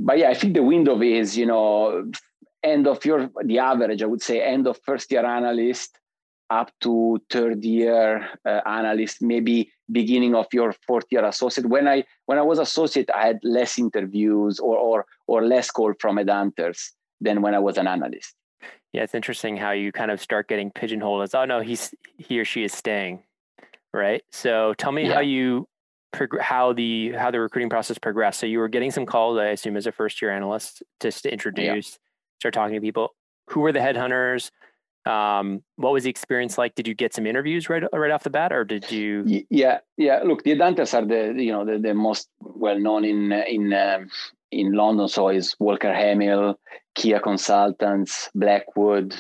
but 0.06 0.20
yeah, 0.20 0.30
I 0.30 0.36
think 0.36 0.54
the 0.54 0.64
window 0.64 1.02
is 1.02 1.36
you 1.36 1.48
know 1.48 2.10
end 2.64 2.88
of 2.88 3.04
your 3.04 3.30
the 3.44 3.60
average. 3.60 4.04
I 4.04 4.06
would 4.06 4.22
say 4.22 4.42
end 4.42 4.68
of 4.68 4.80
first 4.86 5.12
year 5.12 5.26
analyst 5.26 5.98
up 6.52 6.72
to 6.82 7.20
third 7.32 7.66
year 7.66 8.30
uh, 8.46 8.62
analyst, 8.68 9.18
maybe 9.20 9.72
beginning 9.92 10.36
of 10.36 10.46
your 10.54 10.74
fourth 10.86 11.06
year 11.10 11.26
associate. 11.26 11.68
When 11.68 11.88
I 11.88 12.04
when 12.28 12.38
I 12.38 12.44
was 12.44 12.60
associate, 12.60 13.10
I 13.10 13.26
had 13.26 13.40
less 13.44 13.80
interviews 13.80 14.60
or 14.60 14.78
or 14.78 15.06
or 15.28 15.44
less 15.44 15.72
call 15.72 15.94
from 16.00 16.18
headhunters 16.18 16.92
than 17.20 17.42
when 17.42 17.56
I 17.56 17.60
was 17.60 17.78
an 17.78 17.88
analyst. 17.88 18.36
Yeah, 18.94 19.04
it's 19.04 19.16
interesting 19.16 19.58
how 19.58 19.72
you 19.72 19.92
kind 19.92 20.12
of 20.12 20.22
start 20.22 20.48
getting 20.48 20.70
pigeonholed 20.70 21.24
as 21.24 21.34
oh 21.34 21.46
no, 21.46 21.62
he's 21.62 21.96
he 22.18 22.40
or 22.40 22.46
she 22.46 22.64
is 22.64 22.74
staying, 22.74 23.24
right? 23.92 24.24
So 24.32 24.76
tell 24.78 24.92
me 24.92 25.08
yeah. 25.08 25.16
how 25.16 25.22
you 25.22 25.68
how 26.42 26.74
the 26.74 27.12
how 27.14 27.32
the 27.32 27.40
recruiting 27.40 27.70
process 27.70 27.98
progressed. 27.98 28.40
So 28.40 28.46
you 28.46 28.60
were 28.60 28.68
getting 28.68 28.92
some 28.92 29.06
calls, 29.06 29.38
I 29.38 29.48
assume, 29.48 29.78
as 29.78 29.88
a 29.88 29.92
first 29.92 30.22
year 30.22 30.32
analyst, 30.32 30.84
just 31.00 31.24
to 31.24 31.32
introduce, 31.32 31.92
yeah. 31.92 31.98
start 32.40 32.54
talking 32.54 32.76
to 32.76 32.82
people. 32.82 33.16
Who 33.50 33.62
were 33.62 33.72
the 33.72 33.80
headhunters? 33.80 34.52
Um, 35.06 35.64
what 35.76 35.94
was 35.94 36.04
the 36.04 36.10
experience 36.10 36.58
like? 36.58 36.74
Did 36.74 36.88
you 36.88 36.96
get 36.96 37.14
some 37.14 37.28
interviews 37.28 37.70
right 37.70 37.84
right 37.94 38.12
off 38.12 38.24
the 38.24 38.30
bat, 38.30 38.52
or 38.52 38.64
did 38.64 38.92
you? 38.92 39.24
Yeah, 39.50 39.80
yeah. 39.98 40.22
Look, 40.24 40.44
the 40.44 40.56
headhunters 40.56 40.94
are 40.94 41.06
the 41.06 41.42
you 41.42 41.52
know 41.52 41.66
the, 41.66 41.78
the 41.78 41.94
most 41.94 42.30
well 42.40 42.80
known 42.80 43.06
in 43.06 43.32
in 43.32 43.74
um, 43.74 44.10
in 44.52 44.74
London. 44.74 45.08
So 45.08 45.30
is 45.30 45.56
Walker 45.60 45.94
Hamill, 45.94 46.60
Kea 46.96 47.20
Consultants, 47.20 48.30
Blackwood. 48.34 49.16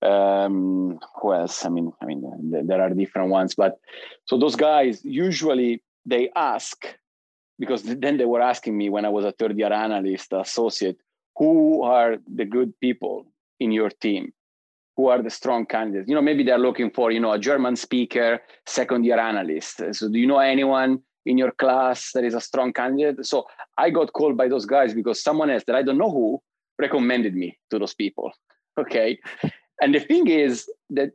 Um, 0.00 1.00
who 1.20 1.34
else? 1.34 1.64
I 1.64 1.70
mean, 1.70 1.92
I 2.00 2.06
mean, 2.06 2.22
there 2.66 2.80
are 2.80 2.90
different 2.90 3.30
ones, 3.30 3.56
but 3.56 3.80
so 4.26 4.38
those 4.38 4.54
guys 4.54 5.04
usually 5.04 5.82
they 6.06 6.30
ask 6.34 6.86
because 7.58 7.82
then 7.82 8.16
they 8.16 8.24
were 8.24 8.40
asking 8.40 8.76
me 8.76 8.88
when 8.88 9.04
I 9.04 9.08
was 9.08 9.24
a 9.24 9.32
third 9.32 9.58
year 9.58 9.72
analyst 9.72 10.32
associate, 10.32 10.96
who 11.36 11.82
are 11.82 12.16
the 12.32 12.44
good 12.44 12.72
people 12.80 13.26
in 13.60 13.72
your 13.72 13.90
team? 13.90 14.32
who 14.98 15.06
are 15.06 15.22
the 15.22 15.30
strong 15.30 15.64
candidates. 15.64 16.08
You 16.08 16.16
know, 16.16 16.20
maybe 16.20 16.42
they're 16.42 16.58
looking 16.58 16.90
for, 16.90 17.12
you 17.12 17.20
know, 17.20 17.30
a 17.30 17.38
German 17.38 17.76
speaker, 17.76 18.40
second 18.66 19.04
year 19.04 19.18
analyst. 19.18 19.80
So 19.92 20.08
do 20.08 20.18
you 20.18 20.26
know 20.26 20.40
anyone 20.40 20.98
in 21.24 21.38
your 21.38 21.52
class 21.52 22.10
that 22.14 22.24
is 22.24 22.34
a 22.34 22.40
strong 22.40 22.72
candidate? 22.72 23.24
So 23.24 23.46
I 23.78 23.90
got 23.90 24.12
called 24.12 24.36
by 24.36 24.48
those 24.48 24.66
guys 24.66 24.92
because 24.92 25.22
someone 25.22 25.50
else 25.50 25.62
that 25.68 25.76
I 25.76 25.84
don't 25.84 25.98
know 25.98 26.10
who 26.10 26.42
recommended 26.80 27.36
me 27.36 27.56
to 27.70 27.78
those 27.78 27.94
people. 27.94 28.32
Okay. 28.78 29.18
and 29.82 29.92
the 29.92 29.98
thing 29.98 30.28
is 30.28 30.70
that 30.90 31.10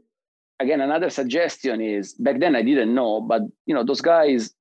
again, 0.59 0.81
another 0.81 1.09
suggestion 1.09 1.79
is 1.79 2.13
back 2.15 2.41
then 2.41 2.57
I 2.57 2.61
didn't 2.61 2.93
know, 2.93 3.21
but 3.21 3.41
you 3.65 3.73
know, 3.73 3.85
those 3.85 4.01
guys, 4.01 4.53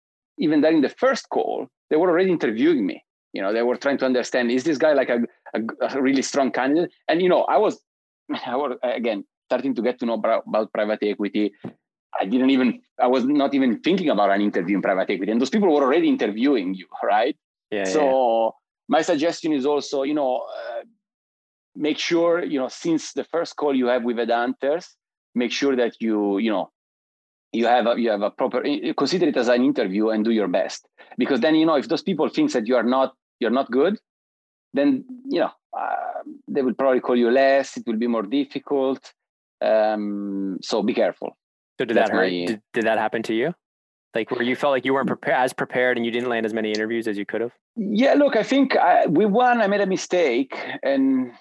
even 0.43 0.61
during 0.61 0.81
the 0.81 0.89
first 0.89 1.29
call, 1.31 1.69
they 1.89 1.97
were 1.97 2.11
already 2.11 2.31
interviewing 2.31 2.85
me. 2.85 3.05
You 3.33 3.41
know, 3.43 3.53
they 3.53 3.63
were 3.63 3.77
trying 3.77 3.99
to 3.99 4.05
understand, 4.05 4.51
is 4.51 4.65
this 4.65 4.77
guy 4.77 4.93
like 4.93 5.09
a, 5.09 5.21
a, 5.55 5.61
a 5.97 6.03
really 6.03 6.23
strong 6.23 6.51
candidate? 6.51 6.91
And 7.09 7.23
you 7.23 7.29
know, 7.29 7.43
I 7.45 7.59
was 7.59 7.81
I 8.47 8.57
was 8.57 8.77
again 8.83 9.25
starting 9.49 9.75
to 9.75 9.83
get 9.83 9.99
to 10.01 10.07
know 10.07 10.15
about 10.15 10.73
private 10.73 11.01
equity. 11.03 11.53
I 12.19 12.25
didn't 12.25 12.51
even, 12.51 12.81
I 13.01 13.07
was 13.07 13.25
not 13.25 13.55
even 13.55 13.81
thinking 13.81 14.11
about 14.11 14.31
an 14.31 14.41
interview 14.41 14.77
in 14.77 14.83
private 14.83 15.09
equity. 15.11 15.31
And 15.33 15.41
those 15.41 15.51
people 15.51 15.69
were 15.69 15.83
already 15.83 16.09
interviewing 16.09 16.75
you, 16.75 16.87
right? 17.03 17.37
Yeah. 17.71 17.85
So 17.85 18.03
yeah. 18.03 18.51
my 18.89 19.03
suggestion 19.03 19.53
is 19.53 19.65
also, 19.65 20.03
you 20.03 20.15
know, 20.15 20.37
uh, 20.37 20.83
make 21.75 21.99
sure, 21.99 22.45
you 22.45 22.59
know, 22.59 22.69
since 22.69 23.13
the 23.13 23.25
first 23.25 23.57
call 23.57 23.75
you 23.75 23.87
have 23.87 24.05
with 24.05 24.17
headhunters, 24.17 24.87
make 25.35 25.53
sure 25.53 25.75
that 25.77 25.93
you, 26.01 26.39
you 26.39 26.51
know, 26.51 26.71
you 27.53 27.67
have 27.67 27.87
a, 27.87 28.01
you 28.01 28.11
have 28.11 28.23
a 28.23 28.31
proper 28.31 28.63
consider 28.97 29.29
it 29.29 29.37
as 29.37 29.49
an 29.49 29.63
interview 29.63 30.09
and 30.09 30.25
do 30.25 30.31
your 30.31 30.49
best 30.49 30.89
because 31.19 31.41
then 31.41 31.55
you 31.55 31.67
know 31.67 31.75
if 31.75 31.89
those 31.89 32.03
people 32.03 32.29
think 32.29 32.53
that 32.53 32.67
you 32.67 32.77
are 32.77 32.83
not 32.83 33.15
you're 33.41 33.51
not 33.51 33.71
good 33.71 33.99
then 34.73 35.05
you 35.29 35.41
know 35.41 35.51
uh, 35.79 36.13
they 36.49 36.63
will 36.63 36.75
probably 36.75 37.01
call 37.01 37.17
you 37.17 37.31
less. 37.31 37.77
It 37.77 37.85
will 37.87 37.97
be 37.97 38.07
more 38.07 38.23
difficult. 38.23 39.13
Um, 39.61 40.59
so 40.63 40.83
be 40.83 40.95
careful. 40.95 41.37
So 41.79 41.85
did 41.85 41.97
That's 41.97 42.11
that 42.11 42.17
hurt? 42.17 42.33
My, 42.33 42.45
did, 42.47 42.61
did 42.75 42.85
that 42.87 42.99
happen 42.99 43.23
to 43.25 43.35
you? 43.35 43.55
Like 44.15 44.31
where 44.31 44.43
you 44.43 44.57
felt 44.57 44.73
like 44.73 44.85
you 44.85 44.93
weren't 44.93 45.07
prepared 45.07 45.39
as 45.39 45.53
prepared 45.55 45.97
and 45.97 46.05
you 46.05 46.13
didn't 46.13 46.29
land 46.29 46.45
as 46.45 46.53
many 46.53 46.71
interviews 46.71 47.09
as 47.09 47.17
you 47.17 47.25
could 47.25 47.41
have? 47.41 47.53
Yeah, 47.77 48.13
look, 48.15 48.37
I 48.37 48.43
think 48.43 48.77
I, 48.77 49.07
with 49.07 49.31
one 49.31 49.63
I 49.63 49.67
made 49.69 49.81
a 49.81 49.87
mistake, 49.87 50.55
and 50.83 51.33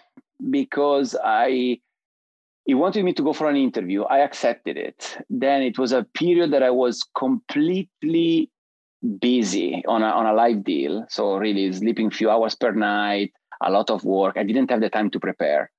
because 0.50 1.18
I 1.22 1.82
he 2.72 2.76
wanted 2.76 3.04
me 3.04 3.12
to 3.12 3.22
go 3.22 3.34
for 3.34 3.50
an 3.50 3.58
interview, 3.58 4.04
I 4.04 4.20
accepted 4.20 4.78
it. 4.78 5.18
Then 5.30 5.62
it 5.62 5.78
was 5.78 5.92
a 5.92 6.06
period 6.14 6.52
that 6.54 6.64
I 6.64 6.70
was 6.70 7.04
completely 7.18 8.50
busy 9.20 9.84
on 9.90 10.04
a, 10.04 10.06
on 10.06 10.26
a 10.26 10.32
live 10.32 10.64
deal. 10.64 11.06
So 11.10 11.36
really 11.36 11.70
sleeping 11.74 12.10
few 12.10 12.30
hours 12.30 12.56
per 12.56 12.72
night, 12.72 13.34
a 13.62 13.70
lot 13.70 13.90
of 13.90 14.06
work. 14.06 14.38
I 14.38 14.44
didn't 14.44 14.72
have 14.72 14.80
the 14.80 14.90
time 14.90 15.10
to 15.10 15.20
prepare 15.20 15.70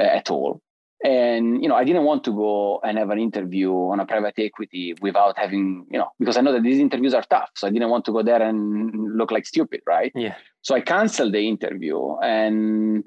uh, 0.00 0.04
at 0.04 0.30
all. 0.30 0.62
And, 1.04 1.62
you 1.62 1.68
know, 1.68 1.74
I 1.74 1.84
didn't 1.84 2.04
want 2.04 2.24
to 2.24 2.32
go 2.32 2.80
and 2.82 2.96
have 2.96 3.10
an 3.10 3.18
interview 3.18 3.74
on 3.74 4.00
a 4.00 4.06
private 4.06 4.38
equity 4.38 4.94
without 5.02 5.38
having, 5.38 5.84
you 5.90 5.98
know, 5.98 6.08
because 6.18 6.38
I 6.38 6.40
know 6.40 6.54
that 6.54 6.62
these 6.62 6.78
interviews 6.78 7.12
are 7.12 7.24
tough. 7.28 7.50
So 7.54 7.66
I 7.66 7.70
didn't 7.70 7.90
want 7.90 8.06
to 8.06 8.12
go 8.12 8.22
there 8.22 8.40
and 8.40 9.14
look 9.14 9.30
like 9.30 9.44
stupid, 9.44 9.82
right? 9.86 10.10
Yeah. 10.14 10.36
So 10.62 10.74
I 10.74 10.80
canceled 10.80 11.34
the 11.34 11.46
interview 11.46 12.16
and 12.22 13.04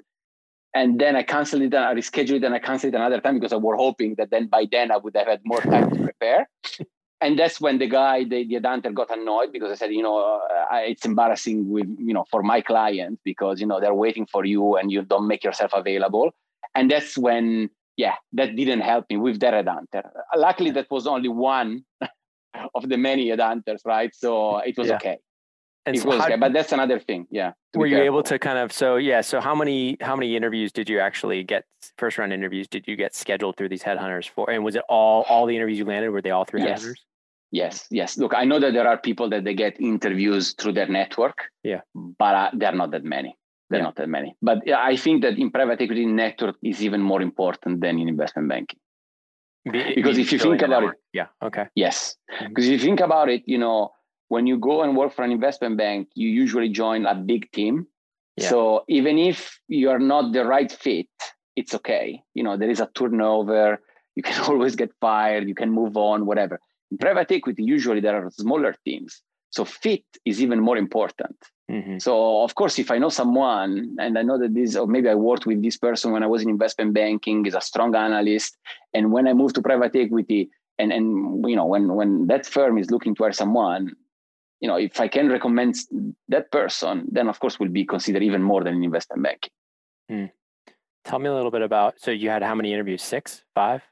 and 0.74 0.98
then 0.98 1.14
I 1.16 1.22
canceled 1.22 1.62
it, 1.62 1.74
and 1.74 1.84
I 1.84 1.94
rescheduled 1.94 2.36
it, 2.36 2.44
and 2.44 2.54
I 2.54 2.58
canceled 2.58 2.94
it 2.94 2.96
another 2.96 3.20
time 3.20 3.38
because 3.38 3.52
I 3.52 3.56
were 3.56 3.76
hoping 3.76 4.16
that 4.16 4.30
then 4.30 4.48
by 4.48 4.66
then 4.70 4.90
I 4.90 4.96
would 4.96 5.16
have 5.16 5.28
had 5.28 5.40
more 5.44 5.60
time 5.60 5.90
to 5.90 6.02
prepare. 6.02 6.48
and 7.20 7.38
that's 7.38 7.60
when 7.60 7.78
the 7.78 7.86
guy, 7.86 8.24
the, 8.24 8.44
the 8.44 8.56
headhunter 8.56 8.92
got 8.92 9.16
annoyed 9.16 9.52
because 9.52 9.70
I 9.70 9.76
said, 9.76 9.92
you 9.92 10.02
know, 10.02 10.18
uh, 10.18 10.76
it's 10.78 11.04
embarrassing 11.04 11.70
with, 11.70 11.86
you 11.98 12.12
know, 12.12 12.24
for 12.30 12.42
my 12.42 12.60
client 12.60 13.20
because, 13.24 13.60
you 13.60 13.66
know, 13.66 13.80
they're 13.80 13.94
waiting 13.94 14.26
for 14.26 14.44
you 14.44 14.76
and 14.76 14.90
you 14.90 15.02
don't 15.02 15.28
make 15.28 15.44
yourself 15.44 15.70
available. 15.72 16.32
And 16.74 16.90
that's 16.90 17.16
when, 17.16 17.70
yeah, 17.96 18.14
that 18.32 18.56
didn't 18.56 18.80
help 18.80 19.06
me 19.08 19.16
with 19.16 19.38
the 19.38 19.46
headhunter. 19.46 20.10
Luckily, 20.36 20.72
that 20.72 20.90
was 20.90 21.06
only 21.06 21.28
one 21.28 21.84
of 22.74 22.88
the 22.88 22.96
many 22.96 23.28
headhunters, 23.28 23.80
right? 23.86 24.12
So 24.12 24.58
it 24.58 24.76
was 24.76 24.88
yeah. 24.88 24.96
okay. 24.96 25.18
And 25.86 25.96
it 25.96 26.02
so 26.02 26.08
was 26.08 26.18
how, 26.18 26.26
okay, 26.26 26.36
but 26.36 26.52
that's 26.52 26.72
another 26.72 26.98
thing. 26.98 27.26
Yeah. 27.30 27.52
Were 27.74 27.86
you 27.86 27.98
able 27.98 28.22
to 28.24 28.38
kind 28.38 28.58
of 28.58 28.72
so 28.72 28.96
yeah? 28.96 29.20
So 29.20 29.40
how 29.40 29.54
many 29.54 29.98
how 30.00 30.16
many 30.16 30.34
interviews 30.36 30.72
did 30.72 30.88
you 30.88 31.00
actually 31.00 31.42
get? 31.44 31.64
First 31.98 32.16
round 32.18 32.32
interviews 32.32 32.66
did 32.68 32.88
you 32.88 32.96
get 32.96 33.14
scheduled 33.14 33.56
through 33.56 33.68
these 33.68 33.82
headhunters 33.82 34.28
for? 34.28 34.50
And 34.50 34.64
was 34.64 34.76
it 34.76 34.82
all 34.88 35.26
all 35.28 35.46
the 35.46 35.54
interviews 35.54 35.78
you 35.78 35.84
landed? 35.84 36.10
Were 36.10 36.22
they 36.22 36.30
all 36.30 36.44
through 36.44 36.62
yes. 36.62 36.82
headhunters? 36.82 37.00
Yes, 37.50 37.86
yes. 37.90 38.18
Look, 38.18 38.34
I 38.34 38.44
know 38.44 38.58
that 38.58 38.72
there 38.72 38.88
are 38.88 38.98
people 38.98 39.28
that 39.30 39.44
they 39.44 39.54
get 39.54 39.80
interviews 39.80 40.54
through 40.54 40.72
their 40.72 40.88
network. 40.88 41.50
Yeah. 41.62 41.82
But 41.94 42.34
uh, 42.34 42.50
there 42.54 42.70
are 42.70 42.76
not 42.76 42.90
that 42.92 43.04
many. 43.04 43.36
There 43.70 43.78
are 43.78 43.82
yeah. 43.82 43.84
not 43.84 43.96
that 43.96 44.08
many. 44.08 44.34
But 44.42 44.68
I 44.70 44.96
think 44.96 45.22
that 45.22 45.38
in 45.38 45.50
private 45.50 45.80
equity, 45.80 46.06
network 46.06 46.56
is 46.62 46.82
even 46.82 47.00
more 47.00 47.22
important 47.22 47.80
than 47.80 47.98
in 47.98 48.08
investment 48.08 48.48
banking. 48.48 48.80
Be, 49.70 49.94
because 49.94 50.18
if 50.18 50.30
you 50.32 50.38
think 50.38 50.60
about 50.62 50.84
it, 50.84 50.90
yeah, 51.14 51.28
okay, 51.42 51.66
yes, 51.74 52.16
mm-hmm. 52.30 52.48
because 52.48 52.66
if 52.66 52.72
you 52.72 52.78
think 52.78 53.00
about 53.00 53.30
it, 53.30 53.44
you 53.46 53.56
know, 53.56 53.92
when 54.28 54.46
you 54.46 54.58
go 54.58 54.82
and 54.82 54.96
work 54.96 55.12
for 55.12 55.24
an 55.24 55.32
investment 55.32 55.76
bank, 55.76 56.08
you 56.14 56.28
usually 56.28 56.68
join 56.68 57.06
a 57.06 57.14
big 57.14 57.50
team. 57.52 57.86
Yeah. 58.36 58.48
So 58.48 58.84
even 58.88 59.18
if 59.18 59.60
you 59.68 59.90
are 59.90 59.98
not 59.98 60.32
the 60.32 60.44
right 60.44 60.70
fit, 60.70 61.08
it's 61.56 61.74
okay. 61.74 62.22
You 62.34 62.42
know, 62.42 62.56
there 62.56 62.70
is 62.70 62.80
a 62.80 62.90
turnover. 62.94 63.80
You 64.16 64.22
can 64.22 64.40
always 64.48 64.76
get 64.76 64.92
fired. 65.00 65.48
You 65.48 65.54
can 65.54 65.70
move 65.70 65.96
on, 65.96 66.26
whatever. 66.26 66.60
In 66.90 66.98
private 66.98 67.30
equity, 67.30 67.62
usually 67.62 68.00
there 68.00 68.24
are 68.24 68.30
smaller 68.30 68.74
teams. 68.84 69.22
So 69.50 69.64
fit 69.64 70.04
is 70.24 70.42
even 70.42 70.60
more 70.60 70.76
important. 70.76 71.36
Mm-hmm. 71.70 71.98
So 71.98 72.42
of 72.42 72.54
course, 72.56 72.78
if 72.78 72.90
I 72.90 72.98
know 72.98 73.08
someone 73.08 73.96
and 73.98 74.18
I 74.18 74.22
know 74.22 74.38
that 74.38 74.52
this, 74.52 74.76
or 74.76 74.86
maybe 74.86 75.08
I 75.08 75.14
worked 75.14 75.46
with 75.46 75.62
this 75.62 75.76
person 75.76 76.12
when 76.12 76.22
I 76.22 76.26
was 76.26 76.42
in 76.42 76.50
investment 76.50 76.92
banking, 76.92 77.46
is 77.46 77.54
a 77.54 77.60
strong 77.60 77.94
analyst, 77.94 78.56
and 78.92 79.12
when 79.12 79.26
I 79.26 79.32
move 79.32 79.52
to 79.54 79.62
private 79.62 79.96
equity, 79.96 80.50
and 80.78 80.92
and 80.92 81.48
you 81.48 81.56
know 81.56 81.66
when 81.66 81.94
when 81.94 82.26
that 82.26 82.46
firm 82.46 82.76
is 82.78 82.90
looking 82.90 83.14
to 83.14 83.22
hire 83.22 83.32
someone, 83.32 83.94
you 84.60 84.68
know 84.68 84.76
if 84.76 85.00
I 85.00 85.08
can 85.08 85.28
recommend 85.28 85.76
that 86.28 86.50
person, 86.50 87.06
then 87.10 87.28
of 87.28 87.38
course 87.40 87.58
will 87.58 87.68
be 87.68 87.84
considered 87.84 88.22
even 88.22 88.42
more 88.42 88.64
than 88.64 88.74
in 88.74 88.84
investment 88.84 89.22
banking. 89.22 89.50
Mm. 90.10 90.30
Tell 91.04 91.18
me 91.18 91.28
a 91.28 91.34
little 91.34 91.50
bit 91.50 91.62
about. 91.62 92.00
So 92.00 92.10
you 92.10 92.30
had 92.30 92.42
how 92.42 92.54
many 92.54 92.72
interviews? 92.72 93.02
Six, 93.02 93.44
five? 93.54 93.82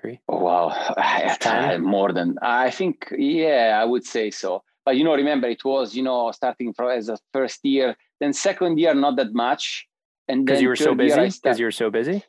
Three? 0.00 0.20
Oh, 0.28 0.38
wow. 0.38 1.78
More 1.80 2.12
than, 2.12 2.36
I 2.40 2.70
think, 2.70 3.12
yeah, 3.16 3.78
I 3.80 3.84
would 3.84 4.04
say 4.04 4.30
so. 4.30 4.62
But, 4.84 4.96
you 4.96 5.04
know, 5.04 5.14
remember, 5.14 5.48
it 5.48 5.64
was, 5.64 5.94
you 5.94 6.02
know, 6.02 6.30
starting 6.30 6.72
from 6.72 6.90
as 6.90 7.08
a 7.08 7.18
first 7.32 7.60
year, 7.64 7.96
then 8.20 8.32
second 8.32 8.78
year, 8.78 8.94
not 8.94 9.16
that 9.16 9.34
much. 9.34 9.86
And 10.28 10.46
because 10.46 10.62
you 10.62 10.68
were 10.68 10.76
so 10.76 10.94
busy? 10.94 11.28
Because 11.42 11.58
you 11.58 11.66
were 11.66 11.72
so 11.72 11.90
busy? 11.90 12.24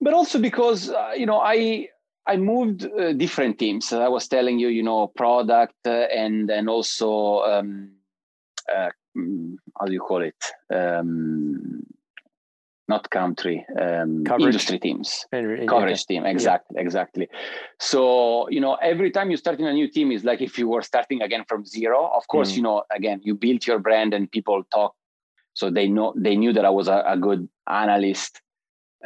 But 0.00 0.12
also 0.12 0.38
because, 0.40 0.90
uh, 0.90 1.12
you 1.16 1.26
know, 1.26 1.38
I, 1.40 1.88
I 2.26 2.36
moved 2.36 2.84
uh, 2.84 3.12
different 3.12 3.58
teams. 3.58 3.92
I 3.92 4.08
was 4.08 4.26
telling 4.26 4.58
you, 4.58 4.68
you 4.68 4.82
know, 4.82 5.06
product 5.06 5.86
uh, 5.86 6.06
and 6.12 6.50
and 6.50 6.68
also 6.68 7.42
um, 7.42 7.92
uh, 8.74 8.90
mm, 9.16 9.56
how 9.78 9.86
do 9.86 9.92
you 9.92 10.00
call 10.00 10.22
it? 10.22 10.42
Um, 10.74 11.86
not 12.88 13.10
country 13.10 13.66
um, 13.80 14.24
industry 14.38 14.78
teams 14.78 15.26
coverage 15.32 16.02
okay. 16.02 16.14
team 16.14 16.24
exactly 16.24 16.76
yeah. 16.76 16.82
exactly 16.82 17.28
so 17.80 18.48
you 18.48 18.60
know 18.60 18.74
every 18.76 19.10
time 19.10 19.30
you 19.30 19.36
start 19.36 19.58
in 19.58 19.66
a 19.66 19.72
new 19.72 19.88
team 19.88 20.12
is 20.12 20.24
like 20.24 20.40
if 20.40 20.56
you 20.58 20.68
were 20.68 20.82
starting 20.82 21.20
again 21.22 21.44
from 21.48 21.64
zero 21.64 22.10
of 22.14 22.26
course 22.28 22.52
mm. 22.52 22.56
you 22.58 22.62
know 22.62 22.84
again 22.94 23.20
you 23.24 23.34
built 23.34 23.66
your 23.66 23.78
brand 23.78 24.14
and 24.14 24.30
people 24.30 24.62
talk 24.72 24.94
so 25.54 25.70
they 25.70 25.88
know 25.88 26.14
they 26.16 26.36
knew 26.36 26.52
that 26.52 26.64
i 26.64 26.70
was 26.70 26.86
a, 26.86 27.02
a 27.06 27.16
good 27.16 27.48
analyst 27.68 28.40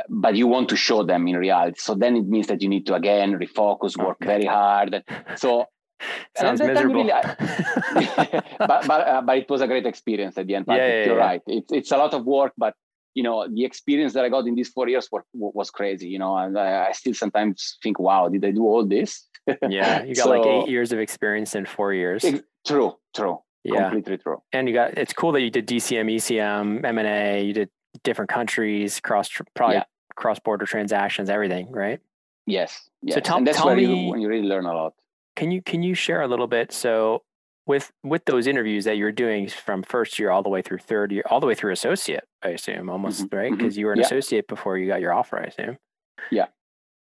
but 0.09 0.35
you 0.37 0.47
want 0.47 0.69
to 0.69 0.77
show 0.77 1.03
them 1.03 1.27
in 1.29 1.37
reality 1.37 1.79
so 1.79 1.95
then 1.95 2.17
it 2.17 2.27
means 2.27 2.47
that 2.47 2.63
you 2.63 2.69
need 2.69 2.87
to 2.87 2.95
again 2.95 3.33
refocus 3.39 3.97
work 3.97 4.17
okay. 4.23 4.27
very 4.27 4.47
hard 4.47 5.03
so 5.37 5.67
Sounds 6.39 6.61
miserable. 6.61 7.05
Really, 7.05 7.11
but 8.59 8.87
but, 8.87 8.91
uh, 8.91 9.21
but 9.21 9.37
it 9.37 9.51
was 9.51 9.61
a 9.61 9.67
great 9.67 9.85
experience 9.85 10.39
at 10.39 10.47
the 10.47 10.55
end. 10.55 10.65
Yeah, 10.67 10.77
yeah, 10.77 11.05
you're 11.05 11.19
yeah. 11.19 11.27
right. 11.27 11.43
It's 11.47 11.71
it's 11.71 11.93
a 11.93 11.99
lot 11.99 12.15
of 12.15 12.25
work, 12.25 12.55
but 12.57 12.75
you 13.15 13.23
know 13.23 13.47
the 13.49 13.65
experience 13.65 14.13
that 14.13 14.25
i 14.25 14.29
got 14.29 14.47
in 14.47 14.55
these 14.55 14.69
four 14.69 14.89
years 14.89 15.09
were, 15.11 15.25
was 15.33 15.71
crazy 15.71 16.09
you 16.09 16.19
know 16.19 16.37
and 16.37 16.59
I, 16.59 16.89
I, 16.89 16.93
still 16.93 17.15
sometimes 17.15 17.77
think 17.83 17.99
wow 17.99 18.29
did 18.29 18.45
i 18.45 18.51
do 18.51 18.63
all 18.63 18.87
this 18.87 19.27
yeah 19.69 20.03
you 20.05 20.15
got 20.15 20.25
so, 20.25 20.31
like 20.31 20.47
eight 20.47 20.71
years 20.71 20.93
of 20.93 20.99
experience 20.99 21.55
in 21.55 21.67
four 21.67 21.93
years 21.93 22.25
true 22.67 22.97
true 23.15 23.39
yeah 23.65 23.91
completely 23.91 24.19
true 24.19 24.39
and 24.53 24.69
you 24.69 24.75
got 24.75 24.97
it's 24.97 25.13
cool 25.13 25.33
that 25.33 25.41
you 25.41 25.51
did 25.51 25.67
dcm 25.67 26.15
ecm 26.15 26.85
m&a 26.85 27.45
you 27.45 27.53
did 27.53 27.69
different 28.03 28.31
countries 28.31 29.01
cross 29.01 29.29
probably 29.55 29.77
yeah. 29.77 29.85
cross 30.17 30.39
border 30.39 30.67
transactions 30.67 31.29
everything 31.29 31.71
right 31.71 32.01
yes 32.47 32.89
yes 33.03 33.15
so 33.15 33.21
tell, 33.21 33.39
and 33.39 33.47
that's 33.47 33.59
tell 33.59 33.67
where 33.67 33.77
me, 33.77 34.05
you, 34.05 34.11
when 34.11 34.21
you 34.21 34.29
really 34.29 34.47
learn 34.47 34.65
a 34.65 34.73
lot 34.73 34.95
can 35.37 35.51
you 35.51 35.63
can 35.63 35.83
you 35.83 35.95
share 35.95 36.23
a 36.23 36.29
little 36.29 36.47
bit 36.47 36.73
so 36.73 37.23
with 37.71 37.93
with 38.03 38.25
those 38.25 38.49
interviews 38.49 38.85
that 38.85 38.97
you're 38.97 39.13
doing 39.13 39.49
from 39.49 39.83
first 39.85 40.19
year 40.19 40.31
all 40.31 40.43
the 40.43 40.49
way 40.49 40.61
through 40.61 40.79
third 40.79 41.13
year, 41.13 41.23
all 41.31 41.39
the 41.39 41.47
way 41.47 41.55
through 41.55 41.73
associate, 41.73 42.25
I 42.43 42.49
assume, 42.49 42.91
almost 42.91 43.27
mm-hmm. 43.27 43.37
right? 43.37 43.51
Because 43.51 43.75
mm-hmm. 43.75 43.81
you 43.81 43.87
were 43.87 43.93
an 43.93 44.01
yeah. 44.01 44.07
associate 44.07 44.49
before 44.49 44.77
you 44.77 44.89
got 44.89 45.01
your 45.01 45.15
offer, 45.15 45.39
I 45.39 45.45
assume. 45.45 45.79
Yeah. 46.31 46.47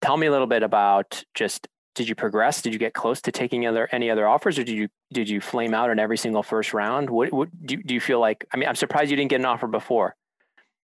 Tell 0.00 0.16
me 0.16 0.26
a 0.26 0.30
little 0.30 0.46
bit 0.46 0.62
about 0.62 1.22
just 1.34 1.68
did 1.94 2.08
you 2.08 2.14
progress? 2.14 2.62
Did 2.62 2.72
you 2.72 2.78
get 2.78 2.94
close 2.94 3.20
to 3.22 3.30
taking 3.30 3.66
other 3.66 3.88
any 3.92 4.10
other 4.10 4.26
offers, 4.26 4.58
or 4.58 4.64
did 4.64 4.74
you 4.74 4.88
did 5.12 5.28
you 5.28 5.40
flame 5.40 5.74
out 5.74 5.90
in 5.90 5.98
every 5.98 6.16
single 6.16 6.42
first 6.42 6.72
round? 6.72 7.10
What 7.10 7.30
what 7.32 7.48
do, 7.64 7.76
do 7.76 7.92
you 7.92 8.00
feel 8.00 8.20
like? 8.20 8.46
I 8.52 8.56
mean, 8.56 8.68
I'm 8.68 8.74
surprised 8.74 9.10
you 9.10 9.16
didn't 9.16 9.30
get 9.30 9.40
an 9.40 9.46
offer 9.46 9.66
before. 9.66 10.16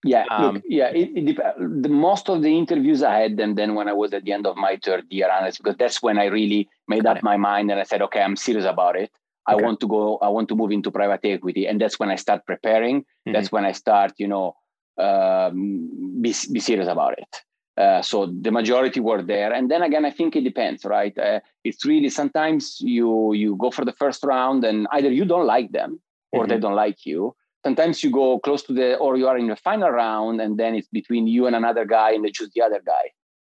Yeah, 0.08 0.26
um, 0.30 0.56
look, 0.56 0.64
yeah. 0.68 0.90
It, 0.90 1.10
it, 1.16 1.38
the 1.84 1.90
most 1.90 2.30
of 2.30 2.42
the 2.42 2.58
interviews 2.58 3.04
I 3.04 3.20
had 3.20 3.38
them 3.38 3.56
then 3.56 3.76
when 3.76 3.88
I 3.88 3.94
was 3.94 4.14
at 4.14 4.24
the 4.24 4.32
end 4.32 4.48
of 4.48 4.56
my 4.56 4.80
third 4.84 5.06
year 5.10 5.30
analyst 5.30 5.60
because 5.60 5.78
that's 5.78 6.02
when 6.02 6.18
I 6.18 6.26
really 6.26 6.70
made 6.88 7.06
up 7.06 7.18
it. 7.18 7.24
my 7.24 7.38
mind 7.38 7.72
and 7.72 7.80
I 7.80 7.84
said, 7.84 8.02
okay, 8.04 8.22
I'm 8.22 8.36
serious 8.36 8.66
about 8.66 8.96
it. 8.96 9.12
I 9.48 9.56
want 9.56 9.80
to 9.80 9.88
go, 9.88 10.18
I 10.18 10.28
want 10.28 10.50
to 10.50 10.56
move 10.56 10.72
into 10.72 10.92
private 10.92 11.22
equity. 11.24 11.68
And 11.68 11.80
that's 11.80 11.98
when 12.00 12.10
I 12.10 12.16
start 12.16 12.46
preparing. 12.46 13.02
Mm-hmm. 13.02 13.32
That's 13.32 13.52
when 13.52 13.64
I 13.64 13.72
start, 13.72 14.12
you 14.18 14.28
know, 14.28 14.56
um, 14.98 16.22
be, 16.22 16.36
be 16.52 16.60
serious 16.60 16.90
about 16.90 17.18
it. 17.18 17.44
Uh, 17.78 18.02
so 18.02 18.26
the 18.42 18.52
majority 18.52 19.00
were 19.00 19.22
there. 19.22 19.54
And 19.54 19.70
then 19.70 19.84
again, 19.84 20.04
I 20.04 20.10
think 20.10 20.36
it 20.36 20.44
depends, 20.44 20.84
right? 20.84 21.16
Uh, 21.18 21.40
it's 21.64 21.86
really 21.86 22.10
sometimes 22.10 22.78
you 22.82 23.34
you 23.34 23.56
go 23.56 23.70
for 23.70 23.86
the 23.86 23.94
first 23.94 24.24
round 24.24 24.66
and 24.66 24.88
either 24.92 25.12
you 25.12 25.26
don't 25.26 25.46
like 25.46 25.72
them 25.72 26.02
or 26.32 26.42
mm-hmm. 26.42 26.50
they 26.50 26.60
don't 26.60 26.76
like 26.76 27.06
you. 27.06 27.36
Sometimes 27.68 28.02
you 28.02 28.12
go 28.12 28.40
close 28.40 28.64
to 28.64 28.74
the, 28.74 28.96
or 28.96 29.18
you 29.18 29.28
are 29.28 29.38
in 29.38 29.48
the 29.48 29.58
final 29.58 29.90
round 29.90 30.40
and 30.40 30.58
then 30.58 30.74
it's 30.74 30.88
between 30.88 31.28
you 31.28 31.48
and 31.48 31.54
another 31.54 31.84
guy 31.84 32.12
and 32.14 32.24
they 32.24 32.32
choose 32.32 32.50
the 32.56 32.62
other 32.62 32.82
guy. 32.86 33.12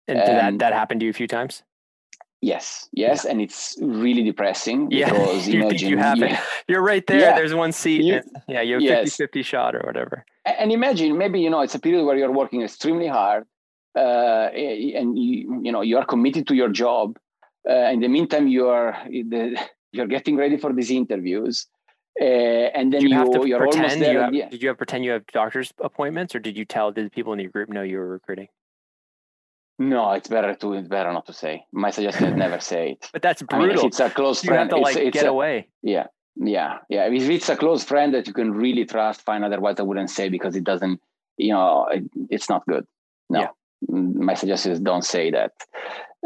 And, 0.09 0.19
and 0.19 0.59
that, 0.59 0.59
that 0.59 0.73
happened 0.73 0.99
to 0.99 1.05
you 1.05 1.11
a 1.11 1.13
few 1.13 1.27
times? 1.27 1.63
Yes, 2.41 2.89
yes, 2.91 3.23
yeah. 3.23 3.31
and 3.31 3.39
it's 3.39 3.77
really 3.81 4.23
depressing 4.23 4.89
yeah. 4.91 5.09
because 5.11 5.47
you 5.47 5.61
imagine 5.61 5.89
you 5.89 5.97
have 5.97 6.17
you, 6.17 6.25
it. 6.25 6.39
You're 6.67 6.81
right 6.81 7.05
there. 7.07 7.21
Yeah. 7.21 7.35
There's 7.35 7.53
one 7.53 7.71
seat. 7.71 8.03
You, 8.03 8.21
yeah, 8.49 8.61
you 8.61 8.73
have 8.73 8.81
yes. 8.81 9.15
50 9.15 9.43
shot 9.43 9.75
or 9.75 9.81
whatever. 9.85 10.25
And 10.43 10.73
imagine 10.73 11.17
maybe 11.17 11.39
you 11.39 11.49
know 11.49 11.61
it's 11.61 11.75
a 11.75 11.79
period 11.79 12.03
where 12.03 12.17
you're 12.17 12.31
working 12.31 12.63
extremely 12.63 13.07
hard, 13.07 13.45
uh, 13.95 14.49
and 14.99 15.17
you 15.17 15.61
you 15.63 15.71
know 15.71 15.81
you 15.81 15.97
are 15.99 16.05
committed 16.05 16.47
to 16.47 16.55
your 16.55 16.69
job. 16.69 17.17
Uh, 17.69 17.91
in 17.93 17.99
the 17.99 18.07
meantime, 18.07 18.47
you 18.47 18.67
are 18.69 18.97
you're 19.95 20.07
getting 20.07 20.35
ready 20.35 20.57
for 20.57 20.73
these 20.73 20.89
interviews, 20.89 21.67
uh, 22.19 22.23
and 22.23 22.91
then 22.91 23.01
did 23.01 23.03
you, 23.03 23.09
you 23.09 23.15
have 23.15 23.31
to 23.31 23.47
you're 23.47 23.59
pretend 23.59 23.83
almost 23.83 23.99
there. 23.99 24.33
You 24.33 24.41
have, 24.41 24.51
Did 24.51 24.61
you 24.61 24.67
have 24.67 24.77
pretend 24.77 25.05
you 25.05 25.11
have 25.11 25.25
doctor's 25.27 25.71
appointments, 25.79 26.35
or 26.35 26.39
did 26.39 26.57
you 26.57 26.65
tell 26.65 26.91
did 26.91 27.05
the 27.05 27.09
people 27.09 27.33
in 27.33 27.39
your 27.39 27.51
group 27.51 27.69
know 27.69 27.83
you 27.83 27.97
were 27.97 28.07
recruiting? 28.07 28.47
No, 29.79 30.11
it's 30.11 30.27
better 30.27 30.53
to 30.53 30.73
it's 30.73 30.87
better 30.87 31.11
not 31.13 31.25
to 31.27 31.33
say. 31.33 31.63
My 31.71 31.89
suggestion 31.89 32.25
is 32.25 32.35
never 32.35 32.59
say 32.59 32.91
it. 32.91 33.09
But 33.13 33.21
that's 33.21 33.41
brutal. 33.41 33.71
I 33.71 33.75
mean, 33.75 33.85
it's 33.87 33.99
a 33.99 34.09
close 34.09 34.43
you 34.43 34.49
friend, 34.49 34.69
have 34.71 34.77
to 34.77 34.83
like 34.83 34.97
it's, 34.97 35.05
it's 35.07 35.13
get 35.13 35.25
a, 35.25 35.29
away. 35.29 35.69
Yeah, 35.81 36.07
yeah, 36.35 36.79
yeah. 36.89 37.07
If 37.07 37.29
it's 37.29 37.49
a 37.49 37.55
close 37.55 37.83
friend 37.83 38.13
that 38.13 38.27
you 38.27 38.33
can 38.33 38.51
really 38.51 38.85
trust, 38.85 39.21
fine. 39.21 39.43
Otherwise, 39.43 39.79
I 39.79 39.83
wouldn't 39.83 40.09
say 40.09 40.29
because 40.29 40.55
it 40.55 40.63
doesn't. 40.63 40.99
You 41.37 41.53
know, 41.53 41.87
it, 41.89 42.03
it's 42.29 42.49
not 42.49 42.63
good. 42.67 42.85
No, 43.29 43.39
yeah. 43.39 43.47
Mm, 43.89 44.15
my 44.15 44.33
suggestion 44.33 44.73
is 44.73 44.79
don't 44.79 45.05
say 45.05 45.31
that. 45.31 45.53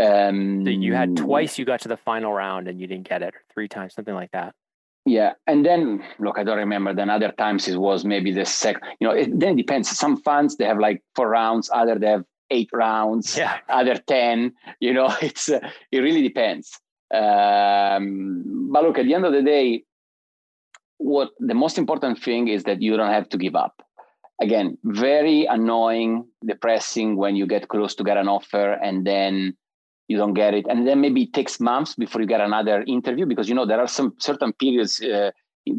Um, 0.01 0.65
so 0.65 0.71
you 0.71 0.93
had 0.93 1.15
twice. 1.15 1.57
You 1.57 1.63
got 1.63 1.81
to 1.81 1.87
the 1.87 1.97
final 1.97 2.33
round 2.33 2.67
and 2.67 2.81
you 2.81 2.87
didn't 2.87 3.07
get 3.07 3.21
it, 3.21 3.35
or 3.35 3.41
three 3.53 3.69
times, 3.69 3.93
something 3.93 4.15
like 4.15 4.31
that. 4.31 4.55
Yeah, 5.05 5.33
and 5.45 5.63
then 5.63 6.03
look, 6.17 6.39
I 6.39 6.43
don't 6.43 6.57
remember. 6.57 6.93
Then 6.93 7.11
other 7.11 7.31
times 7.31 7.67
it 7.67 7.77
was 7.77 8.03
maybe 8.03 8.31
the 8.31 8.45
second. 8.45 8.81
You 8.99 9.07
know, 9.07 9.13
it, 9.13 9.39
then 9.39 9.53
it 9.53 9.57
depends. 9.57 9.89
Some 9.89 10.17
funds 10.17 10.57
they 10.57 10.65
have 10.65 10.79
like 10.79 11.03
four 11.15 11.29
rounds. 11.29 11.69
Other 11.71 11.99
they 11.99 12.07
have 12.07 12.25
eight 12.51 12.69
rounds, 12.73 13.37
yeah. 13.37 13.57
other 13.69 13.95
10, 13.95 14.53
you 14.79 14.93
know, 14.93 15.13
it's, 15.21 15.49
uh, 15.49 15.59
it 15.91 15.99
really 15.99 16.21
depends. 16.21 16.79
Um, 17.13 18.69
but 18.71 18.83
look, 18.83 18.97
at 18.97 19.05
the 19.05 19.13
end 19.13 19.25
of 19.25 19.33
the 19.33 19.43
day, 19.43 19.83
what 20.97 21.31
the 21.39 21.53
most 21.53 21.77
important 21.77 22.19
thing 22.21 22.47
is 22.47 22.63
that 22.63 22.81
you 22.81 22.97
don't 22.97 23.11
have 23.11 23.29
to 23.29 23.37
give 23.37 23.55
up. 23.55 23.81
Again, 24.41 24.77
very 24.83 25.45
annoying, 25.45 26.25
depressing 26.45 27.15
when 27.15 27.35
you 27.35 27.47
get 27.47 27.69
close 27.69 27.95
to 27.95 28.03
get 28.03 28.17
an 28.17 28.27
offer 28.27 28.73
and 28.73 29.05
then 29.05 29.55
you 30.07 30.17
don't 30.17 30.33
get 30.33 30.53
it. 30.53 30.65
And 30.69 30.87
then 30.87 31.01
maybe 31.01 31.23
it 31.23 31.33
takes 31.33 31.59
months 31.59 31.95
before 31.95 32.21
you 32.21 32.27
get 32.27 32.41
another 32.41 32.83
interview 32.87 33.25
because, 33.25 33.49
you 33.49 33.55
know, 33.55 33.65
there 33.65 33.79
are 33.79 33.87
some 33.87 34.13
certain 34.19 34.53
periods 34.53 35.01
uh, 35.01 35.31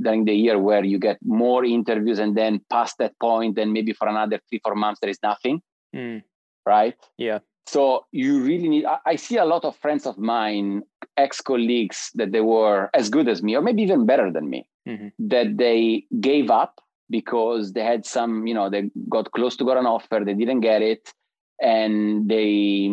during 0.03 0.25
the 0.25 0.35
year 0.35 0.59
where 0.59 0.85
you 0.85 0.99
get 0.99 1.19
more 1.25 1.65
interviews 1.65 2.19
and 2.19 2.37
then 2.37 2.61
past 2.71 2.99
that 2.99 3.19
point, 3.21 3.57
then 3.57 3.73
maybe 3.73 3.93
for 3.93 4.09
another 4.09 4.41
three, 4.49 4.61
four 4.63 4.75
months, 4.75 5.01
there 5.01 5.11
is 5.11 5.19
nothing. 5.23 5.63
Mm 5.95 6.23
right? 6.67 6.95
Yeah. 7.17 7.39
So 7.67 8.05
you 8.13 8.41
really 8.41 8.69
need. 8.69 8.85
I, 8.85 8.99
I 9.07 9.17
see 9.17 9.39
a 9.39 9.45
lot 9.45 9.65
of 9.65 9.77
friends 9.77 10.05
of 10.07 10.19
mine, 10.19 10.83
ex 11.17 11.41
colleagues, 11.41 12.11
that 12.15 12.33
they 12.33 12.43
were 12.43 12.91
as 12.93 13.09
good 13.09 13.29
as 13.29 13.43
me, 13.43 13.57
or 13.57 13.63
maybe 13.63 13.83
even 13.83 14.05
better 14.05 14.31
than 14.31 14.51
me, 14.51 14.69
mm-hmm. 14.87 15.09
that 15.29 15.57
they 15.57 16.05
gave 16.21 16.51
up 16.51 16.81
because 17.09 17.73
they 17.73 17.85
had 17.85 18.05
some, 18.05 18.47
you 18.47 18.55
know, 18.55 18.69
they 18.69 18.91
got 19.09 19.33
close 19.33 19.57
to 19.57 19.65
get 19.65 19.77
an 19.77 19.87
offer, 19.87 20.23
they 20.25 20.35
didn't 20.35 20.61
get 20.61 20.83
it, 20.83 21.13
and 21.61 22.29
they 22.29 22.91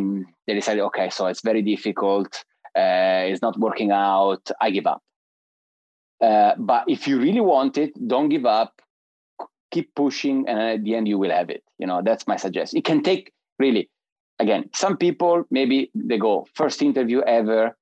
they 0.47 0.53
decided, 0.53 0.81
okay, 0.81 1.09
so 1.09 1.27
it's 1.27 1.41
very 1.41 1.61
difficult, 1.61 2.43
uh, 2.77 3.27
it's 3.29 3.41
not 3.41 3.57
working 3.59 3.91
out, 3.91 4.49
I 4.59 4.71
give 4.71 4.87
up. 4.87 5.01
Uh, 6.21 6.53
but 6.57 6.85
if 6.87 7.07
you 7.07 7.19
really 7.19 7.41
want 7.41 7.77
it, 7.77 7.91
don't 8.07 8.29
give 8.29 8.45
up, 8.45 8.81
keep 9.71 9.93
pushing, 9.95 10.47
and 10.47 10.59
at 10.59 10.83
the 10.83 10.95
end 10.95 11.07
you 11.07 11.17
will 11.17 11.31
have 11.31 11.49
it. 11.49 11.63
You 11.79 11.87
know, 11.87 12.01
that's 12.03 12.27
my 12.27 12.37
suggestion. 12.37 12.77
It 12.77 12.85
can 12.85 13.03
take 13.03 13.31
really 13.59 13.89
again, 14.39 14.69
some 14.75 14.97
people 14.97 15.43
maybe 15.49 15.91
they 15.95 16.17
go 16.17 16.47
first 16.53 16.81
interview 16.81 17.21
ever. 17.21 17.75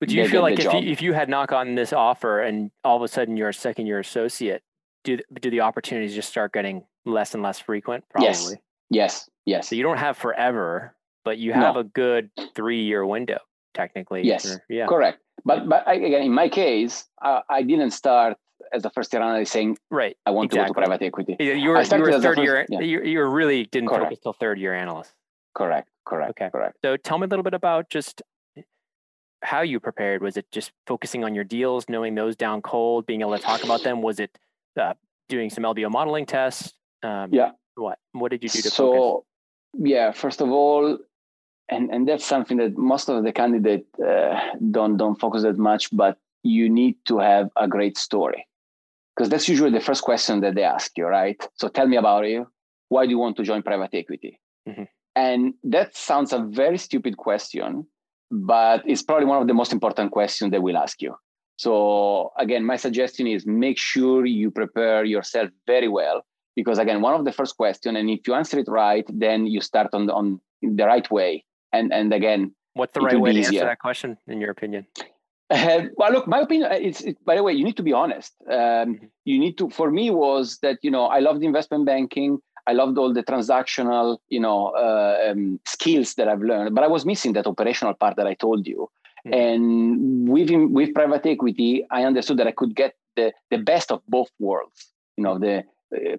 But 0.00 0.10
do 0.10 0.16
you 0.16 0.28
feel 0.28 0.42
like 0.42 0.58
if 0.58 0.72
you, 0.72 0.80
if 0.80 1.00
you 1.00 1.12
had 1.14 1.28
not 1.28 1.48
gotten 1.48 1.74
this 1.74 1.92
offer 1.92 2.42
and 2.42 2.70
all 2.84 2.96
of 2.96 3.02
a 3.02 3.08
sudden 3.08 3.36
you're 3.36 3.48
a 3.48 3.54
second 3.54 3.86
year 3.86 3.98
associate, 3.98 4.62
do 5.04 5.18
do 5.40 5.50
the 5.50 5.60
opportunities 5.60 6.14
just 6.14 6.28
start 6.28 6.52
getting 6.52 6.84
less 7.06 7.34
and 7.34 7.42
less 7.42 7.58
frequent? 7.60 8.04
Probably. 8.10 8.28
Yes. 8.28 8.54
Yes. 8.90 9.30
Yes. 9.46 9.68
So 9.68 9.76
you 9.76 9.82
don't 9.82 9.98
have 9.98 10.16
forever, 10.16 10.94
but 11.24 11.38
you 11.38 11.52
have 11.52 11.74
no. 11.74 11.80
a 11.80 11.84
good 11.84 12.30
three 12.54 12.82
year 12.82 13.06
window 13.06 13.38
technically. 13.74 14.22
Yes. 14.24 14.46
Or, 14.46 14.64
yeah. 14.68 14.86
Correct. 14.86 15.20
But 15.44 15.68
but 15.68 15.84
again, 15.88 16.22
in 16.22 16.32
my 16.32 16.48
case, 16.48 17.04
I, 17.22 17.42
I 17.48 17.62
didn't 17.62 17.92
start 17.92 18.36
as 18.72 18.84
a 18.84 18.90
first 18.90 19.12
year 19.12 19.22
analyst 19.22 19.52
saying, 19.52 19.78
right, 19.90 20.16
I 20.26 20.30
want 20.30 20.46
exactly. 20.46 20.68
to 20.68 20.74
go 20.74 20.80
to 20.80 20.86
private 20.88 21.04
equity. 21.04 21.36
Yeah, 21.38 21.52
You 21.52 21.70
were, 21.70 21.82
you 21.82 22.02
were 22.02 22.20
third 22.20 22.38
year. 22.38 22.66
Yeah. 22.68 22.80
You, 22.80 23.02
you 23.02 23.24
really 23.24 23.64
didn't 23.64 23.88
correct. 23.88 24.04
focus 24.04 24.18
till 24.22 24.32
third 24.32 24.58
year 24.58 24.74
analyst. 24.74 25.12
Correct. 25.54 25.88
Correct. 26.04 26.30
Okay. 26.30 26.50
Correct. 26.50 26.76
So 26.82 26.96
tell 26.96 27.18
me 27.18 27.26
a 27.26 27.28
little 27.28 27.42
bit 27.42 27.54
about 27.54 27.90
just 27.90 28.22
how 29.42 29.60
you 29.60 29.78
prepared. 29.78 30.22
Was 30.22 30.36
it 30.36 30.50
just 30.50 30.72
focusing 30.86 31.22
on 31.22 31.34
your 31.34 31.44
deals, 31.44 31.88
knowing 31.88 32.14
those 32.14 32.34
down 32.34 32.62
cold, 32.62 33.06
being 33.06 33.20
able 33.20 33.36
to 33.36 33.42
talk 33.42 33.62
about 33.62 33.82
them? 33.82 34.02
Was 34.02 34.18
it 34.18 34.36
uh, 34.80 34.94
doing 35.28 35.50
some 35.50 35.64
LBO 35.64 35.90
modeling 35.90 36.26
tests? 36.26 36.72
Um, 37.02 37.32
yeah. 37.32 37.50
What 37.74 37.98
What 38.12 38.30
did 38.30 38.42
you 38.42 38.48
do 38.48 38.62
to 38.62 38.70
so, 38.70 38.92
focus? 38.92 39.26
Yeah, 39.78 40.12
first 40.12 40.40
of 40.40 40.50
all, 40.50 40.98
and 41.68 41.90
and 41.90 42.08
that's 42.08 42.24
something 42.24 42.58
that 42.58 42.76
most 42.76 43.08
of 43.08 43.24
the 43.24 43.32
candidates 43.32 43.88
uh, 44.00 44.38
don't 44.70 44.96
don't 44.96 45.18
focus 45.18 45.42
that 45.42 45.58
much, 45.58 45.94
but 45.94 46.18
you 46.42 46.68
need 46.68 46.96
to 47.06 47.18
have 47.18 47.50
a 47.56 47.66
great 47.66 47.98
story 47.98 48.46
because 49.14 49.28
that's 49.28 49.48
usually 49.48 49.70
the 49.70 49.80
first 49.80 50.02
question 50.02 50.40
that 50.40 50.54
they 50.54 50.62
ask 50.62 50.96
you, 50.96 51.06
right? 51.06 51.42
So 51.54 51.68
tell 51.68 51.86
me 51.86 51.96
about 51.96 52.28
you. 52.28 52.46
Why 52.88 53.06
do 53.06 53.10
you 53.10 53.18
want 53.18 53.36
to 53.38 53.42
join 53.42 53.62
private 53.62 53.90
equity? 53.94 54.38
Mm-hmm. 54.68 54.84
And 55.16 55.54
that 55.64 55.96
sounds 55.96 56.32
a 56.32 56.38
very 56.38 56.78
stupid 56.78 57.16
question, 57.16 57.86
but 58.30 58.82
it's 58.86 59.02
probably 59.02 59.26
one 59.26 59.40
of 59.40 59.48
the 59.48 59.54
most 59.54 59.72
important 59.72 60.12
questions 60.12 60.50
they 60.50 60.58
will 60.58 60.76
ask 60.76 61.00
you. 61.00 61.16
So 61.56 62.32
again, 62.38 62.64
my 62.64 62.76
suggestion 62.76 63.26
is 63.26 63.46
make 63.46 63.78
sure 63.78 64.26
you 64.26 64.50
prepare 64.50 65.04
yourself 65.04 65.50
very 65.66 65.88
well 65.88 66.22
because 66.56 66.78
again, 66.78 67.02
one 67.02 67.14
of 67.14 67.24
the 67.24 67.32
first 67.32 67.56
question, 67.56 67.94
and 67.96 68.10
if 68.10 68.26
you 68.26 68.34
answer 68.34 68.58
it 68.58 68.66
right, 68.66 69.04
then 69.08 69.46
you 69.46 69.60
start 69.60 69.88
on 69.92 70.06
the, 70.06 70.14
on 70.14 70.40
the 70.62 70.84
right 70.84 71.08
way. 71.10 71.44
And 71.72 71.92
and 71.92 72.12
again, 72.12 72.54
what's 72.74 72.94
the 72.94 73.00
right 73.00 73.20
way 73.20 73.32
to 73.32 73.38
answer 73.38 73.60
that 73.60 73.78
question 73.78 74.16
in 74.26 74.40
your 74.40 74.50
opinion? 74.50 74.86
Uh, 75.48 75.82
well, 75.96 76.12
look, 76.12 76.26
my 76.26 76.40
opinion. 76.40 76.72
is 76.72 77.02
it, 77.02 77.24
by 77.24 77.36
the 77.36 77.42
way, 77.42 77.52
you 77.52 77.64
need 77.64 77.76
to 77.76 77.82
be 77.82 77.92
honest. 77.92 78.34
Um, 78.50 78.56
mm-hmm. 78.56 79.06
You 79.24 79.38
need 79.38 79.58
to. 79.58 79.70
For 79.70 79.90
me, 79.90 80.10
was 80.10 80.58
that 80.62 80.78
you 80.82 80.90
know 80.90 81.04
I 81.06 81.20
loved 81.20 81.42
investment 81.44 81.86
banking. 81.86 82.38
I 82.68 82.72
loved 82.72 82.98
all 82.98 83.12
the 83.12 83.22
transactional, 83.22 84.18
you 84.28 84.40
know, 84.40 84.70
uh, 84.70 85.30
um, 85.30 85.60
skills 85.66 86.14
that 86.14 86.26
I've 86.26 86.40
learned, 86.40 86.74
but 86.74 86.82
I 86.82 86.88
was 86.88 87.06
missing 87.06 87.32
that 87.34 87.46
operational 87.46 87.94
part 87.94 88.16
that 88.16 88.26
I 88.26 88.34
told 88.34 88.66
you. 88.66 88.90
Mm-hmm. 89.24 89.34
And 89.34 90.28
with 90.28 90.50
with 90.50 90.94
private 90.94 91.26
equity, 91.26 91.86
I 91.90 92.02
understood 92.04 92.38
that 92.38 92.48
I 92.48 92.52
could 92.52 92.74
get 92.74 92.94
the 93.14 93.32
the 93.50 93.58
best 93.58 93.92
of 93.92 94.02
both 94.08 94.30
worlds. 94.38 94.88
You 95.16 95.24
know, 95.24 95.38
the 95.38 95.58
uh, 95.58 95.62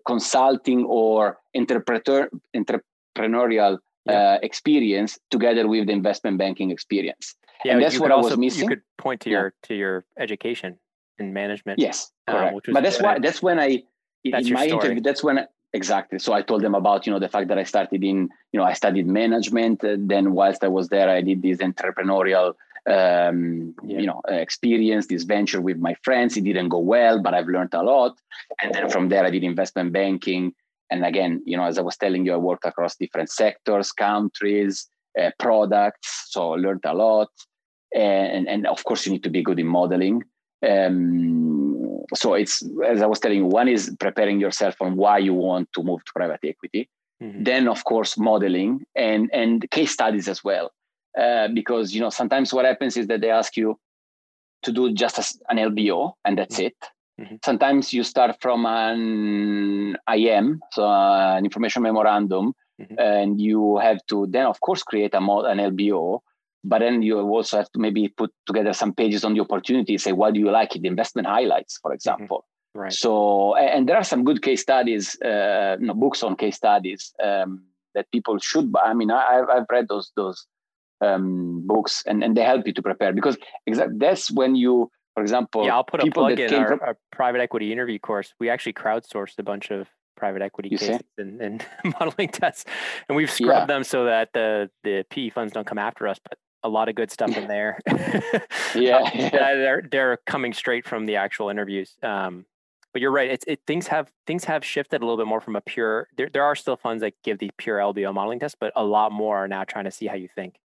consulting 0.05 0.85
or 0.85 1.37
entrepreneur, 1.55 2.29
entrepreneurial 2.55 3.77
yeah. 4.05 4.13
uh, 4.13 4.37
experience 4.41 5.19
together 5.31 5.67
with 5.67 5.87
the 5.87 5.93
investment 5.93 6.37
banking 6.37 6.71
experience. 6.71 7.35
Yeah, 7.65 7.73
and 7.73 7.81
that's 7.81 7.99
what 7.99 8.11
also, 8.11 8.29
I 8.29 8.31
was 8.31 8.37
missing. 8.37 8.63
You 8.63 8.69
could 8.69 8.81
point 8.97 9.21
to 9.21 9.29
yeah. 9.29 9.37
your 9.37 9.53
to 9.63 9.75
your 9.75 10.05
education 10.17 10.77
in 11.19 11.33
management. 11.33 11.79
Yes, 11.79 12.11
uh, 12.27 12.33
correct. 12.33 12.69
but 12.71 12.83
that's 12.83 13.01
why 13.01 13.19
that's 13.19 13.41
when 13.41 13.59
I 13.59 13.83
that's 14.31 14.47
in 14.47 14.53
my 14.53 14.67
story. 14.67 14.85
interview. 14.85 15.01
That's 15.01 15.23
when 15.23 15.39
I, 15.39 15.45
exactly. 15.73 16.19
So 16.19 16.33
I 16.33 16.41
told 16.41 16.61
them 16.61 16.75
about 16.75 17.07
you 17.07 17.13
know 17.13 17.19
the 17.19 17.29
fact 17.29 17.47
that 17.49 17.57
I 17.57 17.63
started 17.63 18.03
in 18.03 18.29
you 18.51 18.59
know 18.59 18.63
I 18.63 18.73
studied 18.73 19.07
management. 19.07 19.83
Uh, 19.83 19.97
then 19.99 20.33
whilst 20.33 20.63
I 20.63 20.67
was 20.67 20.89
there, 20.89 21.09
I 21.09 21.21
did 21.21 21.41
this 21.41 21.57
entrepreneurial 21.57 22.53
um, 22.87 23.75
yeah. 23.83 23.99
you 23.99 24.05
know 24.05 24.21
experience, 24.27 25.07
this 25.07 25.23
venture 25.23 25.61
with 25.61 25.77
my 25.77 25.95
friends. 26.03 26.37
It 26.37 26.43
didn't 26.43 26.69
go 26.69 26.79
well, 26.79 27.21
but 27.21 27.33
I've 27.33 27.47
learned 27.47 27.73
a 27.73 27.83
lot. 27.83 28.17
And 28.61 28.73
then 28.73 28.89
from 28.89 29.09
there, 29.09 29.25
I 29.25 29.29
did 29.29 29.43
investment 29.43 29.91
banking. 29.93 30.53
And 30.89 31.05
again, 31.05 31.43
you 31.45 31.57
know, 31.57 31.65
as 31.65 31.77
I 31.77 31.81
was 31.81 31.97
telling 31.97 32.25
you, 32.25 32.33
I 32.33 32.37
worked 32.37 32.65
across 32.65 32.95
different 32.95 33.29
sectors, 33.29 33.91
countries, 33.91 34.87
uh, 35.21 35.31
products. 35.37 36.27
So 36.29 36.53
I 36.53 36.57
learned 36.57 36.85
a 36.85 36.93
lot. 36.93 37.29
And, 37.93 38.47
and 38.47 38.65
of 38.67 38.83
course, 38.83 39.05
you 39.05 39.11
need 39.11 39.23
to 39.23 39.29
be 39.29 39.43
good 39.43 39.59
in 39.59 39.67
modeling. 39.67 40.23
Um, 40.67 42.03
so 42.13 42.35
it's, 42.35 42.63
as 42.85 43.01
I 43.01 43.05
was 43.05 43.19
telling 43.19 43.39
you, 43.39 43.45
one 43.45 43.67
is 43.67 43.95
preparing 43.99 44.39
yourself 44.39 44.75
on 44.81 44.95
why 44.95 45.17
you 45.17 45.33
want 45.33 45.69
to 45.73 45.83
move 45.83 46.03
to 46.05 46.11
private 46.15 46.39
equity. 46.43 46.89
Mm-hmm. 47.21 47.43
Then, 47.43 47.67
of 47.67 47.83
course, 47.83 48.17
modeling 48.17 48.85
and, 48.95 49.29
and 49.33 49.69
case 49.71 49.91
studies 49.91 50.27
as 50.27 50.43
well. 50.43 50.71
Uh, 51.17 51.47
because, 51.53 51.93
you 51.93 52.01
know, 52.01 52.09
sometimes 52.09 52.53
what 52.53 52.65
happens 52.65 52.95
is 52.95 53.07
that 53.07 53.21
they 53.21 53.31
ask 53.31 53.57
you 53.57 53.79
to 54.63 54.71
do 54.71 54.93
just 54.93 55.17
an 55.49 55.57
LBO 55.57 56.13
and 56.23 56.37
that's 56.37 56.57
mm-hmm. 56.57 56.67
it 56.67 56.75
Mm-hmm. 57.19 57.35
Sometimes 57.43 57.93
you 57.93 58.03
start 58.03 58.37
from 58.41 58.65
an 58.65 59.97
IM, 60.13 60.61
so 60.71 60.87
an 60.87 61.45
information 61.45 61.81
memorandum, 61.81 62.53
mm-hmm. 62.79 62.99
and 62.99 63.41
you 63.41 63.77
have 63.77 64.05
to 64.07 64.27
then, 64.27 64.45
of 64.45 64.59
course, 64.61 64.83
create 64.83 65.15
a 65.15 65.21
mod, 65.21 65.45
an 65.45 65.57
LBO. 65.57 66.19
But 66.63 66.79
then 66.79 67.01
you 67.01 67.19
also 67.19 67.57
have 67.57 67.71
to 67.71 67.79
maybe 67.79 68.09
put 68.09 68.31
together 68.45 68.73
some 68.73 68.93
pages 68.93 69.23
on 69.23 69.33
the 69.33 69.39
opportunity. 69.39 69.97
Say, 69.97 70.11
what 70.11 70.33
do 70.33 70.39
you 70.39 70.51
like? 70.51 70.71
The 70.71 70.87
investment 70.87 71.27
highlights, 71.27 71.79
for 71.81 71.89
mm-hmm. 71.89 71.95
example. 71.95 72.37
Mm-hmm. 72.37 72.79
Right. 72.79 72.93
So, 72.93 73.55
and 73.55 73.89
there 73.89 73.97
are 73.97 74.03
some 74.03 74.23
good 74.23 74.43
case 74.43 74.61
studies, 74.61 75.19
uh, 75.23 75.77
you 75.79 75.87
know, 75.87 75.95
books 75.95 76.21
on 76.21 76.35
case 76.35 76.57
studies 76.57 77.13
um, 77.23 77.63
that 77.95 78.11
people 78.11 78.37
should 78.37 78.71
buy. 78.71 78.81
I 78.85 78.93
mean, 78.93 79.09
I, 79.09 79.41
I've 79.51 79.65
read 79.71 79.87
those 79.87 80.11
those 80.15 80.45
um, 81.01 81.65
books, 81.65 82.03
and, 82.05 82.23
and 82.23 82.35
they 82.35 82.43
help 82.43 82.65
you 82.65 82.73
to 82.73 82.81
prepare 82.81 83.13
because 83.13 83.37
exactly 83.65 83.97
that's 83.99 84.31
when 84.31 84.55
you 84.55 84.89
for 85.17 85.23
example, 85.23 85.65
yeah, 85.65 85.73
I'll 85.73 85.83
put 85.83 86.07
a 86.07 86.11
plug 86.11 86.39
in 86.39 86.53
our, 86.53 86.67
from... 86.67 86.79
our, 86.79 86.95
private 87.11 87.41
equity 87.41 87.71
interview 87.71 87.97
course. 87.97 88.35
We 88.39 88.51
actually 88.51 88.73
crowdsourced 88.73 89.39
a 89.39 89.43
bunch 89.43 89.71
of 89.71 89.87
private 90.15 90.43
equity 90.43 90.69
cases 90.69 90.99
and, 91.17 91.41
and, 91.41 91.65
modeling 91.99 92.29
tests, 92.29 92.65
and 93.09 93.15
we've 93.15 93.31
scrubbed 93.31 93.61
yeah. 93.61 93.65
them 93.65 93.83
so 93.83 94.05
that 94.05 94.29
the 94.33 94.69
the 94.83 95.05
PE 95.09 95.29
funds 95.29 95.53
don't 95.53 95.65
come 95.65 95.79
after 95.79 96.07
us. 96.07 96.19
But 96.23 96.37
a 96.61 96.69
lot 96.69 96.87
of 96.87 96.93
good 96.93 97.09
stuff 97.09 97.35
in 97.35 97.47
there. 97.47 97.79
yeah, 98.75 98.97
um, 98.97 99.11
yeah, 99.15 99.55
they're 99.55 99.87
they're 99.89 100.17
coming 100.27 100.53
straight 100.53 100.87
from 100.87 101.07
the 101.07 101.15
actual 101.15 101.49
interviews. 101.49 101.95
Um, 102.03 102.45
but 102.93 103.01
you're 103.01 103.11
right. 103.11 103.31
It's 103.31 103.45
it 103.47 103.61
things 103.65 103.87
have 103.87 104.11
things 104.27 104.43
have 104.43 104.63
shifted 104.63 105.01
a 105.01 105.03
little 105.03 105.17
bit 105.17 105.25
more 105.25 105.41
from 105.41 105.55
a 105.55 105.61
pure. 105.61 106.09
There 106.15 106.29
there 106.31 106.43
are 106.43 106.53
still 106.55 106.77
funds 106.77 107.01
that 107.01 107.13
give 107.23 107.39
the 107.39 107.49
pure 107.57 107.79
LBO 107.79 108.13
modeling 108.13 108.39
test, 108.39 108.57
but 108.59 108.71
a 108.75 108.83
lot 108.83 109.11
more 109.11 109.37
are 109.37 109.47
now 109.47 109.63
trying 109.63 109.85
to 109.85 109.91
see 109.91 110.05
how 110.05 110.15
you 110.15 110.27
think 110.35 110.59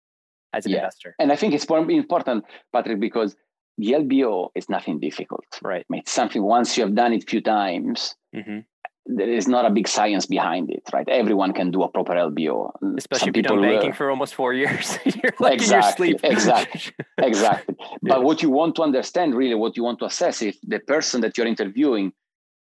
as 0.52 0.66
an 0.66 0.72
yeah. 0.72 0.78
investor. 0.78 1.14
And 1.18 1.32
I 1.32 1.36
think 1.36 1.54
it's 1.54 1.64
important, 1.64 2.44
Patrick, 2.72 3.00
because 3.00 3.36
the 3.78 3.92
LBO 3.92 4.50
is 4.54 4.68
nothing 4.68 5.00
difficult. 5.00 5.46
Right. 5.62 5.80
I 5.82 5.86
mean, 5.88 6.00
it's 6.00 6.12
something 6.12 6.42
once 6.42 6.76
you 6.76 6.84
have 6.84 6.94
done 6.94 7.12
it 7.12 7.24
a 7.24 7.26
few 7.26 7.40
times, 7.40 8.14
mm-hmm. 8.34 8.58
there 9.06 9.28
is 9.28 9.48
not 9.48 9.64
a 9.64 9.70
big 9.70 9.88
science 9.88 10.26
behind 10.26 10.70
it, 10.70 10.82
right? 10.92 11.08
Everyone 11.08 11.52
can 11.52 11.70
do 11.70 11.82
a 11.82 11.88
proper 11.88 12.12
LBO. 12.12 12.70
Especially 12.98 13.20
Some 13.20 13.28
if 13.30 13.36
you've 13.36 13.46
done 13.46 13.62
banking 13.62 13.92
for 13.92 14.10
almost 14.10 14.34
four 14.34 14.52
years. 14.52 14.98
You're 15.04 15.32
like 15.40 15.54
exactly, 15.54 16.08
in 16.08 16.12
your 16.12 16.18
sleep. 16.20 16.32
exactly, 16.32 16.92
exactly. 17.18 17.76
But 18.02 18.22
what 18.22 18.42
you 18.42 18.50
want 18.50 18.76
to 18.76 18.82
understand, 18.82 19.34
really, 19.34 19.54
what 19.54 19.76
you 19.76 19.82
want 19.82 19.98
to 20.00 20.04
assess, 20.04 20.42
if 20.42 20.56
the 20.62 20.80
person 20.80 21.22
that 21.22 21.38
you're 21.38 21.46
interviewing 21.46 22.12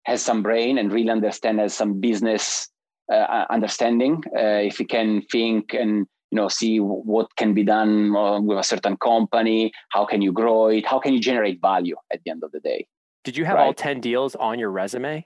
has 0.05 0.23
some 0.23 0.43
brain 0.43 0.79
and 0.79 0.93
really 0.93 1.11
understand 1.11 1.59
has 1.59 1.75
some 1.75 2.01
business 2.01 2.69
uh, 3.13 3.45
understanding, 3.51 4.23
uh, 4.37 4.61
if 4.71 4.79
he 4.79 4.85
can 4.85 5.23
think 5.31 5.75
and 5.75 6.07
you 6.31 6.37
know 6.37 6.49
see 6.49 6.79
what 6.79 7.35
can 7.37 7.55
be 7.55 7.65
done 7.65 8.15
uh, 8.15 8.41
with 8.41 8.59
a 8.59 8.63
certain 8.63 8.97
company 8.97 9.73
how 9.91 10.05
can 10.05 10.21
you 10.21 10.33
grow 10.33 10.69
it 10.69 10.87
how 10.87 10.99
can 10.99 11.13
you 11.13 11.21
generate 11.21 11.61
value 11.61 11.97
at 12.13 12.21
the 12.25 12.31
end 12.31 12.43
of 12.45 12.53
the 12.53 12.61
day 12.61 12.87
did 13.25 13.37
you 13.37 13.45
have 13.45 13.57
right? 13.57 13.67
all 13.67 13.75
10 13.75 14.01
deals 14.01 14.35
on 14.35 14.59
your 14.59 14.71
resume 14.71 15.25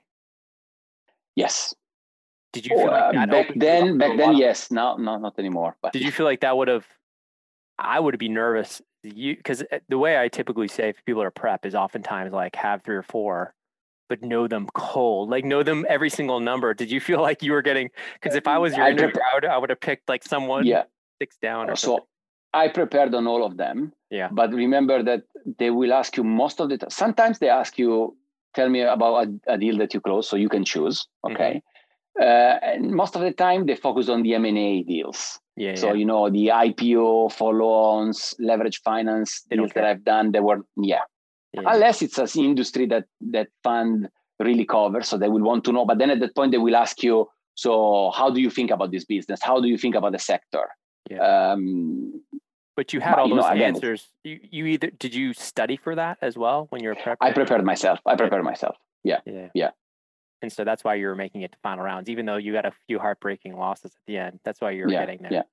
yes 1.35 1.73
did 2.53 2.65
you 2.65 2.75
feel 2.75 2.87
like 2.87 3.15
uh, 3.15 3.25
back 3.25 3.51
then 3.55 3.97
back 3.97 4.17
then 4.17 4.35
yes 4.37 4.71
now 4.71 4.95
no 4.97 5.17
not 5.17 5.37
anymore 5.37 5.75
but 5.81 5.93
did 5.93 6.01
you 6.01 6.11
feel 6.11 6.25
like 6.25 6.41
that 6.41 6.55
would 6.55 6.67
have 6.67 6.85
i 7.77 7.99
would 7.99 8.17
be 8.17 8.29
nervous 8.29 8.81
you 9.03 9.35
because 9.35 9.61
uh, 9.71 9.79
the 9.89 9.97
way 9.97 10.19
i 10.19 10.27
typically 10.27 10.67
say 10.67 10.89
if 10.89 11.03
people 11.05 11.21
are 11.21 11.31
prep 11.31 11.65
is 11.65 11.75
oftentimes 11.75 12.31
like 12.31 12.55
have 12.55 12.81
three 12.83 12.95
or 12.95 13.03
four 13.03 13.53
but 14.09 14.21
know 14.21 14.47
them 14.47 14.67
cold, 14.75 15.29
like 15.29 15.43
know 15.43 15.63
them 15.63 15.85
every 15.89 16.09
single 16.09 16.39
number. 16.39 16.73
Did 16.73 16.91
you 16.91 16.99
feel 16.99 17.21
like 17.21 17.41
you 17.41 17.51
were 17.51 17.61
getting? 17.61 17.89
Because 18.13 18.35
if 18.35 18.47
I 18.47 18.57
was 18.57 18.75
your 18.75 18.85
I 18.85 18.89
I 18.89 18.93
would, 19.33 19.45
I 19.45 19.57
would 19.57 19.69
have 19.69 19.79
picked 19.79 20.07
like 20.07 20.23
someone. 20.23 20.65
Yeah, 20.65 20.83
six 21.19 21.37
down 21.41 21.69
or 21.69 21.75
so 21.75 21.87
something? 21.87 22.05
I 22.53 22.67
prepared 22.67 23.15
on 23.15 23.27
all 23.27 23.43
of 23.43 23.57
them. 23.57 23.93
Yeah. 24.11 24.29
But 24.31 24.53
remember 24.53 25.01
that 25.03 25.23
they 25.57 25.71
will 25.71 25.91
ask 25.91 26.15
you 26.17 26.23
most 26.23 26.59
of 26.59 26.69
the 26.69 26.77
time. 26.77 26.89
Sometimes 26.89 27.39
they 27.39 27.49
ask 27.49 27.79
you, 27.79 28.15
tell 28.53 28.69
me 28.69 28.81
about 28.81 29.27
a, 29.27 29.53
a 29.53 29.57
deal 29.57 29.77
that 29.79 29.93
you 29.93 30.01
close, 30.01 30.29
so 30.29 30.35
you 30.35 30.49
can 30.49 30.63
choose. 30.63 31.07
Okay. 31.25 31.55
Mm-hmm. 31.55 31.67
Uh, 32.21 32.73
and 32.73 32.91
most 32.91 33.15
of 33.15 33.23
the 33.23 33.31
time 33.31 33.65
they 33.65 33.75
focus 33.75 34.07
on 34.07 34.21
the 34.21 34.35
M&A 34.35 34.83
deals. 34.83 35.39
Yeah. 35.55 35.75
So 35.75 35.87
yeah. 35.87 35.93
you 35.93 36.05
know 36.05 36.29
the 36.29 36.47
IPO, 36.47 37.31
follow-ons, 37.31 38.35
leverage 38.39 38.81
finance 38.81 39.43
deals 39.49 39.71
that 39.73 39.83
I've 39.83 40.03
done. 40.03 40.31
They 40.31 40.39
were 40.39 40.61
yeah. 40.77 41.01
yeah. 41.53 41.61
Unless 41.65 42.03
it's 42.03 42.17
an 42.19 42.43
industry 42.43 42.85
that 42.87 43.05
that 43.31 43.47
fund 43.63 44.09
really 44.39 44.65
covers, 44.65 45.07
so 45.07 45.17
they 45.17 45.27
will 45.27 45.41
want 45.41 45.63
to 45.65 45.71
know. 45.71 45.85
But 45.85 45.97
then 45.97 46.11
at 46.11 46.19
that 46.19 46.35
point 46.35 46.51
they 46.51 46.57
will 46.59 46.75
ask 46.75 47.01
you, 47.01 47.27
so 47.55 48.11
how 48.15 48.29
do 48.29 48.41
you 48.41 48.49
think 48.49 48.69
about 48.69 48.91
this 48.91 49.05
business? 49.05 49.39
How 49.41 49.59
do 49.59 49.67
you 49.67 49.77
think 49.77 49.95
about 49.95 50.11
the 50.11 50.19
sector? 50.19 50.69
Yeah. 51.09 51.51
Um, 51.51 52.21
but 52.75 52.93
you 52.93 52.99
had 52.99 53.19
all 53.19 53.29
those 53.29 53.39
know, 53.39 53.49
again, 53.49 53.75
answers. 53.75 54.07
You, 54.23 54.39
you 54.41 54.65
either 54.65 54.89
did 54.89 55.13
you 55.13 55.33
study 55.33 55.77
for 55.77 55.95
that 55.95 56.17
as 56.21 56.37
well 56.37 56.67
when 56.69 56.81
you 56.81 56.89
were 56.89 56.95
prepping? 56.95 57.17
I 57.21 57.31
prepared 57.31 57.63
myself. 57.63 57.99
I 58.05 58.15
prepared 58.15 58.43
myself. 58.43 58.77
Yeah. 59.03 59.19
Yeah. 59.25 59.49
Yeah. 59.53 59.69
And 60.41 60.51
so 60.51 60.63
that's 60.63 60.83
why 60.83 60.95
you 60.95 61.07
were 61.07 61.15
making 61.15 61.41
it 61.41 61.53
to 61.53 61.57
final 61.63 61.83
rounds, 61.85 62.09
even 62.09 62.25
though 62.25 62.37
you 62.37 62.51
got 62.51 62.65
a 62.65 62.73
few 62.87 62.99
heartbreaking 62.99 63.55
losses 63.55 63.91
at 63.95 64.01
the 64.07 64.17
end. 64.17 64.39
That's 64.43 64.59
why 64.59 64.71
you're 64.71 64.89
yeah, 64.89 64.99
getting 64.99 65.19
there. 65.21 65.31
Yeah 65.31 65.43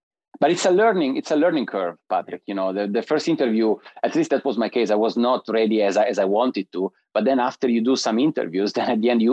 but 0.41 0.51
it's 0.51 0.65
a 0.65 0.71
learning 0.71 1.17
it's 1.17 1.31
a 1.31 1.37
learning 1.37 1.67
curve 1.67 1.97
patrick 2.09 2.43
you 2.47 2.55
know 2.55 2.73
the, 2.73 2.87
the 2.87 3.03
first 3.03 3.29
interview 3.29 3.77
at 4.03 4.15
least 4.15 4.31
that 4.31 4.45
was 4.45 4.57
my 4.57 4.69
case 4.69 4.91
i 4.91 4.95
was 4.95 5.17
not 5.17 5.45
ready 5.49 5.83
as 5.83 5.97
I, 5.97 6.05
as 6.07 6.19
I 6.19 6.25
wanted 6.25 6.73
to 6.73 6.93
but 7.15 7.25
then 7.25 7.39
after 7.39 7.69
you 7.69 7.83
do 7.83 7.97
some 7.97 8.19
interviews 8.19 8.73
then 8.77 8.91
at 8.91 9.01
the 9.01 9.11
end 9.11 9.23
you 9.23 9.33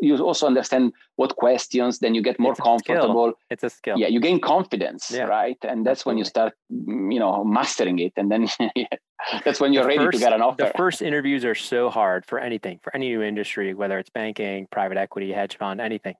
you 0.00 0.16
also 0.18 0.46
understand 0.46 0.92
what 1.16 1.36
questions 1.36 1.98
then 1.98 2.14
you 2.14 2.22
get 2.22 2.38
more 2.38 2.52
it's 2.52 2.60
comfortable. 2.60 3.32
It's 3.50 3.64
a 3.64 3.70
skill. 3.70 3.98
Yeah 3.98 4.08
you 4.08 4.20
gain 4.20 4.40
confidence 4.40 5.10
yeah. 5.10 5.24
right? 5.24 5.56
And 5.62 5.86
that's 5.86 6.00
Absolutely. 6.00 6.10
when 6.10 6.18
you 6.18 6.24
start 6.24 6.52
mm, 6.72 7.12
you 7.12 7.20
know 7.20 7.44
mastering 7.44 7.98
it 7.98 8.12
and 8.16 8.30
then 8.30 8.48
that's 9.44 9.60
when 9.60 9.72
you're 9.72 9.82
the 9.82 9.88
ready 9.88 10.04
first, 10.04 10.18
to 10.18 10.24
get 10.24 10.32
an 10.32 10.42
offer. 10.42 10.64
the 10.64 10.72
first 10.76 11.02
interviews 11.02 11.44
are 11.44 11.54
so 11.54 11.90
hard 11.90 12.24
for 12.26 12.38
anything 12.38 12.78
for 12.82 12.94
any 12.94 13.08
new 13.08 13.22
industry 13.22 13.74
whether 13.74 13.98
it's 13.98 14.10
banking 14.10 14.66
private 14.70 14.98
equity 14.98 15.32
hedge 15.32 15.56
fund 15.56 15.80
anything 15.80 16.14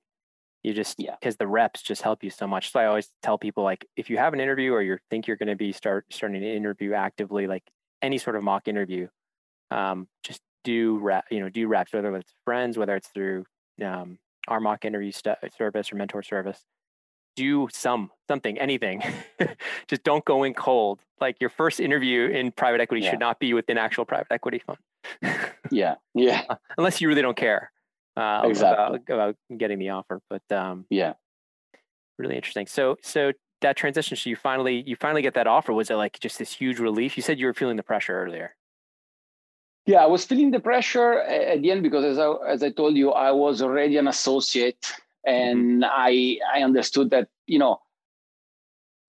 you 0.67 0.75
just 0.75 0.97
yeah. 0.99 1.14
because 1.21 1.37
the 1.37 1.47
reps 1.47 1.81
just 1.81 2.03
help 2.03 2.25
you 2.25 2.31
so 2.31 2.47
much. 2.47 2.73
So 2.73 2.81
i 2.81 2.87
always 2.87 3.09
tell 3.23 3.39
people 3.39 3.62
like 3.62 3.87
if 3.97 4.11
you 4.11 4.19
have 4.19 4.35
an 4.35 4.41
interview 4.41 4.73
or 4.73 4.83
you 4.83 4.99
think 5.11 5.29
you're 5.29 5.37
going 5.37 5.49
to 5.49 5.55
be 5.55 5.71
start 5.71 6.07
starting 6.11 6.41
to 6.41 6.57
interview 6.57 6.93
actively 6.93 7.47
like 7.47 7.62
any 8.03 8.19
sort 8.19 8.35
of 8.35 8.43
mock 8.43 8.67
interview 8.67 9.07
um, 9.71 10.09
just 10.25 10.41
do 10.64 10.99
rep 10.99 11.25
you 11.31 11.39
know 11.39 11.49
do 11.49 11.69
reps 11.69 11.93
whether 11.93 12.14
it's 12.17 12.33
friends 12.45 12.77
whether 12.77 12.97
it's 12.97 13.09
through 13.09 13.45
um, 13.85 14.19
our 14.49 14.59
mock 14.59 14.85
interview 14.85 15.12
st- 15.12 15.39
service 15.57 15.93
or 15.93 15.97
mentor 15.97 16.23
service 16.23 16.64
do 17.37 17.69
some 17.71 18.11
something 18.29 18.59
anything. 18.59 19.03
Just 19.89 20.03
don't 20.05 20.25
go 20.25 20.43
in 20.43 20.55
cold. 20.55 21.01
Like 21.21 21.37
your 21.39 21.51
first 21.51 21.81
interview 21.81 22.29
in 22.29 22.51
private 22.51 22.81
equity 22.81 23.05
yeah. 23.05 23.11
should 23.11 23.21
not 23.21 23.39
be 23.39 23.53
with 23.53 23.69
an 23.69 23.77
actual 23.77 24.07
private 24.07 24.29
equity 24.31 24.62
fund. 24.67 24.79
Yeah. 25.71 25.97
Yeah. 26.14 26.45
Unless 26.79 27.03
you 27.03 27.09
really 27.09 27.21
don't 27.21 27.37
care 27.37 27.71
uh, 28.17 28.43
exactly. 28.45 29.01
about, 29.07 29.14
about 29.14 29.37
getting 29.57 29.79
the 29.79 29.91
offer. 29.91 30.21
But 30.31 30.43
um, 30.51 30.87
yeah, 30.91 31.14
really 32.19 32.37
interesting. 32.37 32.67
So 32.67 32.97
so 33.03 33.33
that 33.61 33.77
transition, 33.77 34.17
so 34.17 34.31
you 34.31 34.37
finally 34.37 34.83
you 34.87 34.97
finally 34.97 35.23
get 35.23 35.35
that 35.35 35.47
offer. 35.47 35.73
Was 35.73 35.91
it 35.91 35.95
like 35.97 36.19
just 36.21 36.39
this 36.39 36.53
huge 36.53 36.79
relief? 36.79 37.17
You 37.17 37.23
said 37.23 37.39
you 37.39 37.47
were 37.47 37.55
feeling 37.55 37.77
the 37.77 37.83
pressure 37.83 38.19
earlier. 38.19 38.55
Yeah, 39.87 40.03
I 40.03 40.07
was 40.07 40.25
feeling 40.25 40.51
the 40.51 40.61
pressure 40.61 41.21
at 41.21 41.62
the 41.62 41.71
end 41.71 41.83
because 41.83 42.05
as 42.05 42.19
I 42.19 42.33
as 42.49 42.62
I 42.62 42.71
told 42.71 42.97
you, 42.97 43.12
I 43.12 43.31
was 43.33 43.62
already 43.62 43.97
an 43.97 44.09
associate, 44.09 44.83
mm-hmm. 44.83 45.31
and 45.31 45.83
mm-hmm. 45.83 45.91
I 45.93 46.39
I 46.55 46.62
understood 46.62 47.11
that 47.11 47.29
you 47.47 47.59
know 47.59 47.81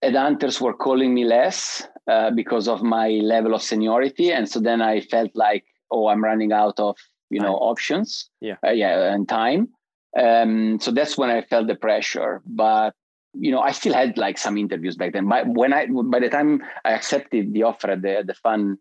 headhunters 0.03 0.61
were 0.61 0.75
calling 0.75 1.13
me 1.13 1.25
less 1.25 1.87
uh, 2.07 2.29
because 2.31 2.67
of 2.67 2.83
my 2.83 3.09
level 3.09 3.55
of 3.55 3.63
seniority, 3.63 4.31
and 4.31 4.47
so 4.47 4.59
then 4.59 4.81
I 4.81 5.01
felt 5.01 5.31
like 5.33 5.65
oh 5.91 6.07
I'm 6.07 6.23
running 6.23 6.51
out 6.51 6.79
of 6.79 6.97
you 7.29 7.39
know 7.39 7.55
options 7.55 8.29
yeah. 8.41 8.55
uh, 8.65 8.71
yeah 8.71 9.13
and 9.13 9.27
time. 9.27 9.69
Um, 10.17 10.79
so 10.79 10.91
that's 10.91 11.17
when 11.17 11.29
i 11.29 11.41
felt 11.41 11.67
the 11.67 11.75
pressure. 11.75 12.41
But 12.45 12.93
you 13.33 13.51
know 13.51 13.59
i 13.59 13.71
still 13.71 13.93
had 13.93 14.17
like 14.17 14.37
some 14.37 14.57
interviews 14.57 14.95
back 14.95 15.13
then. 15.13 15.27
But 15.27 15.47
when 15.47 15.73
i 15.73 15.87
by 15.87 16.19
the 16.19 16.29
time 16.29 16.63
i 16.85 16.91
accepted 16.93 17.53
the 17.53 17.63
offer 17.63 17.91
at 17.91 18.01
the, 18.01 18.23
the 18.25 18.33
fund 18.33 18.77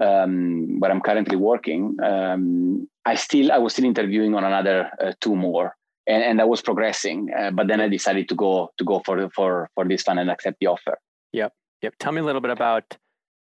um, 0.00 0.80
where 0.80 0.90
i'm 0.90 1.00
currently 1.00 1.36
working 1.36 1.96
um, 2.02 2.88
i 3.04 3.14
still 3.14 3.52
i 3.52 3.58
was 3.58 3.74
still 3.74 3.84
interviewing 3.84 4.34
on 4.34 4.44
another 4.44 4.90
uh, 5.02 5.12
two 5.20 5.36
more. 5.36 5.76
And, 6.06 6.24
and 6.24 6.40
i 6.40 6.44
was 6.44 6.62
progressing 6.62 7.28
uh, 7.38 7.50
but 7.50 7.68
then 7.68 7.80
i 7.80 7.88
decided 7.88 8.28
to 8.30 8.34
go 8.34 8.70
to 8.78 8.84
go 8.84 9.02
for 9.04 9.28
for 9.30 9.68
for 9.74 9.84
this 9.86 10.02
fund 10.02 10.18
and 10.18 10.30
accept 10.30 10.58
the 10.60 10.66
offer. 10.66 10.98
Yep. 11.32 11.52
Yep. 11.82 11.94
Tell 11.98 12.12
me 12.12 12.20
a 12.20 12.24
little 12.24 12.40
bit 12.40 12.50
about 12.50 12.96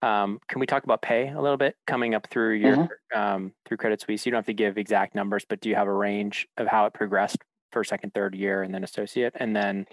um, 0.03 0.39
can 0.49 0.59
we 0.59 0.65
talk 0.65 0.83
about 0.83 1.01
pay 1.01 1.29
a 1.29 1.41
little 1.41 1.57
bit 1.57 1.77
coming 1.87 2.13
up 2.13 2.27
through 2.29 2.55
your 2.55 2.75
mm-hmm. 2.75 3.19
um, 3.19 3.53
through 3.65 3.77
Credit 3.77 4.01
Suisse? 4.01 4.25
You 4.25 4.31
don't 4.31 4.39
have 4.39 4.45
to 4.47 4.53
give 4.53 4.77
exact 4.77 5.15
numbers, 5.15 5.45
but 5.47 5.61
do 5.61 5.69
you 5.69 5.75
have 5.75 5.87
a 5.87 5.93
range 5.93 6.47
of 6.57 6.67
how 6.67 6.85
it 6.85 6.93
progressed 6.93 7.37
first, 7.71 7.89
second, 7.89 8.13
third 8.13 8.35
year, 8.35 8.63
and 8.63 8.73
then 8.73 8.83
associate, 8.83 9.33
and 9.35 9.55
then 9.55 9.87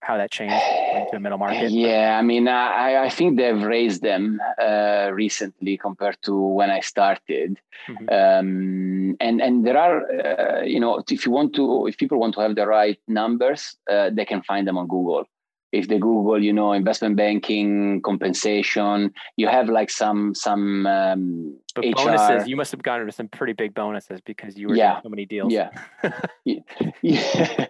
how 0.00 0.16
that 0.16 0.30
changed 0.30 0.54
into 0.94 1.16
a 1.16 1.20
middle 1.20 1.38
market? 1.38 1.72
Yeah, 1.72 2.16
I 2.16 2.22
mean, 2.22 2.46
I, 2.46 3.06
I 3.06 3.08
think 3.08 3.36
they've 3.36 3.60
raised 3.60 4.02
them 4.02 4.40
uh, 4.62 5.10
recently 5.12 5.76
compared 5.76 6.18
to 6.22 6.36
when 6.36 6.70
I 6.70 6.78
started, 6.78 7.58
mm-hmm. 7.88 8.08
um, 8.08 9.16
and 9.18 9.42
and 9.42 9.66
there 9.66 9.76
are, 9.76 10.60
uh, 10.60 10.62
you 10.62 10.78
know, 10.78 11.02
if 11.10 11.26
you 11.26 11.32
want 11.32 11.52
to, 11.56 11.88
if 11.88 11.96
people 11.96 12.20
want 12.20 12.34
to 12.34 12.42
have 12.42 12.54
the 12.54 12.66
right 12.66 12.98
numbers, 13.08 13.76
uh, 13.90 14.10
they 14.10 14.24
can 14.24 14.42
find 14.42 14.68
them 14.68 14.78
on 14.78 14.86
Google 14.86 15.26
if 15.72 15.88
they 15.88 15.98
google 15.98 16.42
you 16.42 16.52
know 16.52 16.72
investment 16.72 17.16
banking 17.16 18.00
compensation 18.02 19.12
you 19.36 19.48
have 19.48 19.68
like 19.68 19.90
some 19.90 20.34
some 20.34 20.86
um, 20.86 21.58
but 21.74 21.84
HR. 21.84 21.92
bonuses 21.96 22.48
you 22.48 22.56
must 22.56 22.70
have 22.70 22.82
gotten 22.82 23.10
some 23.10 23.28
pretty 23.28 23.52
big 23.52 23.74
bonuses 23.74 24.20
because 24.20 24.56
you 24.56 24.68
were 24.68 24.76
yeah. 24.76 24.92
doing 24.92 25.02
so 25.02 25.08
many 25.08 25.26
deals 25.26 25.52
yeah 25.52 25.70
yeah, 26.44 26.60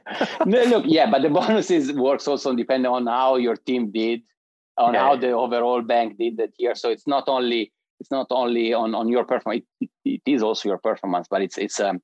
no, 0.47 0.62
look 0.64 0.84
yeah 0.86 1.11
but 1.11 1.22
the 1.22 1.30
bonuses 1.30 1.92
works 1.92 2.28
also 2.28 2.55
depending 2.55 2.90
on 2.90 3.07
how 3.07 3.36
your 3.36 3.57
team 3.57 3.90
did 3.90 4.20
on 4.76 4.94
yeah. 4.94 5.01
how 5.01 5.16
the 5.16 5.30
overall 5.30 5.82
bank 5.82 6.18
did 6.18 6.36
that 6.36 6.51
year 6.59 6.74
so 6.74 6.90
it's 6.90 7.07
not 7.07 7.24
only 7.28 7.72
it's 7.99 8.11
not 8.11 8.26
only 8.30 8.74
on 8.74 8.94
on 8.94 9.09
your 9.09 9.24
performance 9.24 9.64
it, 9.80 9.90
it 10.05 10.22
is 10.26 10.42
also 10.42 10.68
your 10.68 10.78
performance 10.78 11.26
but 11.28 11.40
it's 11.40 11.57
it's 11.57 11.80
um 11.80 12.01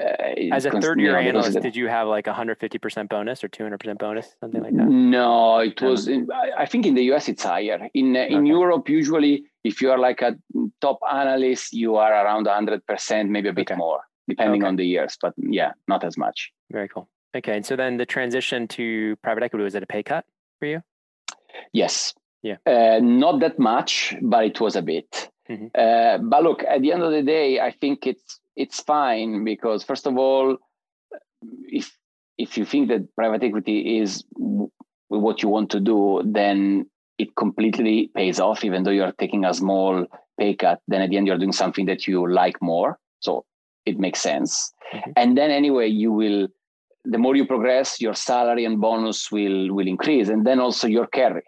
uh, 0.00 0.54
As 0.54 0.64
a 0.64 0.70
third 0.70 1.00
year 1.00 1.18
analyst, 1.18 1.60
did 1.60 1.76
you 1.76 1.86
have 1.88 2.08
like 2.08 2.24
150% 2.24 3.08
bonus 3.08 3.44
or 3.44 3.48
200% 3.48 3.98
bonus, 3.98 4.34
something 4.40 4.62
like 4.62 4.74
that? 4.74 4.86
No, 4.86 5.58
it 5.58 5.80
was. 5.82 6.08
In, 6.08 6.28
I 6.56 6.66
think 6.66 6.86
in 6.86 6.94
the 6.94 7.12
US 7.12 7.28
it's 7.28 7.42
higher. 7.42 7.88
In 7.92 8.16
in. 8.16 8.46
Europe, 8.46 8.88
usually, 8.88 9.44
if 9.64 9.82
you 9.82 9.90
are 9.90 9.98
like 9.98 10.22
a 10.22 10.36
top 10.80 10.98
analyst, 11.10 11.72
you 11.72 11.96
are 11.96 12.12
around 12.12 12.46
100%, 12.46 13.28
maybe 13.28 13.48
a 13.48 13.52
bit 13.52 13.70
okay. 13.70 13.76
more, 13.76 14.00
depending 14.28 14.62
okay. 14.62 14.68
on 14.68 14.76
the 14.76 14.84
years. 14.84 15.18
But 15.20 15.34
yeah, 15.36 15.72
not 15.88 16.04
as 16.04 16.16
much. 16.16 16.52
Very 16.70 16.88
cool. 16.88 17.08
Okay, 17.34 17.56
and 17.56 17.64
so 17.64 17.76
then 17.76 17.96
the 17.96 18.06
transition 18.06 18.68
to 18.68 19.16
private 19.16 19.42
equity 19.42 19.64
was 19.64 19.74
it 19.74 19.82
a 19.82 19.86
pay 19.86 20.02
cut 20.02 20.24
for 20.58 20.66
you? 20.66 20.82
Yes. 21.72 22.14
Yeah. 22.42 22.56
Uh, 22.66 22.98
not 23.00 23.40
that 23.40 23.58
much, 23.58 24.14
but 24.20 24.44
it 24.44 24.60
was 24.60 24.76
a 24.76 24.82
bit. 24.82 25.30
Mm-hmm. 25.48 25.66
Uh, 25.74 26.18
but 26.18 26.42
look, 26.42 26.62
at 26.64 26.82
the 26.82 26.92
end 26.92 27.02
of 27.02 27.12
the 27.12 27.22
day, 27.22 27.60
I 27.60 27.70
think 27.70 28.06
it's 28.06 28.40
it's 28.56 28.80
fine 28.80 29.44
because 29.44 29.84
first 29.84 30.06
of 30.06 30.16
all, 30.16 30.56
if 31.68 31.96
if 32.38 32.56
you 32.56 32.64
think 32.64 32.88
that 32.88 33.14
private 33.14 33.42
equity 33.42 33.98
is 33.98 34.24
what 35.08 35.42
you 35.42 35.48
want 35.48 35.70
to 35.70 35.80
do, 35.80 36.22
then 36.24 36.86
it 37.18 37.36
completely 37.36 38.10
pays 38.14 38.40
off. 38.40 38.64
Even 38.64 38.82
though 38.82 38.90
you 38.90 39.02
are 39.02 39.12
taking 39.18 39.44
a 39.44 39.54
small 39.54 40.06
pay 40.38 40.54
cut, 40.54 40.80
then 40.88 41.02
at 41.02 41.10
the 41.10 41.16
end 41.16 41.26
you're 41.26 41.38
doing 41.38 41.52
something 41.52 41.86
that 41.86 42.06
you 42.06 42.30
like 42.30 42.60
more. 42.62 42.98
So 43.20 43.44
it 43.84 43.98
makes 43.98 44.20
sense. 44.20 44.72
Mm-hmm. 44.92 45.10
And 45.16 45.36
then 45.36 45.50
anyway, 45.50 45.88
you 45.88 46.12
will. 46.12 46.48
The 47.04 47.18
more 47.18 47.34
you 47.34 47.46
progress, 47.46 48.00
your 48.00 48.14
salary 48.14 48.64
and 48.64 48.80
bonus 48.80 49.32
will 49.32 49.74
will 49.74 49.88
increase, 49.88 50.28
and 50.28 50.46
then 50.46 50.60
also 50.60 50.86
your 50.86 51.08
carry. 51.08 51.42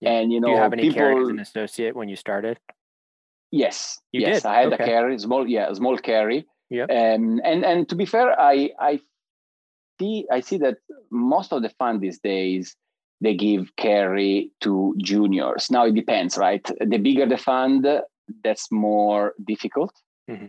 Yeah. 0.00 0.12
And 0.12 0.32
you 0.32 0.40
know, 0.40 0.48
do 0.48 0.52
you 0.52 0.58
have 0.58 0.72
any 0.72 0.82
people, 0.82 0.94
carry 0.94 1.22
as 1.22 1.28
an 1.28 1.40
associate 1.40 1.96
when 1.96 2.08
you 2.08 2.16
started? 2.16 2.58
Yes, 3.50 4.00
you 4.12 4.20
yes, 4.20 4.42
did? 4.42 4.46
I 4.46 4.60
had 4.62 4.72
okay. 4.72 4.84
a 4.84 4.86
carry, 4.86 5.18
small, 5.18 5.46
yeah, 5.46 5.72
small 5.72 5.98
carry. 5.98 6.46
Yeah. 6.68 6.84
Um, 6.84 7.40
and 7.44 7.64
and 7.64 7.88
to 7.88 7.96
be 7.96 8.06
fair, 8.06 8.38
I 8.40 8.70
I 8.78 9.00
see 10.00 10.26
I 10.30 10.40
see 10.40 10.58
that 10.58 10.78
most 11.10 11.52
of 11.52 11.62
the 11.62 11.70
fund 11.70 12.00
these 12.00 12.20
days 12.20 12.76
they 13.20 13.34
give 13.34 13.74
carry 13.76 14.52
to 14.60 14.94
juniors. 14.98 15.70
Now 15.70 15.84
it 15.84 15.94
depends, 15.94 16.38
right? 16.38 16.64
The 16.80 16.98
bigger 16.98 17.26
the 17.26 17.36
fund, 17.36 17.86
that's 18.42 18.70
more 18.70 19.34
difficult. 19.44 19.92
Mm-hmm. 20.30 20.46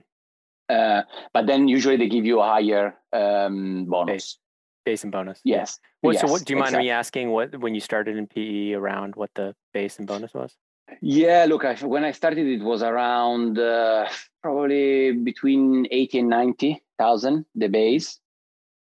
Uh, 0.69 1.01
but 1.33 1.47
then 1.47 1.67
usually 1.67 1.97
they 1.97 2.07
give 2.07 2.25
you 2.25 2.39
a 2.39 2.45
higher 2.45 2.95
um, 3.11 3.85
bonus. 3.85 4.13
Base. 4.13 4.37
Base 4.85 5.03
and 5.03 5.11
bonus. 5.11 5.41
Yes. 5.43 5.79
What, 5.99 6.13
yes 6.13 6.21
so 6.21 6.27
what, 6.31 6.45
do 6.45 6.53
you 6.53 6.57
mind 6.57 6.69
exactly. 6.69 6.87
me 6.87 6.91
asking 6.91 7.29
what 7.31 7.59
when 7.59 7.75
you 7.75 7.81
started 7.81 8.17
in 8.17 8.25
PE 8.25 8.73
around 8.73 9.15
what 9.15 9.31
the 9.35 9.53
base 9.73 9.99
and 9.99 10.07
bonus 10.07 10.33
was? 10.33 10.55
Yeah, 11.01 11.45
look, 11.47 11.65
I, 11.65 11.75
when 11.75 12.03
I 12.03 12.11
started, 12.11 12.45
it 12.45 12.63
was 12.63 12.83
around 12.83 13.57
uh, 13.57 14.07
probably 14.41 15.13
between 15.13 15.87
80 15.89 16.19
and 16.19 16.29
90,000, 16.29 17.45
the 17.55 17.67
base. 17.67 18.19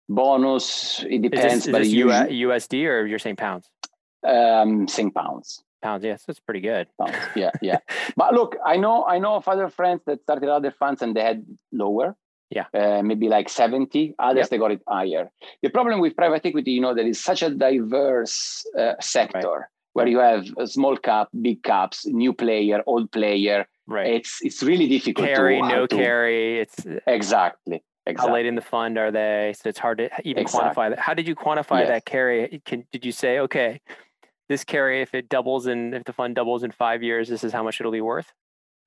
Bonus, 0.07 1.03
it 1.09 1.21
depends. 1.21 1.53
Is 1.53 1.63
this, 1.65 1.71
but 1.71 1.79
this 1.79 1.89
usually, 1.89 2.41
USD 2.41 2.85
or 2.87 3.05
you're 3.05 3.19
saying 3.19 3.37
pounds? 3.37 3.69
Um, 4.27 4.87
saying 4.87 5.11
pounds. 5.11 5.63
Pounds, 5.81 6.03
yes, 6.03 6.23
that's 6.25 6.39
pretty 6.39 6.61
good. 6.61 6.87
Pounds, 6.99 7.15
yeah, 7.35 7.51
yeah. 7.61 7.79
but 8.15 8.33
look, 8.33 8.55
I 8.63 8.77
know, 8.77 9.03
I 9.05 9.17
know 9.17 9.35
of 9.35 9.47
other 9.47 9.69
friends 9.69 10.01
that 10.05 10.21
started 10.21 10.49
other 10.49 10.71
funds 10.71 11.01
and 11.01 11.15
they 11.15 11.23
had 11.23 11.45
lower. 11.71 12.15
Yeah. 12.51 12.65
Uh, 12.71 13.01
maybe 13.01 13.29
like 13.29 13.49
70. 13.49 14.13
Others, 14.19 14.37
yep. 14.37 14.49
they 14.49 14.57
got 14.59 14.71
it 14.71 14.81
higher. 14.87 15.31
The 15.63 15.69
problem 15.69 15.99
with 15.99 16.15
private 16.15 16.45
equity, 16.45 16.71
you 16.71 16.81
know, 16.81 16.93
there 16.93 17.07
is 17.07 17.23
such 17.23 17.41
a 17.41 17.49
diverse 17.49 18.63
uh, 18.77 18.93
sector. 18.99 19.49
Right 19.49 19.65
where 19.95 20.07
you 20.07 20.19
have 20.19 20.45
a 20.57 20.67
small 20.67 20.97
cap, 20.97 21.29
big 21.41 21.63
caps, 21.63 22.05
new 22.05 22.33
player, 22.33 22.83
old 22.85 23.09
player. 23.11 23.65
Right. 23.87 24.07
It's 24.15 24.39
it's 24.41 24.61
really 24.61 24.89
difficult. 24.89 25.25
Carry, 25.25 25.61
to, 25.61 25.67
no 25.67 25.87
to, 25.87 25.95
carry. 25.95 26.59
It's 26.59 26.85
exactly. 27.07 27.81
Exactly. 28.05 28.29
How 28.29 28.33
late 28.33 28.45
in 28.45 28.55
the 28.55 28.61
fund 28.61 28.97
are 28.97 29.09
they? 29.09 29.55
So 29.59 29.69
it's 29.69 29.79
hard 29.79 29.99
to 29.99 30.09
even 30.25 30.43
exactly. 30.43 30.69
quantify 30.69 30.89
that. 30.89 30.99
How 30.99 31.13
did 31.13 31.27
you 31.29 31.35
quantify 31.35 31.79
yes. 31.79 31.87
that 31.87 32.05
carry? 32.05 32.61
Can, 32.65 32.85
did 32.91 33.05
you 33.05 33.13
say, 33.13 33.39
okay, 33.39 33.79
this 34.49 34.65
carry, 34.65 35.01
if 35.01 35.15
it 35.15 35.29
doubles 35.29 35.65
and 35.65 35.95
if 35.95 36.03
the 36.03 36.13
fund 36.13 36.35
doubles 36.35 36.63
in 36.63 36.71
five 36.71 37.01
years, 37.01 37.29
this 37.29 37.43
is 37.45 37.53
how 37.53 37.63
much 37.63 37.79
it'll 37.79 37.91
be 37.91 38.01
worth? 38.01 38.33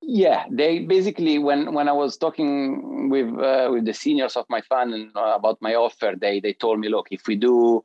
Yeah, 0.01 0.45
they 0.51 0.79
basically 0.79 1.39
when 1.39 1.73
when 1.73 1.89
I 1.89 1.91
was 1.91 2.17
talking 2.17 3.09
with 3.09 3.27
uh, 3.27 3.69
with 3.71 3.85
the 3.85 3.93
seniors 3.93 4.37
of 4.37 4.45
my 4.47 4.61
fund 4.61 4.93
and, 4.93 5.17
uh, 5.17 5.33
about 5.35 5.57
my 5.59 5.73
offer, 5.73 6.13
they 6.15 6.39
they 6.39 6.53
told 6.53 6.79
me, 6.79 6.87
look, 6.87 7.07
if 7.09 7.25
we 7.27 7.35
do 7.35 7.83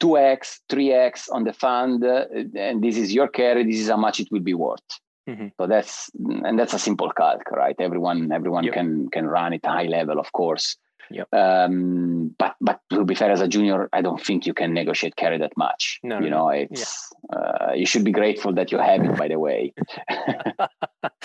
two 0.00 0.18
x, 0.18 0.60
three 0.68 0.92
x 0.92 1.28
on 1.28 1.44
the 1.44 1.52
fund, 1.52 2.04
uh, 2.04 2.24
and 2.56 2.82
this 2.82 2.96
is 2.96 3.12
your 3.12 3.28
carry, 3.28 3.64
this 3.64 3.80
is 3.80 3.88
how 3.88 3.96
much 3.96 4.18
it 4.18 4.28
will 4.30 4.40
be 4.40 4.54
worth. 4.54 4.80
Mm-hmm. 5.28 5.48
So 5.60 5.66
that's 5.66 6.10
and 6.18 6.58
that's 6.58 6.74
a 6.74 6.78
simple 6.78 7.10
calc, 7.10 7.50
right? 7.52 7.76
Everyone 7.78 8.32
everyone 8.32 8.64
yep. 8.64 8.74
can 8.74 9.08
can 9.10 9.26
run 9.26 9.52
it 9.52 9.64
high 9.64 9.84
level, 9.84 10.18
of 10.18 10.32
course. 10.32 10.76
Yep. 11.10 11.32
Um, 11.34 12.34
but 12.38 12.54
but 12.60 12.80
to 12.90 13.04
be 13.04 13.14
fair, 13.14 13.30
as 13.30 13.40
a 13.40 13.48
junior, 13.48 13.88
I 13.92 14.00
don't 14.00 14.24
think 14.24 14.46
you 14.46 14.54
can 14.54 14.72
negotiate 14.72 15.16
carry 15.16 15.38
that 15.38 15.52
much. 15.56 16.00
No, 16.02 16.20
you 16.20 16.30
no, 16.30 16.38
know, 16.38 16.48
it's 16.50 17.12
yeah. 17.32 17.38
uh, 17.38 17.72
you 17.74 17.86
should 17.86 18.04
be 18.04 18.12
grateful 18.12 18.52
that 18.54 18.72
you 18.72 18.78
have 18.78 19.04
it. 19.04 19.16
By 19.16 19.28
the 19.28 19.38
way, 19.38 19.74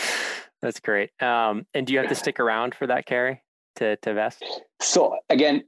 that's 0.62 0.80
great. 0.80 1.12
Um, 1.22 1.66
and 1.74 1.88
do 1.88 1.94
you 1.94 2.00
have 2.00 2.10
to 2.10 2.16
stick 2.16 2.40
around 2.40 2.76
for 2.76 2.88
that 2.88 3.06
carry 3.06 3.42
to 3.78 3.96
to 3.98 4.14
vest? 4.14 4.44
So 4.82 5.18
again, 5.30 5.64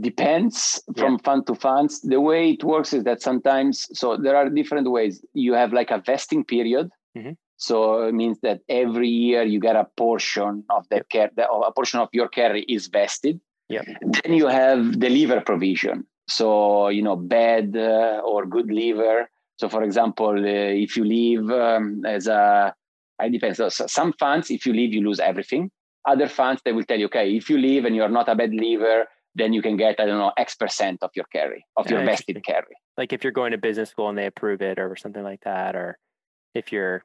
depends 0.00 0.82
from 0.96 1.12
yeah. 1.12 1.18
fund 1.24 1.46
to 1.46 1.54
funds. 1.54 2.00
The 2.00 2.20
way 2.20 2.50
it 2.50 2.64
works 2.64 2.92
is 2.92 3.04
that 3.04 3.22
sometimes, 3.22 3.86
so 3.98 4.16
there 4.16 4.36
are 4.36 4.48
different 4.48 4.90
ways. 4.90 5.24
You 5.34 5.54
have 5.54 5.72
like 5.72 5.90
a 5.90 5.98
vesting 5.98 6.44
period. 6.44 6.90
Mm-hmm. 7.16 7.32
So 7.56 8.02
it 8.02 8.14
means 8.14 8.38
that 8.42 8.60
every 8.68 9.08
year 9.08 9.42
you 9.42 9.58
get 9.58 9.76
a 9.76 9.86
portion 9.96 10.64
of 10.70 10.88
the 10.90 11.02
care, 11.10 11.30
a 11.36 11.72
portion 11.72 11.98
of 12.00 12.08
your 12.12 12.28
carry 12.28 12.62
is 12.62 12.86
vested. 12.86 13.40
Yeah. 13.68 13.82
Then 14.00 14.34
you 14.34 14.46
have 14.46 15.00
the 15.00 15.08
leaver 15.08 15.40
provision. 15.40 16.06
So 16.28 16.88
you 16.88 17.02
know, 17.02 17.16
bad 17.16 17.76
uh, 17.76 18.20
or 18.24 18.46
good 18.46 18.70
leaver. 18.70 19.28
So 19.56 19.68
for 19.68 19.82
example, 19.82 20.30
uh, 20.30 20.84
if 20.84 20.96
you 20.96 21.04
leave 21.04 21.50
um, 21.50 22.04
as 22.06 22.28
a, 22.28 22.74
it 23.20 23.32
depends. 23.32 23.58
So 23.58 23.68
some 23.68 24.12
funds, 24.12 24.50
if 24.50 24.64
you 24.64 24.72
leave, 24.72 24.92
you 24.92 25.02
lose 25.02 25.18
everything. 25.18 25.70
Other 26.06 26.28
funds, 26.28 26.62
they 26.64 26.72
will 26.72 26.84
tell 26.84 26.98
you, 26.98 27.06
okay, 27.06 27.34
if 27.34 27.50
you 27.50 27.58
leave 27.58 27.84
and 27.84 27.96
you're 27.96 28.08
not 28.08 28.28
a 28.28 28.36
bad 28.36 28.54
leaver, 28.54 29.06
then 29.38 29.52
you 29.52 29.62
can 29.62 29.76
get 29.76 29.98
I 29.98 30.06
don't 30.06 30.18
know 30.18 30.32
X 30.36 30.54
percent 30.54 30.98
of 31.02 31.10
your 31.14 31.26
carry 31.32 31.64
of 31.76 31.86
yeah, 31.86 31.98
your 31.98 32.04
vested 32.04 32.42
carry. 32.44 32.76
Like 32.96 33.12
if 33.12 33.22
you're 33.22 33.32
going 33.32 33.52
to 33.52 33.58
business 33.58 33.90
school 33.90 34.08
and 34.08 34.18
they 34.18 34.26
approve 34.26 34.60
it 34.60 34.78
or 34.78 34.96
something 34.96 35.22
like 35.22 35.40
that, 35.44 35.76
or 35.76 35.98
if 36.54 36.72
you're 36.72 37.04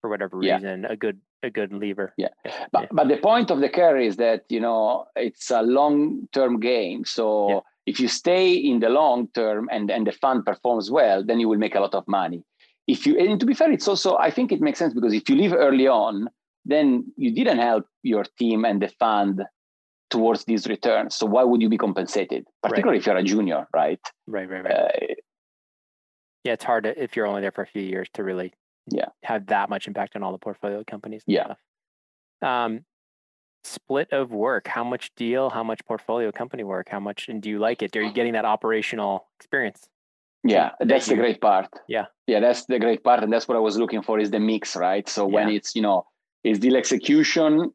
for 0.00 0.08
whatever 0.08 0.38
reason 0.38 0.82
yeah. 0.82 0.92
a 0.92 0.96
good 0.96 1.20
a 1.42 1.50
good 1.50 1.72
leaver. 1.72 2.12
Yeah. 2.16 2.28
yeah. 2.44 2.66
But 2.72 2.88
but 2.92 3.08
the 3.08 3.16
point 3.16 3.50
of 3.50 3.60
the 3.60 3.68
carry 3.68 4.06
is 4.06 4.16
that, 4.16 4.44
you 4.48 4.60
know, 4.60 5.06
it's 5.16 5.50
a 5.50 5.62
long 5.62 6.28
term 6.32 6.60
game. 6.60 7.04
So 7.04 7.64
if 7.86 7.98
you 7.98 8.08
stay 8.08 8.52
in 8.52 8.80
the 8.80 8.88
long 8.88 9.28
term 9.34 9.68
and, 9.72 9.90
and 9.90 10.06
the 10.06 10.12
fund 10.12 10.44
performs 10.44 10.90
well, 10.90 11.24
then 11.24 11.40
you 11.40 11.48
will 11.48 11.58
make 11.58 11.74
a 11.74 11.80
lot 11.80 11.94
of 11.94 12.06
money. 12.06 12.44
If 12.86 13.06
you 13.06 13.18
and 13.18 13.38
to 13.40 13.46
be 13.46 13.54
fair, 13.54 13.70
it's 13.72 13.88
also 13.88 14.16
I 14.16 14.30
think 14.30 14.52
it 14.52 14.60
makes 14.60 14.78
sense 14.78 14.94
because 14.94 15.14
if 15.14 15.28
you 15.28 15.36
leave 15.36 15.52
early 15.52 15.86
on, 15.86 16.28
then 16.64 17.12
you 17.16 17.34
didn't 17.34 17.58
help 17.58 17.86
your 18.02 18.24
team 18.38 18.64
and 18.64 18.82
the 18.82 18.88
fund 18.88 19.42
towards 20.10 20.44
these 20.44 20.66
returns. 20.66 21.14
So 21.16 21.26
why 21.26 21.44
would 21.44 21.62
you 21.62 21.68
be 21.68 21.78
compensated, 21.78 22.46
particularly 22.62 22.98
right. 22.98 23.02
if 23.02 23.06
you're 23.06 23.16
a 23.16 23.22
junior, 23.22 23.66
right? 23.72 24.00
Right, 24.26 24.48
right, 24.48 24.64
right. 24.64 24.74
Uh, 24.74 25.14
yeah, 26.44 26.52
it's 26.52 26.64
hard 26.64 26.84
to, 26.84 27.02
if 27.02 27.16
you're 27.16 27.26
only 27.26 27.42
there 27.42 27.52
for 27.52 27.62
a 27.62 27.66
few 27.66 27.82
years 27.82 28.08
to 28.14 28.24
really 28.24 28.52
yeah 28.90 29.06
have 29.22 29.46
that 29.46 29.70
much 29.70 29.86
impact 29.86 30.16
on 30.16 30.22
all 30.22 30.32
the 30.32 30.38
portfolio 30.38 30.82
companies 30.84 31.22
yeah 31.26 31.54
um 32.42 32.80
split 33.64 34.08
of 34.12 34.30
work 34.30 34.66
how 34.66 34.82
much 34.82 35.14
deal 35.16 35.50
how 35.50 35.62
much 35.62 35.80
portfolio 35.86 36.32
company 36.32 36.64
work 36.64 36.88
how 36.88 37.00
much 37.00 37.28
and 37.28 37.42
do 37.42 37.50
you 37.50 37.58
like 37.58 37.82
it 37.82 37.94
are 37.96 38.02
you 38.02 38.12
getting 38.12 38.32
that 38.32 38.44
operational 38.44 39.28
experience 39.38 39.88
yeah 40.44 40.70
that's 40.80 41.06
the 41.06 41.14
great 41.14 41.40
part 41.40 41.68
yeah 41.88 42.06
yeah 42.26 42.40
that's 42.40 42.64
the 42.64 42.78
great 42.78 43.04
part 43.04 43.22
and 43.22 43.30
that's 43.32 43.46
what 43.46 43.56
i 43.56 43.60
was 43.60 43.76
looking 43.76 44.02
for 44.02 44.18
is 44.18 44.30
the 44.30 44.40
mix 44.40 44.74
right 44.74 45.08
so 45.08 45.28
yeah. 45.28 45.34
when 45.34 45.48
it's 45.50 45.76
you 45.76 45.82
know 45.82 46.06
it's 46.42 46.58
deal 46.58 46.76
execution 46.76 47.70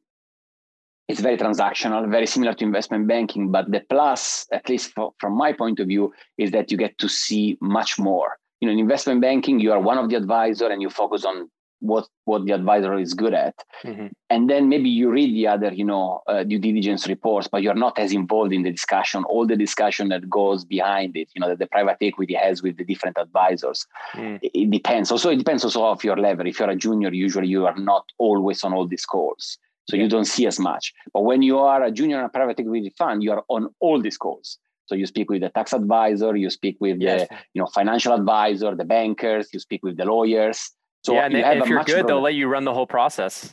it's 1.08 1.22
very 1.22 1.38
transactional 1.38 2.10
very 2.10 2.26
similar 2.26 2.53
to 2.53 2.64
investment 2.64 3.08
banking 3.08 3.51
but 3.51 3.70
the 3.72 3.82
plus 3.89 4.47
at 4.51 4.68
least 4.70 4.91
for, 4.93 5.14
from 5.20 5.34
my 5.38 5.51
point 5.53 5.80
of 5.80 5.88
view 5.88 6.14
is 6.38 6.51
that 6.51 6.72
you 6.72 6.78
get 6.78 6.97
to 6.97 7.10
see 7.10 7.58
much 7.62 7.97
more. 7.99 8.38
You 8.62 8.68
know 8.68 8.74
in 8.74 8.80
investment 8.80 9.22
banking 9.22 9.60
you 9.60 9.72
are 9.72 9.80
one 9.80 9.97
of 9.97 10.10
the 10.10 10.16
advisor 10.16 10.68
and 10.68 10.82
you 10.82 10.89
focus 10.89 11.26
on 11.26 11.49
what 11.80 12.08
what 12.24 12.45
the 12.45 12.53
advisor 12.53 12.97
is 12.97 13.14
good 13.14 13.34
at. 13.34 13.53
Mm-hmm. 13.84 14.08
and 14.30 14.49
then 14.49 14.70
maybe 14.70 14.89
you 14.89 15.12
read 15.12 15.36
the 15.36 15.47
other 15.47 15.72
you 15.74 15.84
know 15.84 16.22
uh, 16.28 16.43
due 16.43 16.58
diligence 16.58 17.08
reports 17.08 17.47
but 17.51 17.62
you're 17.62 17.76
not 17.76 17.99
as 17.99 18.14
involved 18.14 18.53
in 18.53 18.64
the 18.64 18.72
discussion 18.72 19.24
all 19.26 19.45
the 19.45 19.58
discussion 19.58 20.08
that 20.10 20.28
goes 20.30 20.64
behind 20.64 21.16
it 21.18 21.30
you 21.36 21.41
know 21.41 21.49
that 21.49 21.60
the 21.60 21.68
private 21.68 21.97
equity 22.01 22.34
has 22.34 22.64
with 22.64 22.78
the 22.78 22.86
different 22.86 23.18
advisors. 23.20 23.86
Mm. 24.14 24.39
it, 24.41 24.51
it, 24.53 24.72
depends. 24.72 25.12
Also 25.12 25.30
it 25.30 25.38
depends 25.38 25.64
also 25.64 25.86
of 25.86 26.03
your 26.03 26.18
level. 26.18 26.47
If 26.47 26.60
you're 26.60 26.70
a 26.70 26.76
junior 26.76 27.14
usually 27.14 27.47
you 27.47 27.68
are 27.68 27.78
not 27.78 28.06
always 28.18 28.64
on 28.64 28.74
all 28.74 28.88
these 28.88 29.06
calls 29.06 29.60
so 29.86 29.95
yeah. 29.95 30.03
you 30.03 30.09
don't 30.09 30.25
see 30.25 30.45
as 30.45 30.59
much 30.59 30.93
but 31.13 31.21
when 31.21 31.41
you 31.41 31.57
are 31.59 31.83
a 31.83 31.91
junior 31.91 32.19
in 32.19 32.25
a 32.25 32.29
private 32.29 32.59
equity 32.59 32.93
fund 32.97 33.23
you 33.23 33.31
are 33.31 33.43
on 33.49 33.69
all 33.79 34.01
these 34.01 34.17
calls 34.17 34.57
so 34.88 34.95
you 34.95 35.05
speak 35.05 35.29
with 35.29 35.41
the 35.41 35.49
tax 35.49 35.73
advisor, 35.73 36.36
you 36.36 36.49
speak 36.49 36.77
with 36.79 37.01
yes. 37.01 37.27
the 37.27 37.36
you 37.53 37.61
know 37.61 37.67
financial 37.67 38.13
advisor, 38.13 38.75
the 38.75 38.86
bankers, 38.86 39.49
you 39.51 39.59
speak 39.59 39.83
with 39.83 39.97
the 39.97 40.05
lawyers. 40.05 40.71
So 41.03 41.13
yeah, 41.13 41.25
and 41.25 41.33
you 41.33 41.63
if 41.63 41.69
you're 41.69 41.83
good, 41.83 42.07
they'll 42.07 42.21
let 42.21 42.36
you 42.36 42.47
run 42.47 42.65
the 42.65 42.73
whole 42.73 42.88
process. 42.88 43.51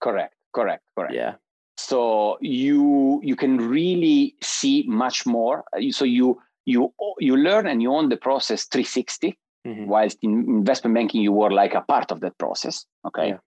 Correct, 0.00 0.34
correct, 0.54 0.84
correct. 0.96 1.14
Yeah. 1.14 1.34
So 1.76 2.38
you 2.40 3.20
you 3.24 3.36
can 3.36 3.56
really 3.58 4.34
see 4.40 4.84
much 4.86 5.26
more. 5.26 5.64
So 5.90 6.04
you 6.04 6.40
you 6.64 6.92
you 7.18 7.36
learn 7.36 7.66
and 7.66 7.82
you 7.82 7.92
own 7.92 8.08
the 8.08 8.16
process 8.16 8.64
360. 8.64 9.38
Mm-hmm. 9.66 9.86
Whilst 9.86 10.18
in 10.22 10.44
investment 10.48 10.94
banking, 10.94 11.20
you 11.20 11.32
were 11.32 11.50
like 11.50 11.74
a 11.74 11.80
part 11.80 12.12
of 12.12 12.20
that 12.20 12.38
process. 12.38 12.86
Okay. 13.04 13.30
Yeah. 13.30 13.38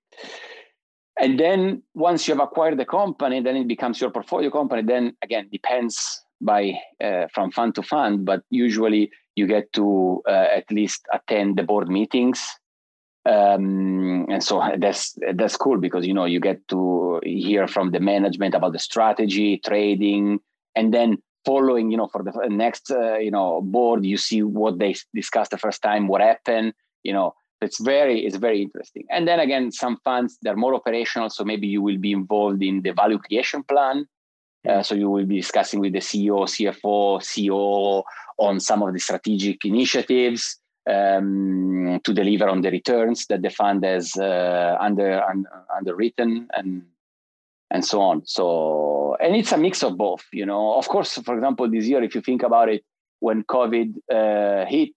And 1.19 1.39
then 1.39 1.83
once 1.93 2.27
you 2.27 2.33
have 2.33 2.43
acquired 2.43 2.79
the 2.79 2.85
company, 2.85 3.41
then 3.41 3.55
it 3.55 3.67
becomes 3.67 3.99
your 3.99 4.11
portfolio 4.11 4.49
company. 4.49 4.81
Then 4.81 5.15
again, 5.21 5.49
depends 5.51 6.23
by 6.39 6.73
uh, 7.03 7.27
from 7.33 7.51
fund 7.51 7.75
to 7.75 7.83
fund, 7.83 8.25
but 8.25 8.41
usually 8.49 9.11
you 9.35 9.47
get 9.47 9.71
to 9.73 10.21
uh, 10.27 10.47
at 10.55 10.69
least 10.71 11.05
attend 11.13 11.57
the 11.57 11.63
board 11.63 11.87
meetings, 11.87 12.43
um, 13.25 14.25
and 14.29 14.43
so 14.43 14.61
that's 14.77 15.15
that's 15.35 15.55
cool 15.55 15.77
because 15.77 16.05
you 16.05 16.13
know 16.13 16.25
you 16.25 16.39
get 16.39 16.67
to 16.69 17.21
hear 17.23 17.67
from 17.67 17.91
the 17.91 17.99
management 17.99 18.55
about 18.55 18.73
the 18.73 18.79
strategy, 18.79 19.61
trading, 19.63 20.39
and 20.75 20.93
then 20.93 21.17
following 21.45 21.91
you 21.91 21.97
know 21.97 22.07
for 22.07 22.23
the 22.23 22.33
next 22.49 22.91
uh, 22.91 23.17
you 23.17 23.31
know 23.31 23.61
board 23.61 24.05
you 24.05 24.17
see 24.17 24.41
what 24.43 24.79
they 24.79 24.95
discussed 25.13 25.51
the 25.51 25.57
first 25.57 25.81
time, 25.81 26.07
what 26.07 26.21
happened, 26.21 26.73
you 27.03 27.13
know. 27.13 27.35
It's 27.61 27.79
very 27.79 28.25
it's 28.25 28.37
very 28.37 28.61
interesting. 28.61 29.05
And 29.09 29.27
then 29.27 29.39
again, 29.39 29.71
some 29.71 29.97
funds 30.03 30.37
they're 30.41 30.55
more 30.55 30.75
operational, 30.75 31.29
so 31.29 31.43
maybe 31.43 31.67
you 31.67 31.81
will 31.81 31.97
be 31.97 32.11
involved 32.11 32.63
in 32.63 32.81
the 32.81 32.91
value 32.91 33.19
creation 33.19 33.63
plan 33.63 34.07
uh, 34.67 34.83
so 34.83 34.93
you 34.93 35.09
will 35.09 35.25
be 35.25 35.37
discussing 35.37 35.79
with 35.79 35.93
the 35.93 35.99
CEO, 35.99 36.41
CFO, 36.43 37.19
CEO 37.19 38.03
on 38.37 38.59
some 38.59 38.83
of 38.83 38.93
the 38.93 38.99
strategic 38.99 39.65
initiatives 39.65 40.59
um, 40.89 41.99
to 42.03 42.13
deliver 42.13 42.47
on 42.47 42.61
the 42.61 42.69
returns 42.69 43.25
that 43.27 43.41
the 43.41 43.49
fund 43.49 43.83
has 43.83 44.15
uh, 44.17 44.77
under, 44.79 45.21
un, 45.23 45.45
underwritten 45.75 46.47
and 46.53 46.83
and 47.73 47.85
so 47.85 48.01
on. 48.01 48.21
So 48.25 49.15
and 49.21 49.35
it's 49.35 49.53
a 49.53 49.57
mix 49.57 49.81
of 49.81 49.97
both. 49.97 50.25
You 50.33 50.45
know, 50.45 50.73
of 50.73 50.87
course, 50.89 51.17
for 51.19 51.35
example, 51.35 51.69
this 51.69 51.85
year, 51.85 52.03
if 52.03 52.13
you 52.13 52.21
think 52.21 52.43
about 52.43 52.69
it, 52.69 52.83
when 53.19 53.43
COVID 53.43 53.93
uh, 54.11 54.65
hit, 54.65 54.93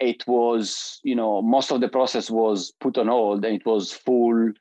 it 0.00 0.26
was 0.26 1.00
you 1.04 1.14
know 1.14 1.42
most 1.42 1.70
of 1.70 1.80
the 1.80 1.88
process 1.88 2.30
was 2.30 2.72
put 2.80 2.98
on 2.98 3.08
hold 3.08 3.44
and 3.44 3.54
it 3.54 3.66
was 3.66 3.92
full 3.92 4.52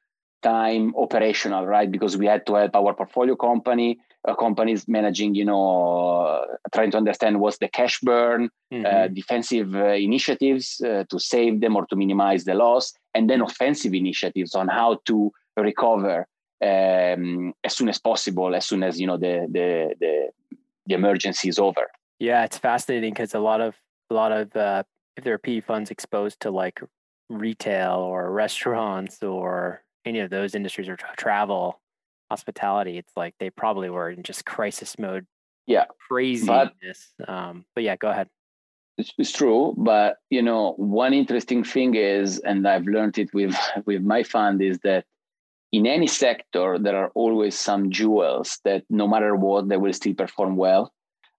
time 0.41 0.93
operational, 0.97 1.65
right? 1.65 1.89
Because 1.89 2.17
we 2.17 2.25
had 2.25 2.45
to 2.47 2.55
help 2.55 2.75
our 2.75 2.93
portfolio 2.93 3.36
company 3.36 3.97
uh, 4.25 4.36
companies 4.36 4.88
managing, 4.88 5.36
you 5.36 5.45
know, 5.45 6.21
uh, 6.21 6.45
trying 6.73 6.91
to 6.91 6.97
understand 6.97 7.39
what's 7.39 7.57
the 7.57 7.67
cash 7.67 7.99
burn, 7.99 8.45
uh, 8.45 8.75
mm-hmm. 8.75 8.86
uh, 8.86 9.07
defensive 9.07 9.75
initiatives 9.75 10.81
uh, 10.81 11.03
to 11.09 11.19
save 11.19 11.61
them 11.61 11.75
or 11.75 11.86
to 11.88 11.95
minimize 11.95 12.45
the 12.45 12.53
loss, 12.53 12.93
and 13.13 13.29
then 13.29 13.41
offensive 13.41 13.93
initiatives 13.93 14.55
on 14.55 14.67
how 14.67 14.99
to 15.05 15.31
recover 15.57 16.27
um, 16.61 17.53
as 17.63 17.75
soon 17.75 17.89
as 17.89 17.99
possible, 17.99 18.55
as 18.55 18.65
soon 18.65 18.84
as 18.84 18.99
you 18.99 19.07
know 19.07 19.17
the 19.17 19.47
the 19.51 19.93
the, 19.99 20.29
the 20.88 20.95
emergency 20.95 21.49
is 21.49 21.59
over. 21.59 21.88
Yeah, 22.19 22.45
it's 22.45 22.57
fascinating 22.57 23.11
because 23.11 23.34
a 23.34 23.39
lot 23.39 23.59
of 23.59 23.75
a 24.09 24.13
lot 24.13 24.31
of 24.31 24.55
uh, 24.55 24.84
if 25.16 25.24
there 25.24 25.34
are 25.34 25.39
PE 25.39 25.61
funds 25.61 25.91
exposed 25.91 26.39
to 26.41 26.51
like 26.51 26.82
retail 27.30 27.95
or 27.95 28.32
restaurants 28.32 29.22
or 29.24 29.84
any 30.05 30.20
of 30.20 30.30
those 30.30 30.55
industries 30.55 30.89
or 30.89 30.95
tra- 30.95 31.16
travel 31.18 31.82
hospitality, 32.30 32.97
it's 32.97 33.14
like 33.16 33.36
they 33.39 33.49
probably 33.49 33.89
were 33.89 34.09
in 34.09 34.24
just 34.24 34.45
crisis 34.45 34.97
mode. 34.97 35.26
Yeah, 35.68 35.86
craziness. 36.07 37.14
But, 37.18 37.30
um, 37.30 37.66
but 37.76 37.84
yeah, 37.84 37.95
go 37.95 38.09
ahead. 38.09 38.28
It's, 38.97 39.14
it's 39.18 39.32
true, 39.32 39.74
but 39.78 40.18
you 40.30 40.41
know, 40.41 40.74
one 40.78 41.14
interesting 41.14 41.64
thing 41.64 41.95
is, 41.95 42.39
and 42.39 42.68
I've 42.68 42.86
learned 42.86 43.18
it 43.18 43.34
with 43.34 43.55
with 43.86 44.03
my 44.03 44.24
fund, 44.24 44.61
is 44.61 44.80
that 44.84 45.05
in 45.72 45.88
any 45.88 46.07
sector 46.07 46.78
there 46.78 46.95
are 46.95 47.11
always 47.16 47.57
some 47.57 47.89
jewels 47.89 48.59
that 48.64 48.84
no 48.89 49.07
matter 49.07 49.36
what 49.36 49.68
they 49.68 49.78
will 49.78 49.93
still 49.93 50.14
perform 50.14 50.55
well. 50.55 50.93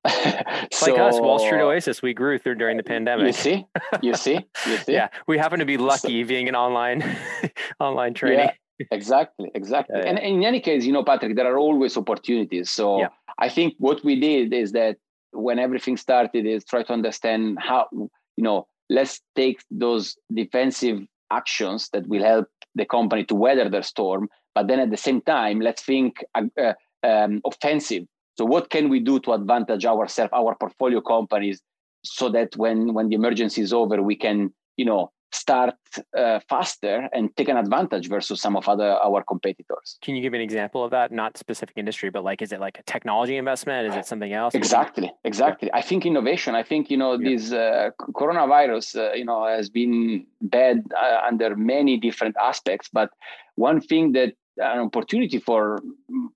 So, 0.06 0.12
like 0.92 1.00
us, 1.00 1.20
Wall 1.20 1.38
Street 1.38 1.62
Oasis, 1.62 2.02
we 2.02 2.12
grew 2.14 2.38
through 2.38 2.56
during 2.56 2.76
the 2.76 2.82
pandemic. 2.82 3.26
You 3.26 3.32
see, 3.32 3.66
you 4.02 4.14
see, 4.26 4.40
you 4.66 4.76
see. 4.78 4.92
yeah, 4.92 5.08
we 5.26 5.38
happen 5.38 5.58
to 5.58 5.64
be 5.64 5.76
lucky 5.76 6.22
so, 6.22 6.28
being 6.28 6.48
an 6.48 6.54
online 6.54 7.02
online 7.80 8.14
training. 8.14 8.50
Yeah, 8.78 8.86
exactly, 8.90 9.50
exactly. 9.54 9.96
Yeah, 9.98 10.04
yeah. 10.04 10.10
And 10.10 10.18
in 10.18 10.44
any 10.44 10.60
case, 10.60 10.84
you 10.84 10.92
know, 10.92 11.04
Patrick, 11.04 11.36
there 11.36 11.50
are 11.52 11.58
always 11.58 11.96
opportunities. 11.96 12.70
So. 12.70 13.06
I 13.36 13.48
think 13.48 13.74
what 13.78 14.04
we 14.04 14.20
did 14.20 14.52
is 14.52 14.70
that 14.72 14.96
when 15.32 15.58
everything 15.58 15.96
started, 15.96 16.46
is 16.46 16.64
try 16.64 16.84
to 16.84 16.92
understand 16.92 17.58
how 17.60 17.88
you 17.92 18.10
know. 18.38 18.68
Let's 18.90 19.22
take 19.34 19.60
those 19.70 20.14
defensive 20.32 21.00
actions 21.32 21.88
that 21.94 22.06
will 22.06 22.22
help 22.22 22.46
the 22.74 22.84
company 22.84 23.24
to 23.24 23.34
weather 23.34 23.68
the 23.68 23.82
storm. 23.82 24.28
But 24.54 24.68
then 24.68 24.78
at 24.78 24.90
the 24.90 24.96
same 24.96 25.20
time, 25.22 25.60
let's 25.60 25.82
think 25.82 26.22
uh, 26.34 26.74
um, 27.02 27.40
offensive 27.44 28.04
so 28.36 28.44
what 28.44 28.70
can 28.70 28.88
we 28.88 29.00
do 29.00 29.20
to 29.20 29.32
advantage 29.32 29.84
ourselves, 29.84 30.32
our 30.32 30.54
portfolio 30.56 31.00
companies, 31.00 31.60
so 32.04 32.28
that 32.30 32.56
when 32.56 32.94
when 32.94 33.08
the 33.08 33.14
emergency 33.14 33.62
is 33.62 33.72
over, 33.72 34.02
we 34.02 34.16
can 34.16 34.52
you 34.76 34.84
know 34.84 35.12
start 35.34 35.74
uh, 36.16 36.38
faster 36.48 37.08
and 37.12 37.36
take 37.36 37.48
an 37.48 37.56
advantage 37.56 38.08
versus 38.08 38.40
some 38.40 38.56
of 38.56 38.68
other 38.68 38.90
our 39.04 39.22
competitors. 39.24 39.98
Can 40.00 40.14
you 40.14 40.22
give 40.22 40.32
an 40.32 40.40
example 40.40 40.84
of 40.84 40.90
that? 40.92 41.10
Not 41.10 41.36
specific 41.36 41.76
industry, 41.76 42.10
but 42.10 42.22
like, 42.22 42.40
is 42.40 42.52
it 42.52 42.60
like 42.60 42.78
a 42.78 42.82
technology 42.84 43.36
investment? 43.36 43.88
Is 43.88 43.96
it 43.96 44.06
something 44.06 44.32
else? 44.32 44.54
Exactly, 44.54 45.12
exactly. 45.24 45.68
Yeah. 45.68 45.78
I 45.78 45.82
think 45.82 46.06
innovation. 46.06 46.54
I 46.54 46.62
think 46.62 46.90
you 46.90 46.96
know 46.96 47.12
yeah. 47.14 47.30
this 47.30 47.52
uh, 47.52 47.90
coronavirus, 48.12 48.86
uh, 48.96 49.12
you 49.14 49.24
know, 49.24 49.46
has 49.46 49.68
been 49.68 50.26
bad 50.40 50.84
uh, 50.96 51.20
under 51.26 51.56
many 51.56 51.98
different 51.98 52.36
aspects. 52.40 52.88
But 52.92 53.10
one 53.56 53.80
thing 53.80 54.12
that 54.12 54.34
an 54.56 54.78
opportunity 54.78 55.38
for, 55.38 55.80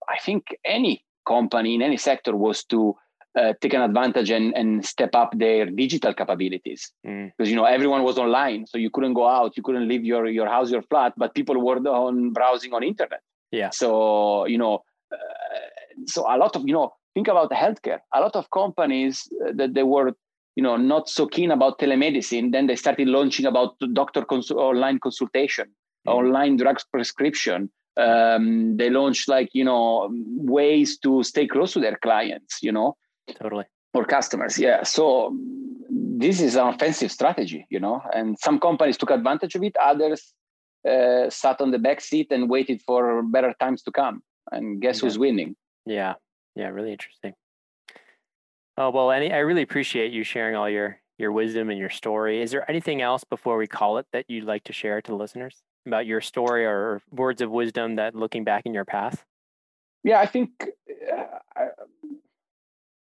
I 0.09 0.19
think, 0.25 0.57
any 0.65 1.05
company 1.35 1.75
in 1.75 1.83
any 1.83 1.99
sector 2.11 2.35
was 2.47 2.65
to 2.65 2.81
uh, 3.39 3.53
take 3.61 3.75
an 3.75 3.83
advantage 3.83 4.31
and, 4.31 4.55
and 4.57 4.85
step 4.85 5.15
up 5.15 5.31
their 5.39 5.67
digital 5.67 6.13
capabilities 6.15 6.93
mm. 7.07 7.31
because 7.37 7.51
you 7.51 7.57
know 7.57 7.65
everyone 7.65 8.03
was 8.03 8.19
online 8.19 8.67
so 8.67 8.79
you 8.79 8.91
couldn't 8.91 9.15
go 9.15 9.29
out 9.29 9.57
you 9.57 9.63
couldn't 9.63 9.87
leave 9.87 10.05
your 10.05 10.27
your 10.27 10.49
house 10.49 10.71
your 10.71 10.83
flat 10.83 11.13
but 11.17 11.35
people 11.35 11.61
were 11.67 11.77
on 12.05 12.33
browsing 12.33 12.73
on 12.73 12.83
internet 12.83 13.21
yeah 13.51 13.71
so 13.71 14.47
you 14.47 14.59
know 14.59 14.83
uh, 15.13 15.67
so 16.07 16.23
a 16.35 16.37
lot 16.37 16.57
of 16.57 16.63
you 16.67 16.73
know 16.73 16.91
think 17.15 17.29
about 17.29 17.51
healthcare 17.51 18.01
a 18.15 18.21
lot 18.21 18.35
of 18.35 18.51
companies 18.51 19.29
uh, 19.47 19.53
that 19.55 19.75
they 19.75 19.83
were 19.83 20.13
you 20.57 20.63
know 20.63 20.77
not 20.77 21.09
so 21.09 21.27
keen 21.27 21.51
about 21.51 21.79
telemedicine 21.79 22.51
then 22.51 22.67
they 22.67 22.77
started 22.77 23.09
launching 23.09 23.47
about 23.47 23.75
doctor 23.93 24.25
cons- 24.25 24.51
online 24.51 24.99
consultation 24.99 25.67
mm. 26.07 26.13
online 26.13 26.57
drugs 26.57 26.85
prescription 26.91 27.71
um, 27.99 28.77
they 28.77 28.91
launched 28.91 29.29
like 29.29 29.51
you 29.53 29.65
know 29.65 30.09
ways 30.11 30.99
to 30.99 31.23
stay 31.23 31.47
close 31.47 31.73
to 31.73 31.81
their 31.81 31.97
clients 31.97 32.63
you 32.63 32.73
know? 32.73 32.97
Totally. 33.41 33.65
Or 33.95 34.05
customers 34.05 34.59
yeah. 34.59 34.83
So 34.85 35.37
this 35.91 36.41
is 36.41 36.55
an 36.55 36.69
offensive 36.69 37.11
strategy 37.11 37.67
you 37.71 37.81
know? 37.81 38.03
And 38.15 38.39
some 38.39 38.61
companies 38.61 38.97
took 38.97 39.11
advantage 39.11 39.55
of 39.55 39.63
it 39.63 39.77
others 39.83 40.33
uh, 40.89 41.29
sat 41.29 41.61
on 41.61 41.73
the 41.73 41.79
back 41.79 42.01
seat 42.01 42.29
and 42.31 42.49
waited 42.49 42.81
for 42.83 43.23
better 43.23 43.53
times 43.59 43.83
to 43.83 43.91
come. 43.91 44.23
And 44.53 44.81
guess 44.81 44.99
yeah. 44.99 45.07
who's 45.07 45.19
winning? 45.19 45.57
Yeah. 45.85 46.15
Yeah 46.55 46.69
really 46.69 46.93
interesting. 46.93 47.35
Oh 48.77 48.91
well 48.91 49.11
any 49.11 49.33
i 49.33 49.39
really 49.39 49.63
appreciate 49.63 50.13
you 50.13 50.23
sharing 50.23 50.55
all 50.55 50.71
your 50.71 51.01
your 51.19 51.33
wisdom 51.33 51.69
and 51.69 51.81
your 51.81 51.91
story. 51.91 52.41
Is 52.43 52.53
there 52.53 52.71
anything 52.71 53.03
else 53.03 53.25
before 53.25 53.57
we 53.57 53.67
call 53.67 53.99
it 53.99 54.07
that 54.13 54.27
you'd 54.29 54.45
like 54.45 54.63
to 54.65 54.73
share 54.73 55.03
to 55.03 55.11
the 55.11 55.17
listeners 55.17 55.65
about 55.89 56.07
your 56.07 56.21
story 56.21 56.65
or 56.65 57.03
words 57.11 57.41
of 57.41 57.51
wisdom 57.51 57.97
that 57.97 58.15
looking 58.15 58.45
back 58.45 58.67
in 58.67 58.75
your 58.75 58.85
path? 58.85 59.25
Yeah, 60.05 60.21
I 60.21 60.27
think 60.27 60.51
uh, 61.13 61.67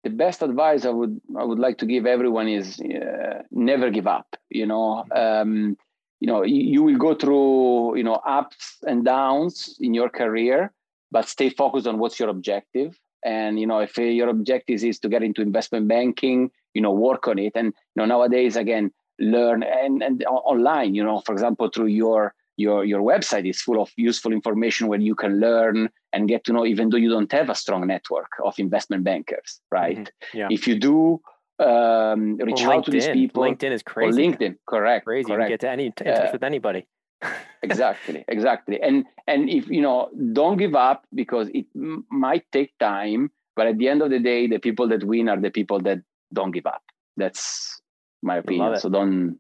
the 0.07 0.11
best 0.11 0.43
advice 0.43 0.85
I 0.85 0.91
would 0.91 1.21
I 1.37 1.45
would 1.45 1.59
like 1.59 1.79
to 1.79 1.87
give 1.87 2.07
everyone 2.07 2.49
is 2.49 2.81
uh, 2.81 3.43
never 3.51 3.91
give 3.91 4.07
up. 4.07 4.37
You 4.51 4.67
know, 4.67 5.05
mm-hmm. 5.11 5.41
um, 5.43 5.77
you 6.21 6.29
know 6.29 6.43
you, 6.43 6.63
you 6.73 6.83
will 6.83 6.97
go 6.97 7.15
through 7.15 7.97
you 7.97 8.05
know 8.05 8.15
ups 8.15 8.79
and 8.87 9.05
downs 9.05 9.77
in 9.81 9.95
your 9.95 10.09
career, 10.09 10.73
but 11.11 11.29
stay 11.29 11.51
focused 11.51 11.87
on 11.87 11.99
what's 11.99 12.19
your 12.21 12.29
objective. 12.29 12.99
And 13.25 13.59
you 13.59 13.67
know, 13.67 13.81
if 13.81 13.99
your 13.99 14.29
objective 14.29 14.85
is 14.85 15.01
to 15.01 15.09
get 15.09 15.23
into 15.23 15.43
investment 15.43 15.89
banking, 15.89 16.51
you 16.75 16.83
know, 16.83 16.93
work 16.93 17.27
on 17.27 17.39
it. 17.39 17.53
And 17.57 17.67
you 17.67 17.97
know, 17.97 18.07
nowadays 18.07 18.57
again, 18.57 18.93
learn 19.19 19.63
and 19.63 20.03
and 20.03 20.25
online. 20.27 20.95
You 20.95 21.05
know, 21.05 21.21
for 21.21 21.33
example, 21.33 21.69
through 21.69 21.87
your 21.87 22.35
your 22.57 22.85
your 22.85 23.01
website 23.01 23.49
is 23.49 23.61
full 23.61 23.81
of 23.81 23.91
useful 23.97 24.33
information 24.33 24.89
where 24.89 24.99
you 24.99 25.15
can 25.15 25.41
learn 25.41 25.89
and 26.13 26.29
get 26.29 26.45
to 26.45 26.53
know 26.53 26.65
even 26.65 26.89
though 26.91 26.97
you 26.97 27.11
don't 27.11 27.31
have 27.33 27.51
a 27.51 27.55
strong 27.55 27.87
network 27.87 28.31
of 28.45 28.59
investment 28.59 29.05
bankers 29.05 29.61
right? 29.71 29.99
Mm-hmm. 29.99 30.39
yeah. 30.39 30.49
if 30.51 30.67
you 30.67 30.79
do 30.79 31.21
um, 31.59 32.37
reach 32.37 32.63
out 32.63 32.85
to 32.85 32.91
these 32.91 33.09
people 33.09 33.43
linkedin 33.43 33.73
is 33.73 33.83
crazy. 33.83 34.21
Linkedin 34.21 34.57
correct 34.67 35.05
crazy. 35.07 35.27
Correct. 35.27 35.51
you 35.51 35.55
get 35.55 35.61
to 35.61 35.71
any 35.71 35.87
in 35.87 35.93
touch 35.93 36.07
uh, 36.07 36.31
with 36.33 36.43
anybody. 36.43 36.87
exactly 37.63 38.25
exactly. 38.29 38.81
And 38.81 39.07
and 39.27 39.49
if 39.49 39.69
you 39.69 39.81
know 39.81 40.11
don't 40.33 40.59
give 40.59 40.75
up 40.75 41.07
because 41.15 41.49
it 41.55 41.67
m- 41.75 42.05
might 42.11 42.45
take 42.53 42.77
time 42.79 43.31
but 43.55 43.67
at 43.67 43.79
the 43.79 43.89
end 43.89 44.03
of 44.03 44.11
the 44.11 44.19
day 44.19 44.47
the 44.47 44.59
people 44.59 44.89
that 44.89 45.03
win 45.03 45.31
are 45.31 45.41
the 45.41 45.51
people 45.51 45.81
that 45.81 45.99
don't 46.33 46.51
give 46.51 46.67
up. 46.67 46.83
That's 47.17 47.81
my 48.23 48.37
opinion. 48.37 48.79
so 48.79 48.91
don't 48.91 49.39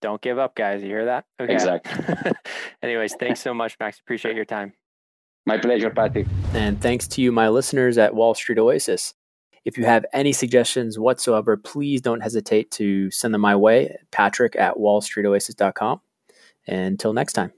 don't 0.00 0.20
give 0.20 0.38
up, 0.38 0.54
guys. 0.54 0.82
You 0.82 0.88
hear 0.88 1.04
that? 1.06 1.24
Okay. 1.40 1.52
Exactly. 1.52 2.32
Anyways, 2.82 3.14
thanks 3.18 3.40
so 3.40 3.54
much, 3.54 3.76
Max. 3.80 3.98
Appreciate 4.00 4.36
your 4.36 4.44
time. 4.44 4.72
My 5.46 5.58
pleasure, 5.58 5.90
Patrick. 5.90 6.26
And 6.52 6.80
thanks 6.80 7.08
to 7.08 7.22
you, 7.22 7.32
my 7.32 7.48
listeners 7.48 7.96
at 7.96 8.14
Wall 8.14 8.34
Street 8.34 8.58
Oasis. 8.58 9.14
If 9.64 9.76
you 9.76 9.84
have 9.84 10.04
any 10.12 10.32
suggestions 10.32 10.98
whatsoever, 10.98 11.56
please 11.56 12.00
don't 12.00 12.20
hesitate 12.20 12.70
to 12.72 13.10
send 13.10 13.34
them 13.34 13.40
my 13.40 13.56
way, 13.56 13.96
patrick 14.10 14.56
at 14.56 14.76
wallstreetoasis.com. 14.76 16.00
Until 16.66 17.12
next 17.12 17.32
time. 17.32 17.52